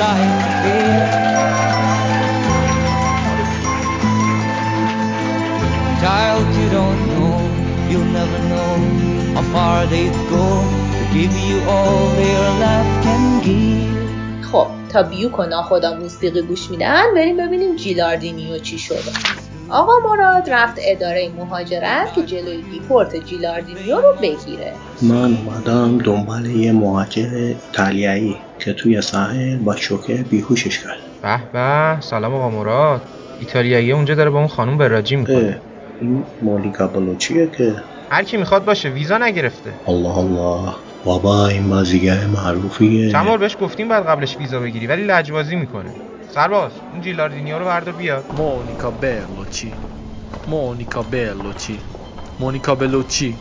Again. 0.00 1.34
child 6.04 6.48
you 6.60 6.68
don't 6.78 7.00
know. 7.10 7.34
You'll 7.90 8.12
never 8.20 8.40
know 8.50 8.72
how 9.34 9.44
far 9.52 9.86
they'd 9.92 10.18
go 10.36 10.46
to 10.96 11.02
give 11.16 11.34
you 11.48 11.58
all 11.74 12.02
their 12.20 12.44
love 12.62 12.90
can 13.04 13.22
give. 13.46 13.94
خب 14.52 14.66
تا 14.92 15.02
بیوک 15.02 15.38
و 15.38 15.42
ناخدا 15.42 15.94
موسیقی 15.94 16.42
گوش 16.42 16.70
میدن 16.70 17.02
بریم 17.14 17.36
ببینیم 17.36 17.76
جیلاردینیو 17.76 18.58
چی 18.58 18.78
شده. 18.78 19.12
آقا 19.68 19.92
مراد 20.08 20.50
رفت 20.50 20.76
اداره 20.80 21.30
مهاجرت 21.36 22.14
که 22.14 22.22
جلوی 22.22 22.62
دیپورت 22.62 23.16
جیلاردینیو 23.16 23.96
رو 23.96 24.14
بگیره. 24.22 24.72
من 25.02 25.36
اومدم 25.36 25.98
دنبال 25.98 26.46
یه 26.46 26.72
مهاجر 26.72 27.34
ایتالیایی. 27.34 28.36
که 28.58 28.72
توی 28.72 29.00
ساحل 29.02 29.58
با 29.58 29.76
شوکه 29.76 30.14
بیهوشش 30.30 30.82
کرد. 30.82 30.98
به 31.22 31.40
به 31.52 32.00
سلام 32.00 32.34
آقا 32.34 32.50
مراد. 32.50 33.02
ایتالیایی 33.38 33.92
اونجا 33.92 34.14
داره 34.14 34.30
با 34.30 34.38
اون 34.38 34.48
خانم 34.48 34.78
براجی 34.78 35.16
می‌کنه. 35.16 35.62
این 36.00 36.24
مونیکا 36.40 36.86
بلوچیه 36.88 37.50
که 37.58 37.76
هر 38.10 38.24
کی 38.24 38.36
می‌خواد 38.36 38.64
باشه 38.64 38.88
ویزا 38.88 39.18
نگرفته. 39.18 39.74
الله 39.86 40.18
الله. 40.18 40.74
بابا 41.04 41.48
این 41.48 41.68
بازیگر 41.70 42.26
معروفیه. 42.26 43.12
چند 43.12 43.26
بار 43.26 43.38
بهش 43.38 43.56
گفتیم 43.60 43.88
بعد 43.88 44.06
قبلش 44.06 44.36
ویزا 44.36 44.60
بگیری 44.60 44.86
ولی 44.86 45.04
لجبازی 45.04 45.56
می‌کنه. 45.56 45.94
سرباز 46.34 46.72
اون 46.92 47.00
جیلاردینیو 47.00 47.58
رو 47.58 47.64
بردار 47.64 47.94
بیا 47.94 48.24
مونیکا 48.32 48.90
بلوچی. 48.90 49.74
مونیکا 50.46 51.02
بلوچی. 51.02 51.80
مونیکا 52.40 52.74
بلوچی. 52.74 53.38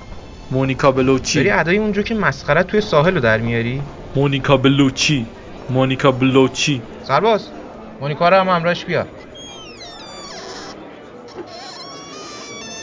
مونیکا 0.52 0.92
بلوچی. 0.92 1.38
داری 1.40 1.50
ادای 1.50 1.78
اونجا 1.78 2.02
که 2.02 2.16
مسخره 2.16 2.64
توی 2.64 2.82
ساحل 2.82 3.14
رو 3.16 3.20
در 3.22 3.38
میاری؟ 3.38 3.84
مونیکا 4.16 4.58
بلوچی 4.58 5.26
مونیکا 5.70 6.12
بلوچی 6.12 6.82
سرباز 7.04 7.48
مونیکا 8.02 8.30
رو 8.30 8.36
هم 8.36 8.50
همراهش 8.50 8.86
بیار 8.86 9.08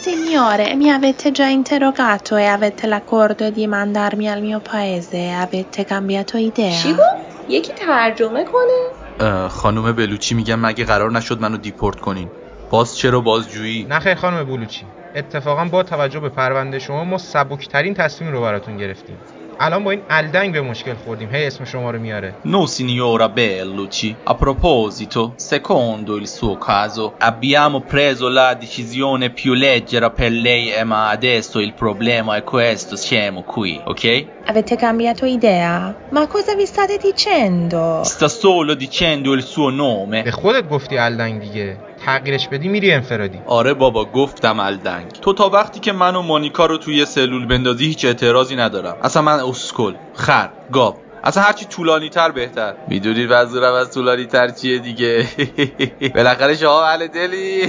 Signore, 0.04 0.74
mi 0.80 0.88
avete 0.88 1.30
già 1.30 1.46
interrogato 1.60 2.36
e 2.36 2.46
avete 2.46 2.86
l'accordo 2.86 3.50
di 3.50 3.66
mandarmi 3.66 4.26
al 4.30 4.40
mio 4.40 4.60
paese. 4.70 5.20
Avete 5.44 5.84
cambiato 5.84 6.36
idea? 6.38 6.82
چی 6.82 6.92
گفت؟ 6.92 7.48
یکی 7.48 7.72
ترجمه 7.72 8.44
کنه؟ 8.44 9.48
خانم 9.48 9.92
بلوچی 9.92 10.34
میگم 10.34 10.60
مگه 10.60 10.84
قرار 10.84 11.10
نشد 11.12 11.40
منو 11.40 11.56
دیپورت 11.56 12.00
کنین 12.00 12.28
باز 12.70 12.96
چرا 12.96 13.20
بازجویی 13.20 13.86
نه 13.90 13.98
خیر 13.98 14.14
خانم 14.14 14.44
بلوچی 14.44 14.84
اتفاقا 15.14 15.64
با 15.64 15.82
توجه 15.82 16.20
به 16.20 16.28
پرونده 16.28 16.78
شما 16.78 17.04
ما 17.04 17.18
سبکترین 17.18 17.94
تصمیم 17.94 18.32
رو 18.32 18.40
براتون 18.40 18.76
گرفتیم 18.76 19.16
الان 19.62 19.84
با 19.84 19.90
این 19.90 20.00
الدنگ 20.10 20.52
به 20.52 20.60
مشکل 20.60 20.94
خوردیم 20.94 21.28
هی 21.34 21.46
اسم 21.46 21.64
شما 21.64 21.90
رو 21.90 21.98
میاره 21.98 22.34
No 22.44 22.66
signora 22.66 23.28
Bellucci, 23.28 24.16
a 24.24 24.34
proposito, 24.34 25.32
secondo 25.36 26.16
il 26.16 26.26
suo 26.26 26.56
caso, 26.56 27.14
abbiamo 27.18 27.80
preso 27.80 28.28
la 28.28 28.54
decisione 28.54 29.28
più 29.30 29.52
leggera 29.52 30.08
per 30.10 30.32
lei 30.32 30.72
eh, 30.72 30.84
ma 30.84 31.10
adesso 31.10 31.58
il 31.60 31.74
problema 31.74 32.36
è 32.36 32.42
questo, 32.42 32.96
siamo 32.96 33.42
qui, 33.42 33.80
ok? 33.84 34.04
Avete 34.46 34.76
cambiato 34.76 35.26
idea? 35.26 35.94
Ma 36.10 36.26
cosa 36.26 36.54
vi 36.54 36.64
state 36.66 36.96
dicendo? 36.96 38.00
Sta 38.02 38.28
solo 38.28 38.74
dicendo 38.74 39.32
il 39.34 39.42
suo 39.42 39.68
nome. 39.70 40.22
به 40.22 40.30
خودت 40.30 40.68
گفتی 40.68 40.98
الدنگ 40.98 41.40
دیگه 41.40 41.76
تغییرش 42.18 42.48
بدی 42.48 42.68
میری 42.68 42.92
انفرادی. 42.92 43.38
آره 43.46 43.74
بابا 43.74 44.04
گفتم 44.04 44.60
الدنگ. 44.60 45.06
تو 45.22 45.32
تا 45.32 45.48
وقتی 45.48 45.80
که 45.80 45.92
من 45.92 46.16
و 46.16 46.22
مونیکا 46.22 46.66
رو 46.66 46.78
توی 46.78 47.04
سلول 47.04 47.46
بندازی 47.46 47.86
هیچ 47.86 48.04
اعتراضی 48.04 48.56
ندارم. 48.56 48.96
اصلا 49.02 49.22
من 49.22 49.32
اسکل 49.32 49.94
خر 50.14 50.48
گاو. 50.72 50.94
اصلا 51.24 51.42
هرچی 51.42 51.64
طولانی 51.64 52.08
تر 52.08 52.30
بهتر. 52.30 52.74
می‌دونی 52.88 53.26
منظورم 53.26 53.74
از 53.74 53.94
طولانی 53.94 54.26
تر 54.26 54.48
چیه 54.48 54.78
دیگه؟ 54.78 55.26
بالاخره 56.14 56.54
شما 56.54 56.82
اهل 56.82 57.06
دلی. 57.06 57.62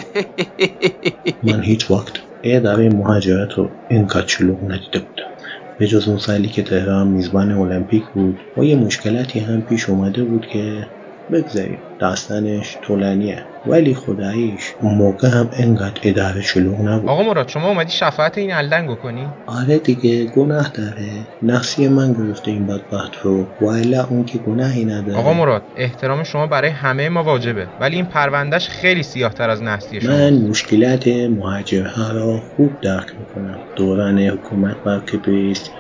من 1.44 1.64
هیچ 1.64 1.92
وقت 1.92 2.14
اداره 2.44 2.90
مهاجرت 2.90 3.54
رو 3.54 3.70
اینقدر 3.90 4.28
شلوغ 4.28 4.64
ندیده 4.64 5.00
بودم. 5.00 5.32
به 5.80 5.88
جز 5.88 6.08
اون 6.08 6.18
سالی 6.18 6.48
که 6.48 6.64
تهران 6.64 7.08
میزبان 7.08 7.52
المپیک 7.52 8.04
بود 8.14 8.40
و 8.58 8.64
یه 8.64 8.76
مشکلاتی 8.76 9.40
هم 9.40 9.62
پیش 9.62 9.90
اومده 9.90 10.24
بود 10.24 10.48
که 10.48 10.88
بگذاریم. 11.32 11.78
داستانش 12.00 12.78
طولانیه. 12.82 13.44
ولی 13.66 13.94
خداییش 13.94 14.74
اون 14.82 14.96
موقع 14.96 15.28
هم 15.28 15.50
انقدر 15.54 16.00
اداره 16.04 16.42
شلوغ 16.42 16.82
نبود. 16.82 17.10
آقا 17.10 17.24
مراد 17.24 17.48
شما 17.48 17.68
اومدی 17.68 17.92
شفاعت 17.92 18.38
این 18.38 18.54
الدنگو 18.54 18.96
کنی؟ 18.96 19.28
آره 19.48 19.78
دیگه 19.78 20.26
گناه 20.26 20.72
داره. 20.74 21.10
نقصی 21.44 21.88
من 21.88 22.14
گرفته 22.14 22.52
این 22.52 22.68
بدبخت 22.68 23.16
رو. 23.24 23.48
والا 23.62 24.06
اون 24.06 24.26
که 24.26 24.38
گناهی 24.38 24.86
نداره. 24.86 25.18
آقا 25.18 25.34
مراد 25.34 25.62
احترام 25.76 26.24
شما 26.24 26.48
برای 26.48 26.70
همه 26.70 27.10
ما 27.10 27.24
واجبه. 27.24 27.68
ولی 27.80 27.96
این 27.96 28.06
پروندهش 28.06 28.70
خیلی 28.70 29.04
سیاهتر 29.04 29.50
از 29.50 29.64
نحسی 29.64 30.02
شما. 30.02 30.12
من 30.12 30.34
مشکلات 30.34 31.08
مهاجرها 31.08 32.12
را 32.12 32.42
خوب 32.56 32.82
درک 32.82 33.08
می‌کنم. 33.20 33.60
دوران 33.76 34.20
حکومت 34.20 34.76
بر 34.84 35.02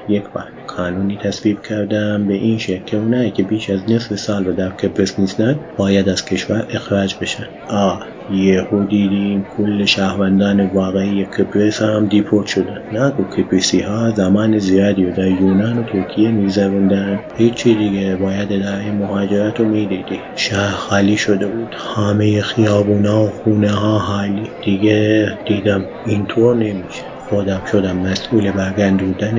یک 0.07 0.23
بار. 0.33 0.60
قانونی 0.77 1.17
تصویب 1.17 1.61
کردم 1.69 2.27
به 2.27 2.33
این 2.33 2.57
شکل 2.57 2.83
که 2.83 2.97
اونایی 2.97 3.31
که 3.31 3.43
بیش 3.43 3.69
از 3.69 3.89
نصف 3.91 4.15
سال 4.15 4.45
رو 4.45 4.53
در 4.53 4.69
کبریس 4.69 5.19
نیستن 5.19 5.65
باید 5.75 6.09
از 6.09 6.25
کشور 6.25 6.67
اخراج 6.69 7.15
بشن. 7.21 7.47
آه 7.67 8.07
یهو 8.27 8.85
دیدیم 8.85 9.45
کل 9.49 9.85
شهروندان 9.85 10.65
واقعی 10.65 11.25
کبریس 11.25 11.81
هم 11.81 12.07
دیپورت 12.07 12.47
شدن. 12.47 12.81
نگو 12.91 13.29
کبریسی 13.29 13.79
ها 13.79 14.11
زمان 14.11 14.59
زیادی 14.59 15.05
رو 15.05 15.11
در 15.13 15.31
یونان 15.31 15.79
و 15.79 15.83
ترکیه 15.83 16.31
میگذروندن 16.31 17.23
هیچی 17.35 17.75
دیگه 17.75 18.15
باید 18.15 18.53
اداره 18.53 18.91
مهاجرت 18.91 19.59
رو 19.59 19.65
می‌دیدی 19.65 20.25
شهر 20.35 20.71
خالی 20.71 21.17
شده 21.17 21.47
بود. 21.47 21.75
همه 21.95 22.41
خیابونا 22.41 23.23
و 23.23 23.29
خونه 23.29 23.69
ها 23.71 23.99
خالی. 23.99 24.51
دیگه 24.61 25.27
دیدم 25.45 25.89
اینطور 26.03 26.55
نمیشه. 26.55 27.10
خودم 27.31 27.61
شدم 27.71 27.97
مسئول 27.97 28.51
برگردوندن 28.51 29.37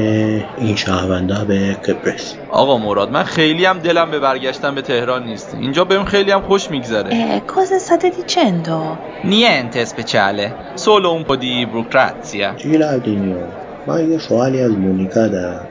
این 0.59 0.77
شهروندا 0.77 1.45
به 1.45 1.77
کبریس 1.87 2.35
آقا 2.51 2.79
مراد 2.79 3.11
من 3.11 3.23
خیلی 3.23 3.65
هم 3.65 3.79
دلم 3.79 4.11
به 4.11 4.19
برگشتن 4.19 4.75
به 4.75 4.83
تهران 4.83 5.25
نیست. 5.25 5.55
اینجا 5.61 5.85
بهم 5.85 6.05
خیلی 6.05 6.31
هم 6.31 6.41
خوش 6.41 6.71
میگذره. 6.71 7.11
Eh, 7.11 7.41
cosa 7.55 7.79
state 7.87 8.09
dicendo? 8.17 8.79
niente 9.25 9.81
speciale 9.93 10.45
solo 10.75 11.09
un 11.19 11.25
po' 11.29 11.37
di 11.37 11.67
burocrazia 11.73 12.49
جیلاردینیو 12.57 13.37
من 13.87 14.11
یه 14.11 14.19
سوالی 14.19 14.61
از 14.61 14.73
مونیکا 14.73 15.29
دارم. 15.29 15.69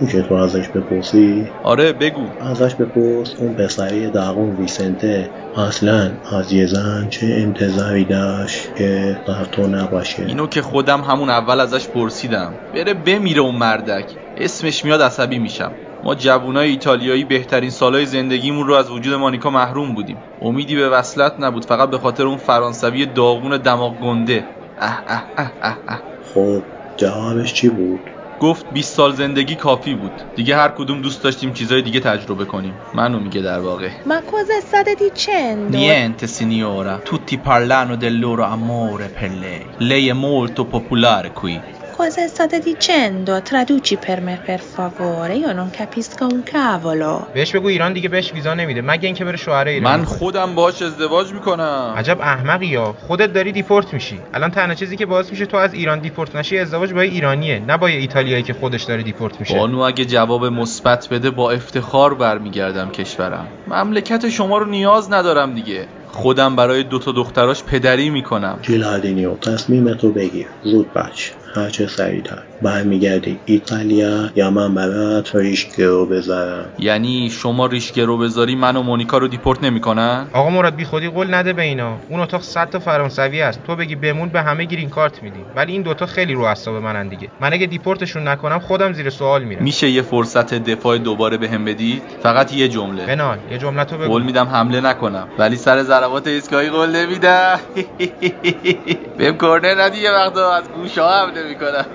میشه 0.00 0.22
تو 0.22 0.34
ازش 0.34 0.68
بپرسی؟ 0.68 1.48
آره 1.62 1.92
بگو. 1.92 2.26
ازش 2.40 2.74
بپرس 2.74 3.34
اون 3.38 3.54
پسری 3.54 4.10
داغون 4.10 4.56
ویسنته. 4.56 5.30
اصلا 5.56 6.10
از 6.38 6.52
یه 6.52 6.66
زن 6.66 7.08
چه 7.08 7.26
انتظاری 7.26 8.04
داشت 8.04 8.74
که 8.74 9.16
در 9.26 9.44
تو 9.44 9.66
نباشه؟ 9.66 10.22
اینو 10.22 10.46
که 10.46 10.62
خودم 10.62 11.00
همون 11.00 11.30
اول 11.30 11.60
ازش 11.60 11.88
پرسیدم. 11.88 12.54
بره 12.74 12.94
بمیره 12.94 13.40
اون 13.40 13.54
مردک. 13.54 14.04
اسمش 14.36 14.84
میاد 14.84 15.02
عصبی 15.02 15.38
میشم. 15.38 15.72
ما 16.04 16.14
جوونای 16.14 16.70
ایتالیایی 16.70 17.24
بهترین 17.24 17.70
سالهای 17.70 18.06
زندگیمون 18.06 18.66
رو 18.66 18.74
از 18.74 18.90
وجود 18.90 19.14
مانیکا 19.14 19.50
محروم 19.50 19.94
بودیم. 19.94 20.16
امیدی 20.40 20.76
به 20.76 20.88
وصلت 20.88 21.34
نبود. 21.38 21.64
فقط 21.64 21.90
به 21.90 21.98
خاطر 21.98 22.26
اون 22.26 22.36
فرانسوی 22.36 23.06
داغون 23.06 23.56
دماغ 23.56 23.98
گنده. 23.98 24.44
اه 24.80 25.02
اه 25.06 25.24
اه 25.36 25.52
اه 25.62 25.78
اه. 25.88 26.02
خب 26.34 26.62
جوابش 26.96 27.54
چی 27.54 27.68
بود؟ 27.68 28.00
گفت 28.42 28.66
20 28.72 28.96
سال 28.96 29.12
زندگی 29.14 29.56
کافی 29.56 29.94
بود. 29.94 30.12
دیگه 30.36 30.56
هر 30.56 30.68
کدوم 30.68 31.02
دوست 31.02 31.22
داشتیم 31.22 31.52
چیزای 31.52 31.82
دیگه 31.82 32.00
تجربه 32.00 32.44
کنیم. 32.44 32.74
منو 32.94 33.20
میگه 33.20 33.40
در 33.40 33.58
واقع. 33.58 33.88
ما 34.06 34.20
کوز 34.20 34.50
استاده 34.58 34.94
دی 34.94 35.10
چن 35.14 35.58
نینت 35.70 36.26
Signora 36.26 36.98
tutti 36.98 37.36
parlano 37.36 37.96
del 37.96 38.12
loro 38.12 38.44
amore 38.44 39.08
per 39.08 39.60
lei 39.80 40.12
molto 40.12 40.64
popolare 40.64 41.28
qui 41.28 41.60
Cosa 41.96 42.26
state 42.26 42.58
dicendo? 42.60 43.32
Traduci 43.42 43.96
per 44.06 44.18
me 44.22 44.40
per 44.48 44.60
favore, 44.60 45.34
io 45.34 45.52
non 45.52 45.70
capisco 45.70 46.24
un 46.26 46.42
cavolo. 46.42 47.26
بهش 47.34 47.54
بگو 47.54 47.68
ایران 47.68 47.92
دیگه 47.92 48.08
بهش 48.08 48.32
ویزا 48.32 48.54
نمیده. 48.54 48.80
مگه 48.80 49.06
اینکه 49.06 49.24
بره 49.24 49.36
شوهر 49.36 49.68
ایران. 49.68 49.96
من 49.96 50.04
خودم 50.04 50.54
باش 50.54 50.82
ازدواج 50.82 51.32
می‌کنم. 51.32 51.94
عجب 51.96 52.20
احمقی 52.20 52.66
یا 52.66 52.94
خودت 53.06 53.32
داری 53.32 53.52
دیپورت 53.52 53.94
میشی. 53.94 54.20
الان 54.34 54.50
تنها 54.50 54.74
چیزی 54.74 54.96
که 54.96 55.06
باعث 55.06 55.30
میشه 55.30 55.46
تو 55.46 55.56
از 55.56 55.74
ایران 55.74 55.98
دیپورت 55.98 56.36
نشی 56.36 56.58
ازدواج 56.58 56.92
با 56.92 57.04
یه 57.04 57.10
ایرانیه 57.10 57.62
نه 57.66 57.76
با 57.76 57.86
ایتالیایی 57.86 58.42
که 58.42 58.52
خودش 58.52 58.82
داره 58.82 59.02
دیپورت 59.02 59.40
میشه. 59.40 59.58
بانو 59.58 59.78
اگه 59.78 60.04
جواب 60.04 60.44
مثبت 60.46 61.08
بده 61.08 61.30
با 61.30 61.50
افتخار 61.50 62.14
برمیگردم 62.14 62.90
کشورم. 62.90 63.46
مملکت 63.66 64.28
شما 64.28 64.58
رو 64.58 64.64
نیاز 64.66 65.12
ندارم 65.12 65.54
دیگه. 65.54 65.86
خودم 66.12 66.56
برای 66.56 66.82
دو 66.82 66.98
تا 66.98 67.12
دختراش 67.12 67.64
پدری 67.64 68.10
می‌کنم. 68.10 68.58
جیلاردینیو 68.62 69.34
تصمیمتو 69.34 70.12
بگیر 70.12 70.46
زود 70.62 70.92
باش 70.92 71.32
هرچه 71.54 71.86
سریعتر. 71.86 72.38
برمیگردی 72.62 73.38
ایتالیا 73.44 74.30
یا 74.36 74.50
من 74.50 74.74
برات 74.74 75.34
ریش 75.36 75.86
گرو 75.86 76.06
بذارم؟ 76.06 76.64
یعنی 76.78 77.30
شما 77.30 77.66
ریش 77.66 78.04
گرو 78.04 78.18
بذاری 78.18 78.54
من 78.54 78.76
و 78.76 78.82
مونیکا 78.82 79.18
رو 79.18 79.28
دیپورت 79.28 79.64
نمی‌کنن؟ 79.64 80.26
آقا 80.32 80.50
مراد 80.50 80.74
بی 80.74 80.84
خودی 80.84 81.08
قول 81.08 81.34
نده 81.34 81.52
به 81.52 81.62
اینا. 81.62 81.96
اون 82.08 82.20
اتاق 82.20 82.42
100 82.42 82.70
تا 82.70 82.78
فرانسوی 82.78 83.42
است. 83.42 83.60
تو 83.66 83.76
بگی 83.76 83.96
بمون 83.96 84.28
به 84.28 84.42
همه 84.42 84.64
گرین 84.64 84.88
کارت 84.88 85.22
میدی. 85.22 85.40
ولی 85.56 85.72
این 85.72 85.82
دوتا 85.82 86.06
خیلی 86.06 86.34
رو 86.34 86.42
اعصاب 86.42 86.74
منن 86.74 87.08
دیگه. 87.08 87.28
من 87.40 87.52
اگه 87.52 87.66
دیپورتشون 87.66 88.28
نکنم 88.28 88.58
خودم 88.58 88.92
زیر 88.92 89.10
سوال 89.10 89.44
میرم. 89.44 89.62
میشه 89.62 89.88
یه 89.90 90.02
فرصت 90.02 90.54
دفاع 90.54 90.98
دوباره 90.98 91.36
بهم 91.36 91.64
بدید؟ 91.64 92.02
فقط 92.22 92.52
یه 92.54 92.68
جمله. 92.68 93.06
بنال 93.06 93.38
یه 93.50 93.58
جمله 93.58 93.84
تو 93.84 93.96
بگو. 93.98 94.08
قول 94.08 94.22
میدم 94.22 94.46
حمله 94.46 94.80
نکنم. 94.80 95.28
ولی 95.38 95.56
سر 95.56 95.82
ضربات 95.82 96.26
ایستگاهی 96.26 96.68
قول 96.70 96.96
نمیدم. 96.96 97.60
بهم 99.18 99.36
کورنر 99.38 99.82
ندی 99.82 99.98
یه 99.98 100.10
وقتا 100.10 100.52
از 100.52 100.64
گوشه 100.68 101.02
ها 101.02 101.26
می‌کنم 101.48 101.86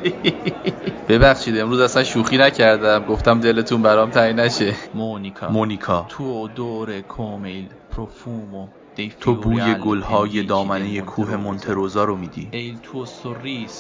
ببخشید 1.10 1.58
امروز 1.58 1.80
اصلا 1.80 2.04
شوخی 2.04 2.38
نکردم. 2.38 3.06
گفتم 3.06 3.40
دلتون 3.40 3.82
برام 3.82 4.10
تنگ 4.10 4.40
نشه. 4.40 4.76
مونیکا. 4.94 5.50
مونیکا. 5.50 6.06
تو 6.10 6.48
odore 6.48 7.14
come 7.16 7.48
il 7.48 7.96
profumo 7.96 8.78
تو 9.20 9.36
بوی 9.36 9.76
گلهای 9.76 10.44
دامنه 10.44 11.02
کوه 11.02 11.36
مونتروزا 11.36 12.04
رو 12.04 12.16
میدی. 12.16 12.76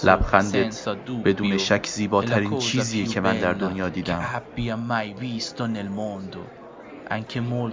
لبخندت 0.03 0.89
بدون 1.25 1.57
شک 1.57 1.87
زیباترین 1.87 2.57
چیزیه 2.57 3.05
که 3.05 3.21
من 3.21 3.39
در 3.39 3.53
دنیا 3.53 3.89
دیدم. 3.89 4.25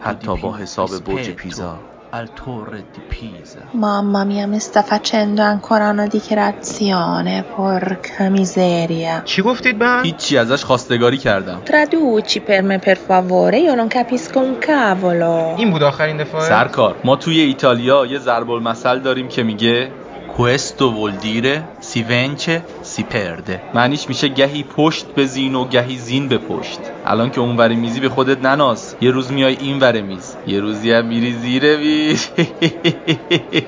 حتی 0.01 0.37
با 0.37 0.57
حساب 0.57 1.05
برج 1.05 1.31
پیزا. 1.31 1.94
Al 2.17 2.33
torre 2.33 2.85
di 2.93 3.01
Pisa. 3.13 3.63
Mamma 3.73 4.23
mia, 4.25 4.47
mi 4.47 4.61
sta 4.61 4.83
facendo 4.83 5.43
ancora 5.43 5.89
una 5.91 6.07
dichiarazione, 6.07 7.45
porca 7.55 8.29
miseria. 8.29 9.23
چی 9.25 9.43
گفتید 9.43 9.83
من؟ 9.83 10.03
هیچی 10.05 10.39
ازش 10.39 10.65
خواستگاری 10.65 11.19
کردم 11.19 11.61
Traduci 11.65 12.41
per 12.41 12.63
me 12.63 12.79
per 12.79 12.97
favore, 12.97 13.59
io 13.59 13.75
non 13.75 13.89
capisco 13.89 14.39
un 14.39 14.59
cavolo. 14.59 15.55
این 15.57 15.71
بود 15.71 15.83
آخرین 15.83 16.17
دفاعه 16.17 16.49
سرکار 16.49 16.95
ما 17.05 17.17
توی 17.17 17.41
ایتالیا 17.41 18.07
یه 18.07 18.19
ضرب 18.19 18.51
المثل 18.51 18.99
داریم 18.99 19.29
که 19.29 19.43
میگه 19.43 19.91
questo 20.37 20.85
vuol 20.97 21.15
dire 21.29 21.55
si 21.91 22.03
vence 22.03 22.63
si 22.95 23.03
perde 23.03 23.61
معنیش 23.75 24.09
میشه 24.09 24.29
گهی 24.29 24.63
پشت 24.63 25.07
به 25.07 25.27
زین 25.27 25.55
و 25.55 25.69
گهی 25.69 25.99
زین 25.99 26.29
به 26.29 26.39
پشت. 26.39 26.81
الان 27.07 27.31
که 27.31 27.41
اون 27.41 27.57
وری 27.57 27.77
میزی 27.77 28.01
به 28.01 28.09
خودت 28.09 28.45
نناز. 28.45 28.97
یه 29.01 29.11
روز 29.11 29.33
میای 29.33 29.57
این 29.61 29.79
وره 29.79 30.03
میز. 30.03 30.37
یه 30.47 30.61
روزی 30.61 30.93
هم 30.93 31.07
میری 31.07 31.33
زیر 31.33 31.77
میز. 31.77 32.29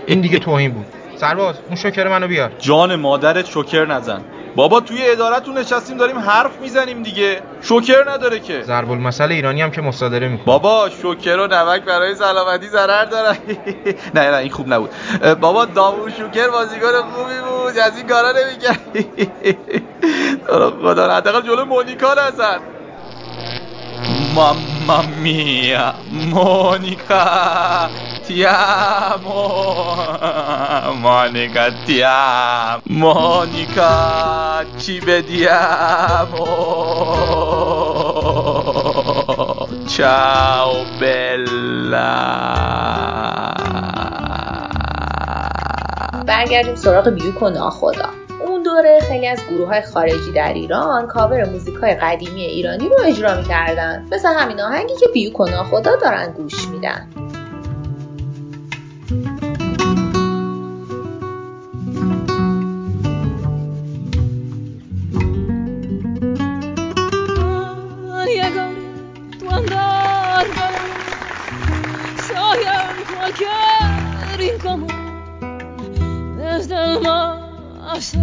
این 0.06 0.20
دیگه 0.20 0.38
توهین 0.38 0.70
بود. 0.70 0.86
سرباز 1.16 1.54
اون 1.66 1.76
شکر 1.76 2.08
منو 2.08 2.28
بیار. 2.28 2.52
جان 2.58 2.96
مادرت 2.96 3.46
شکر 3.46 3.86
نزن. 3.86 4.20
بابا 4.56 4.80
توی 4.80 5.10
ادارتون 5.10 5.58
نشستیم 5.58 5.96
داریم 5.96 6.18
حرف 6.18 6.60
می‌زنیم 6.60 7.02
دیگه. 7.02 7.40
شکر 7.62 8.10
نداره 8.10 8.40
که. 8.40 8.62
ضرب 8.62 8.90
المثل 8.90 9.32
ایرانی 9.32 9.62
هم 9.62 9.70
که 9.70 9.80
مصادره 9.82 10.28
می‌کنه. 10.28 10.46
بابا 10.46 10.88
شکر 11.02 11.36
و 11.36 11.46
نمک 11.46 11.82
برای 11.82 12.14
سلامتی 12.14 12.68
ضرر 12.68 13.04
داره. 13.04 13.38
نه 14.14 14.30
نه 14.30 14.36
این 14.36 14.50
خوب 14.50 14.72
نبود. 14.72 14.90
بابا 15.40 15.64
داوود 15.64 16.12
شکر 16.12 16.48
بازیکن 16.48 16.86
خوبی 17.14 17.34
بود. 17.50 17.78
از 17.78 17.98
این 17.98 18.06
کارا 18.06 18.32
نمی‌کرد 18.32 18.80
خدا 20.82 21.14
حداقل 21.14 21.42
جلو 21.42 21.64
مونیکا 21.64 22.14
نزن. 22.14 22.58
Mamma 24.36 24.98
mia, 25.24 25.86
Monica, 26.32 27.24
ti 28.26 28.44
amo. 28.44 29.94
Monica, 30.98 31.70
ti 31.84 32.02
amo. 32.02 32.82
Monica, 32.88 34.66
ci 34.76 34.98
vediamo. 34.98 36.44
Ciao 39.86 40.84
bella. 40.98 42.14
برگردیم 46.26 46.74
سراغ 46.74 47.08
بیوک 47.08 47.42
و 47.42 47.48
ناخدا 47.48 48.08
اون 48.46 48.62
دوره 48.62 49.00
خیلی 49.08 49.26
از 49.28 49.38
گروه 49.50 49.68
های 49.68 49.82
خارجی 49.82 50.32
در 50.34 50.52
ایران 50.52 51.06
کاور 51.06 51.44
موزیک 51.44 51.74
های 51.74 51.94
قدیمی 51.94 52.40
ایرانی 52.42 52.88
رو 52.88 52.96
اجرا 53.04 53.34
می‌کردن 53.34 54.06
مثل 54.12 54.28
همین 54.28 54.60
آهنگی 54.60 54.94
که 55.00 55.06
بیوک 55.14 55.40
و 55.40 55.44
ناخدا 55.44 55.96
دارن 55.96 56.32
گوش 56.32 56.68
میدن 56.68 57.08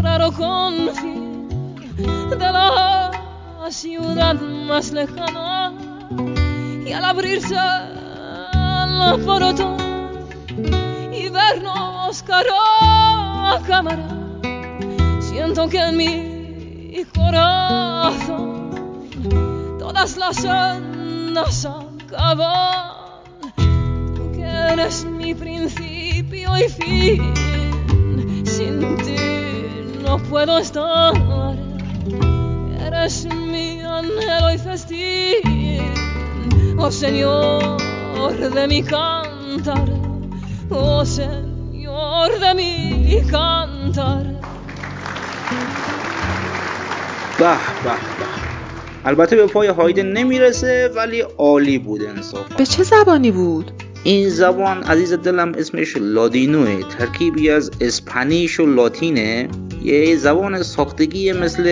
raro 0.01 0.31
confín 0.31 1.75
de 1.95 2.37
la 2.37 3.11
ciudad 3.69 4.35
más 4.35 4.91
lejana 4.91 5.73
y 6.85 6.91
al 6.91 7.05
abrirse 7.05 7.55
la 7.55 9.17
porota 9.25 9.77
y 11.11 11.29
vernos 11.29 12.23
cara 12.23 12.51
a 13.55 13.59
cámara 13.67 14.07
siento 15.19 15.67
que 15.67 15.79
en 15.79 15.97
mi 15.97 17.03
corazón 17.15 18.69
todas 19.79 20.17
las 20.17 20.35
sendas 20.37 21.65
acaban. 21.65 22.91
Tú 24.15 24.31
que 24.31 24.43
eres 24.43 25.05
mi 25.05 25.33
principio 25.33 26.57
y 26.57 26.69
fin. 26.69 27.62
No 30.13 30.19
puedo 30.19 30.59
estar. 30.59 31.11
Eres 32.85 33.25
mi 33.51 33.81
anhelo 33.81 34.47
y 34.55 34.59
festín. 34.59 35.81
Oh 36.77 36.91
Señor 36.91 38.35
de 38.55 38.63
mi 38.71 38.83
cantar. 38.83 39.89
Oh 40.69 41.03
Señor 41.03 42.29
de 42.43 42.51
mi 42.59 43.21
cantar. 43.31 44.25
به 47.39 47.57
به 47.83 47.95
به 48.19 48.27
البته 49.05 49.35
به 49.35 49.47
پای 49.47 49.67
هایدن 49.67 50.05
نمی‌رسه 50.05 50.91
ولی 50.95 51.21
عالی 51.21 51.77
بود 51.77 52.03
انصاف 52.03 52.53
به 52.57 52.65
چه 52.65 52.83
زبانی 52.83 53.31
بود؟ 53.31 53.71
این 54.03 54.29
زبان 54.29 54.83
عزیز 54.83 55.13
دلم 55.13 55.51
اسمش 55.57 55.97
لادینوه 55.97 56.83
ترکیبی 56.97 57.49
از 57.49 57.71
اسپانیش 57.81 58.59
و 58.59 58.65
لاتینه 58.65 59.49
یه 59.83 60.15
زبان 60.15 60.63
ساختگی 60.63 61.31
مثل 61.31 61.63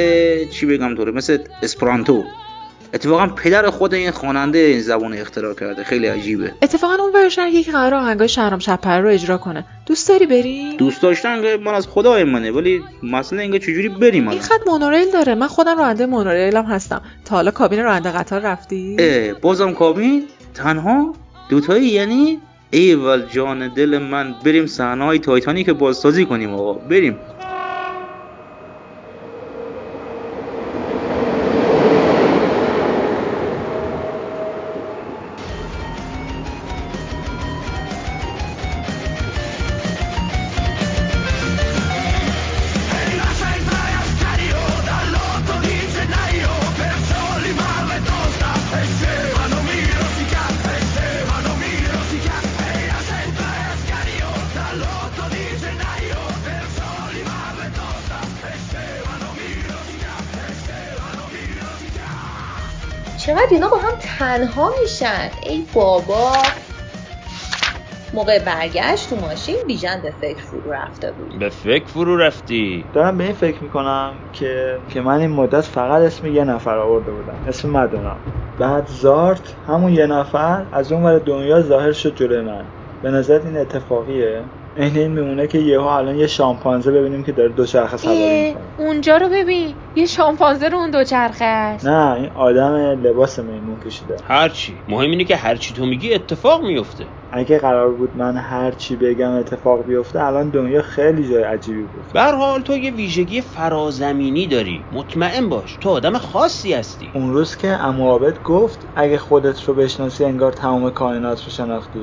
چی 0.49 0.65
بگم 0.65 0.95
طوره؟ 0.95 1.11
مثل 1.11 1.37
اسپرانتو. 1.63 2.23
اتفاقا 2.93 3.27
پدر 3.27 3.69
خود 3.69 3.93
این 3.93 4.11
خواننده 4.11 4.57
این 4.59 4.81
زبان 4.81 5.13
اختراع 5.13 5.53
کرده. 5.53 5.83
خیلی 5.83 6.07
عجیبه. 6.07 6.53
اتفاقا 6.61 7.03
اون 7.03 7.13
ور 7.13 7.29
شهر 7.29 7.47
یکی 7.47 7.71
قرار 7.71 7.93
آهنگای 7.93 8.29
شهرام 8.29 8.59
شبپره 8.59 9.01
رو 9.01 9.09
اجرا 9.09 9.37
کنه. 9.37 9.65
دوست 9.85 10.09
داری 10.09 10.25
بریم 10.25 10.77
دوست 10.77 11.01
داشتن 11.01 11.55
من 11.55 11.73
از 11.73 11.87
خدای 11.87 12.23
منه 12.23 12.51
ولی 12.51 12.81
مسئله 13.03 13.41
اینکه 13.41 13.59
چجوری 13.59 13.89
بریم 13.89 14.27
این 14.27 14.39
خط 14.39 14.67
مونوریل 14.67 15.11
داره. 15.11 15.35
من 15.35 15.47
خودم 15.47 15.77
راننده 15.77 16.05
مونوریلم 16.05 16.65
هستم. 16.65 17.01
تا 17.25 17.35
حالا 17.35 17.51
کابین 17.51 17.83
راننده 17.83 18.11
قطار 18.11 18.41
رفتی؟ 18.41 18.95
اه 18.99 19.33
بازم 19.33 19.73
کابین؟ 19.73 20.23
تنها؟ 20.53 21.13
دوتایی؟ 21.49 21.87
یعنی؟ 21.87 22.39
ایول 22.71 23.25
جان 23.25 23.73
دل 23.73 23.97
من. 23.97 24.35
بریم 24.45 24.65
صحنه 24.65 25.05
های 25.05 25.19
تایتانیک 25.19 25.69
بازسازی 25.69 26.25
کنیم 26.25 26.53
آقا. 26.53 26.73
بریم. 26.73 27.17
میشن. 65.01 65.29
ای 65.43 65.63
بابا. 65.73 66.33
موقع 68.13 68.39
برگشت 68.39 69.09
تو 69.09 69.15
ماشین 69.15 69.55
بیژن 69.67 70.01
به 70.03 70.11
فکر 70.21 70.41
فرو 70.41 70.71
رفته 70.71 71.11
بود. 71.11 71.39
به 71.39 71.49
فکر 71.49 71.85
فرو 71.85 72.17
رفتی؟ 72.17 72.85
دارم 72.93 73.17
به 73.17 73.23
این 73.23 73.33
فکر 73.33 73.63
می‌کنم 73.63 74.13
که 74.33 74.77
که 74.89 75.01
من 75.01 75.19
این 75.19 75.29
مدت 75.29 75.61
فقط 75.61 76.01
اسم 76.01 76.27
یه 76.27 76.43
نفر 76.43 76.77
آورده 76.77 77.11
بودم. 77.11 77.45
اسم 77.47 77.69
مدونا 77.69 78.15
بعد 78.59 78.87
زارت 78.87 79.53
همون 79.67 79.93
یه 79.93 80.05
نفر 80.05 80.65
از 80.71 80.91
اون 80.91 81.03
ور 81.03 81.19
دنیا 81.19 81.61
ظاهر 81.61 81.91
شد 81.91 82.15
جلوی 82.15 82.41
من. 82.41 82.63
به 83.03 83.11
نظر 83.11 83.39
این 83.45 83.57
اتفاقیه؟ 83.57 84.41
عین 84.77 84.97
این 84.97 85.11
میمونه 85.11 85.47
که 85.47 85.59
یهو 85.59 85.83
الان 85.83 86.15
یه 86.15 86.27
شامپانزه 86.27 86.91
ببینیم 86.91 87.23
که 87.23 87.31
داره 87.31 87.49
دوچرخه 87.49 87.97
سواری 87.97 88.47
می‌کنه. 88.47 88.63
اونجا 88.77 89.17
رو 89.17 89.29
ببین 89.29 89.73
یه 89.95 90.05
شامپانزه 90.05 90.69
رو 90.69 90.77
اون 90.77 90.91
دوچرخه 90.91 91.45
است. 91.45 91.87
نه 91.87 92.13
این 92.13 92.29
آدم 92.35 92.75
لباس 92.75 93.39
میمون 93.39 93.79
کشیده. 93.85 94.15
هرچی. 94.27 94.77
مهم 94.89 95.09
اینه 95.11 95.23
که 95.23 95.35
هرچی 95.35 95.73
تو 95.73 95.85
میگی 95.85 96.13
اتفاق 96.13 96.63
میفته 96.63 97.05
اگه 97.33 97.59
قرار 97.59 97.91
بود 97.91 98.17
من 98.17 98.37
هر 98.37 98.71
چی 98.71 98.95
بگم 98.95 99.31
اتفاق 99.31 99.85
بیفته 99.85 100.23
الان 100.23 100.49
دنیا 100.49 100.81
خیلی 100.81 101.29
جای 101.29 101.43
عجیبی 101.43 101.81
بود. 101.81 102.03
به 102.13 102.21
هر 102.21 102.35
حال 102.35 102.61
تو 102.61 102.77
یه 102.77 102.91
ویژگی 102.91 103.41
فرازمینی 103.41 104.47
داری. 104.47 104.81
مطمئن 104.91 105.49
باش 105.49 105.77
تو 105.81 105.89
آدم 105.89 106.17
خاصی 106.17 106.73
هستی. 106.73 107.09
اون 107.13 107.33
روز 107.33 107.57
که 107.57 107.67
عمو 107.67 108.07
عابد 108.07 108.43
گفت 108.43 108.79
اگه 108.95 109.17
خودت 109.17 109.63
رو 109.63 109.73
بشناسی 109.73 110.25
انگار 110.25 110.51
تمام 110.51 110.89
کائنات 110.89 111.43
رو 111.43 111.51
شناختی. 111.51 111.99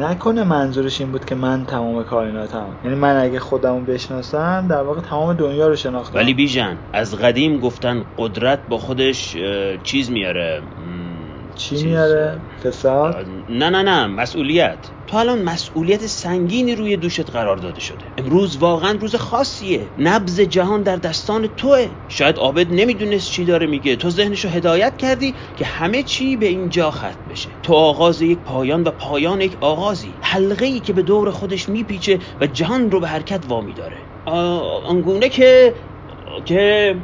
نکنه 0.00 0.44
منظورش 0.44 1.00
این 1.00 1.12
بود 1.12 1.24
که 1.24 1.34
من 1.34 1.64
تمام 1.64 2.02
کائناتم. 2.12 2.66
یعنی 2.84 2.96
من 2.96 3.16
اگه 3.16 3.40
خودمو 3.40 3.80
بشناسم 3.80 4.66
در 4.70 4.82
واقع 4.82 5.00
تمام 5.00 5.32
دنیا 5.32 5.68
رو 5.68 5.76
شناختم. 5.76 6.18
ولی 6.18 6.34
بیژن 6.34 6.76
از 6.92 7.14
قدیم 7.14 7.60
گفتن 7.60 8.04
قدرت 8.18 8.58
با 8.68 8.78
خودش 8.78 9.36
چیز 9.82 10.10
میاره. 10.10 10.62
چی 11.54 11.68
چیز، 11.68 11.84
میاره 11.84 12.38
فساد 12.64 13.26
نه 13.48 13.70
نه 13.70 13.82
نه 13.82 14.06
مسئولیت. 14.06 14.78
تو 15.12 15.18
الان 15.18 15.42
مسئولیت 15.42 16.06
سنگینی 16.06 16.74
روی 16.74 16.96
دوشت 16.96 17.30
قرار 17.30 17.56
داده 17.56 17.80
شده. 17.80 18.04
امروز 18.18 18.56
واقعا 18.56 18.92
روز 19.00 19.14
خاصیه. 19.16 19.92
نبز 19.96 20.40
جهان 20.40 20.82
در 20.82 20.96
دستان 20.96 21.46
توه. 21.46 21.88
شاید 22.08 22.36
عابد 22.36 22.72
نمی‌دونست 22.72 23.30
چی 23.30 23.44
داره 23.44 23.66
میگه. 23.66 23.96
تو 23.96 24.10
ذهنشو 24.10 24.48
هدایت 24.48 24.96
کردی 24.96 25.36
که 25.56 25.64
همه 25.64 26.02
چی 26.02 26.36
به 26.36 26.46
اینجا 26.46 26.90
ختم 26.90 27.24
بشه. 27.28 27.50
تو 27.62 27.74
آغاز 27.74 28.22
یک 28.22 28.38
پایان 28.38 28.82
و 28.82 28.90
پایان 28.90 29.40
یک 29.40 29.56
آغازی. 29.60 30.18
حلقه 30.22 30.66
ای 30.66 30.80
که 30.80 30.92
به 30.92 31.02
دور 31.02 31.30
خودش 31.30 31.68
میپیچه 31.68 32.18
و 32.40 32.46
جهان 32.46 32.90
رو 32.90 33.00
به 33.00 33.08
حرکت 33.08 33.44
وامی 33.48 33.74
داره. 33.74 33.96
آنگونه 34.84 35.28
که 35.28 35.74
که 36.44 36.94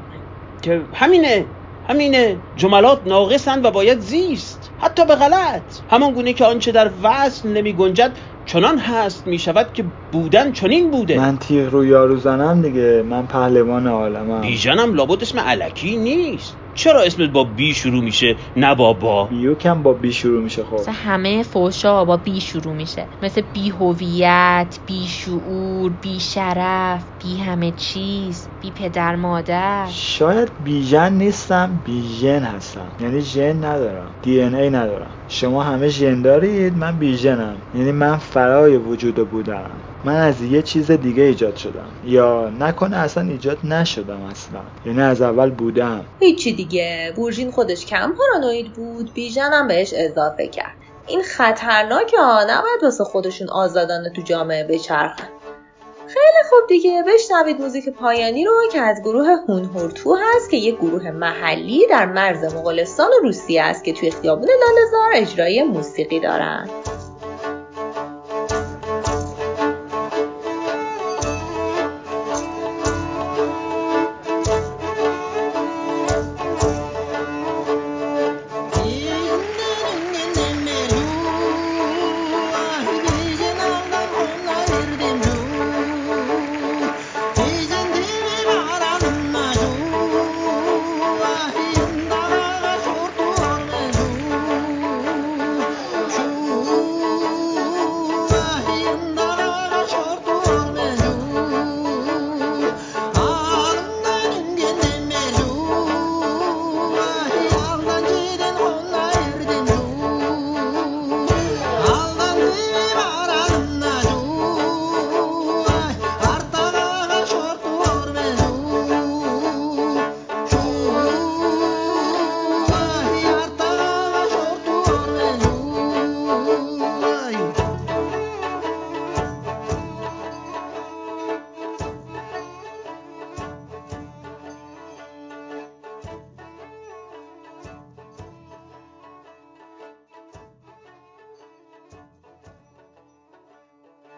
که 0.62 0.82
همینه. 0.94 1.57
همینه 1.89 2.36
جملات 2.57 3.01
ناقصن 3.07 3.62
و 3.62 3.70
باید 3.70 4.01
زیست 4.01 4.70
حتی 4.78 5.05
به 5.07 5.14
غلط. 5.14 5.62
همان 5.91 6.12
گونه 6.12 6.32
که 6.32 6.45
آنچه 6.45 6.72
در 6.72 6.91
وصل 7.03 7.49
نمی 7.49 7.72
گنجد 7.72 8.12
چنان 8.47 8.78
هست 8.78 9.26
می 9.26 9.39
شود 9.39 9.72
که 9.72 9.84
بودن 10.12 10.53
چنین 10.53 10.91
بوده. 10.91 11.18
من 11.18 11.36
تیغ 11.36 11.72
رو 11.72 11.84
یارو 11.84 12.16
زنم 12.16 12.62
دیگه. 12.62 13.03
من 13.03 13.26
پهلوان 13.26 13.86
عالمم. 13.86 14.41
بیژنم 14.41 14.95
لابد 14.95 15.22
اسم 15.22 15.39
علکی 15.39 15.97
نیست. 15.97 16.57
چرا 16.78 17.02
اسمت 17.02 17.30
با 17.30 17.44
بی 17.44 17.74
شروع 17.74 18.04
میشه 18.04 18.36
نه 18.56 18.74
با 18.74 18.92
با؟ 18.92 19.26
بیوک 19.26 19.66
هم 19.66 19.82
با 19.82 19.92
بی 19.92 20.12
شروع 20.12 20.42
میشه 20.42 20.64
خب. 20.64 20.74
مثل 20.74 20.92
همه 20.92 21.42
فوشا 21.42 22.04
با 22.04 22.16
بی 22.16 22.40
شروع 22.40 22.74
میشه. 22.74 23.08
مثل 23.22 23.40
بی 23.40 23.70
هویت 23.70 24.78
بی 24.86 25.06
شعور 25.08 25.92
بی 25.92 26.20
شرف 26.20 27.04
بی 27.18 27.36
همه 27.36 27.72
چیز 27.72 28.48
بی 28.60 28.70
پدر 28.70 29.16
مادر. 29.16 29.86
شاید 29.92 30.52
بیژن 30.58 31.12
نیستم 31.12 31.80
بیژن 31.84 32.42
هستم. 32.42 32.92
یعنی 33.00 33.20
ژن 33.20 33.64
ندارم 33.64 34.14
دی 34.22 34.40
ان 34.40 34.54
ای 34.54 34.70
ندارم. 34.70 35.17
شما 35.28 35.62
همه 35.62 35.88
ژن 35.88 36.22
دارید؟ 36.22 36.76
من 36.76 36.98
بیژنم. 36.98 37.56
یعنی 37.74 37.92
من 37.92 38.16
فرای 38.16 38.76
وجود 38.76 39.30
بودم. 39.30 39.70
من 40.04 40.16
از 40.16 40.42
یه 40.42 40.62
چیز 40.62 40.90
دیگه 40.90 41.22
ایجاد 41.22 41.56
شدم. 41.56 41.88
یا 42.04 42.50
نکنه 42.60 42.96
اصلا 42.96 43.22
ایجاد 43.22 43.58
نشدم 43.64 44.22
اصلا. 44.22 44.60
یعنی 44.86 45.02
از 45.02 45.22
اول 45.22 45.50
بودم. 45.50 46.04
هیچی 46.20 46.52
دیگه. 46.52 47.12
بورژین 47.16 47.50
خودش 47.50 47.86
کم 47.86 48.12
پارانوید 48.18 48.72
بود. 48.72 49.14
بیژن 49.14 49.50
هم 49.52 49.68
بهش 49.68 49.94
اضافه 49.96 50.48
کرد. 50.48 50.74
این 51.08 51.22
خطرناکه 51.22 52.16
ها. 52.18 52.42
نباید 52.42 52.82
واسه 52.82 53.04
خودشون 53.04 53.48
آزادانه 53.48 54.10
تو 54.16 54.22
جامعه 54.22 54.64
بچرخن. 54.64 55.38
خیلی 56.09 56.48
خوب 56.50 56.68
دیگه 56.68 57.04
بشنوید 57.06 57.61
موزیک 57.61 57.88
پایانی 57.88 58.44
رو 58.44 58.52
که 58.72 58.80
از 58.80 59.00
گروه 59.00 59.26
هونهورتو 59.48 60.14
هست 60.14 60.50
که 60.50 60.56
یک 60.56 60.76
گروه 60.76 61.11
محلی 61.11 61.86
در 61.86 62.06
مرز 62.06 62.54
مغولستان 62.54 63.09
و 63.09 63.22
روسیه 63.22 63.62
است 63.62 63.84
که 63.84 63.92
توی 63.92 64.11
خیابون 64.11 64.48
لالهزار 64.48 65.11
اجرای 65.14 65.62
موسیقی 65.62 66.20
دارن. 66.20 66.68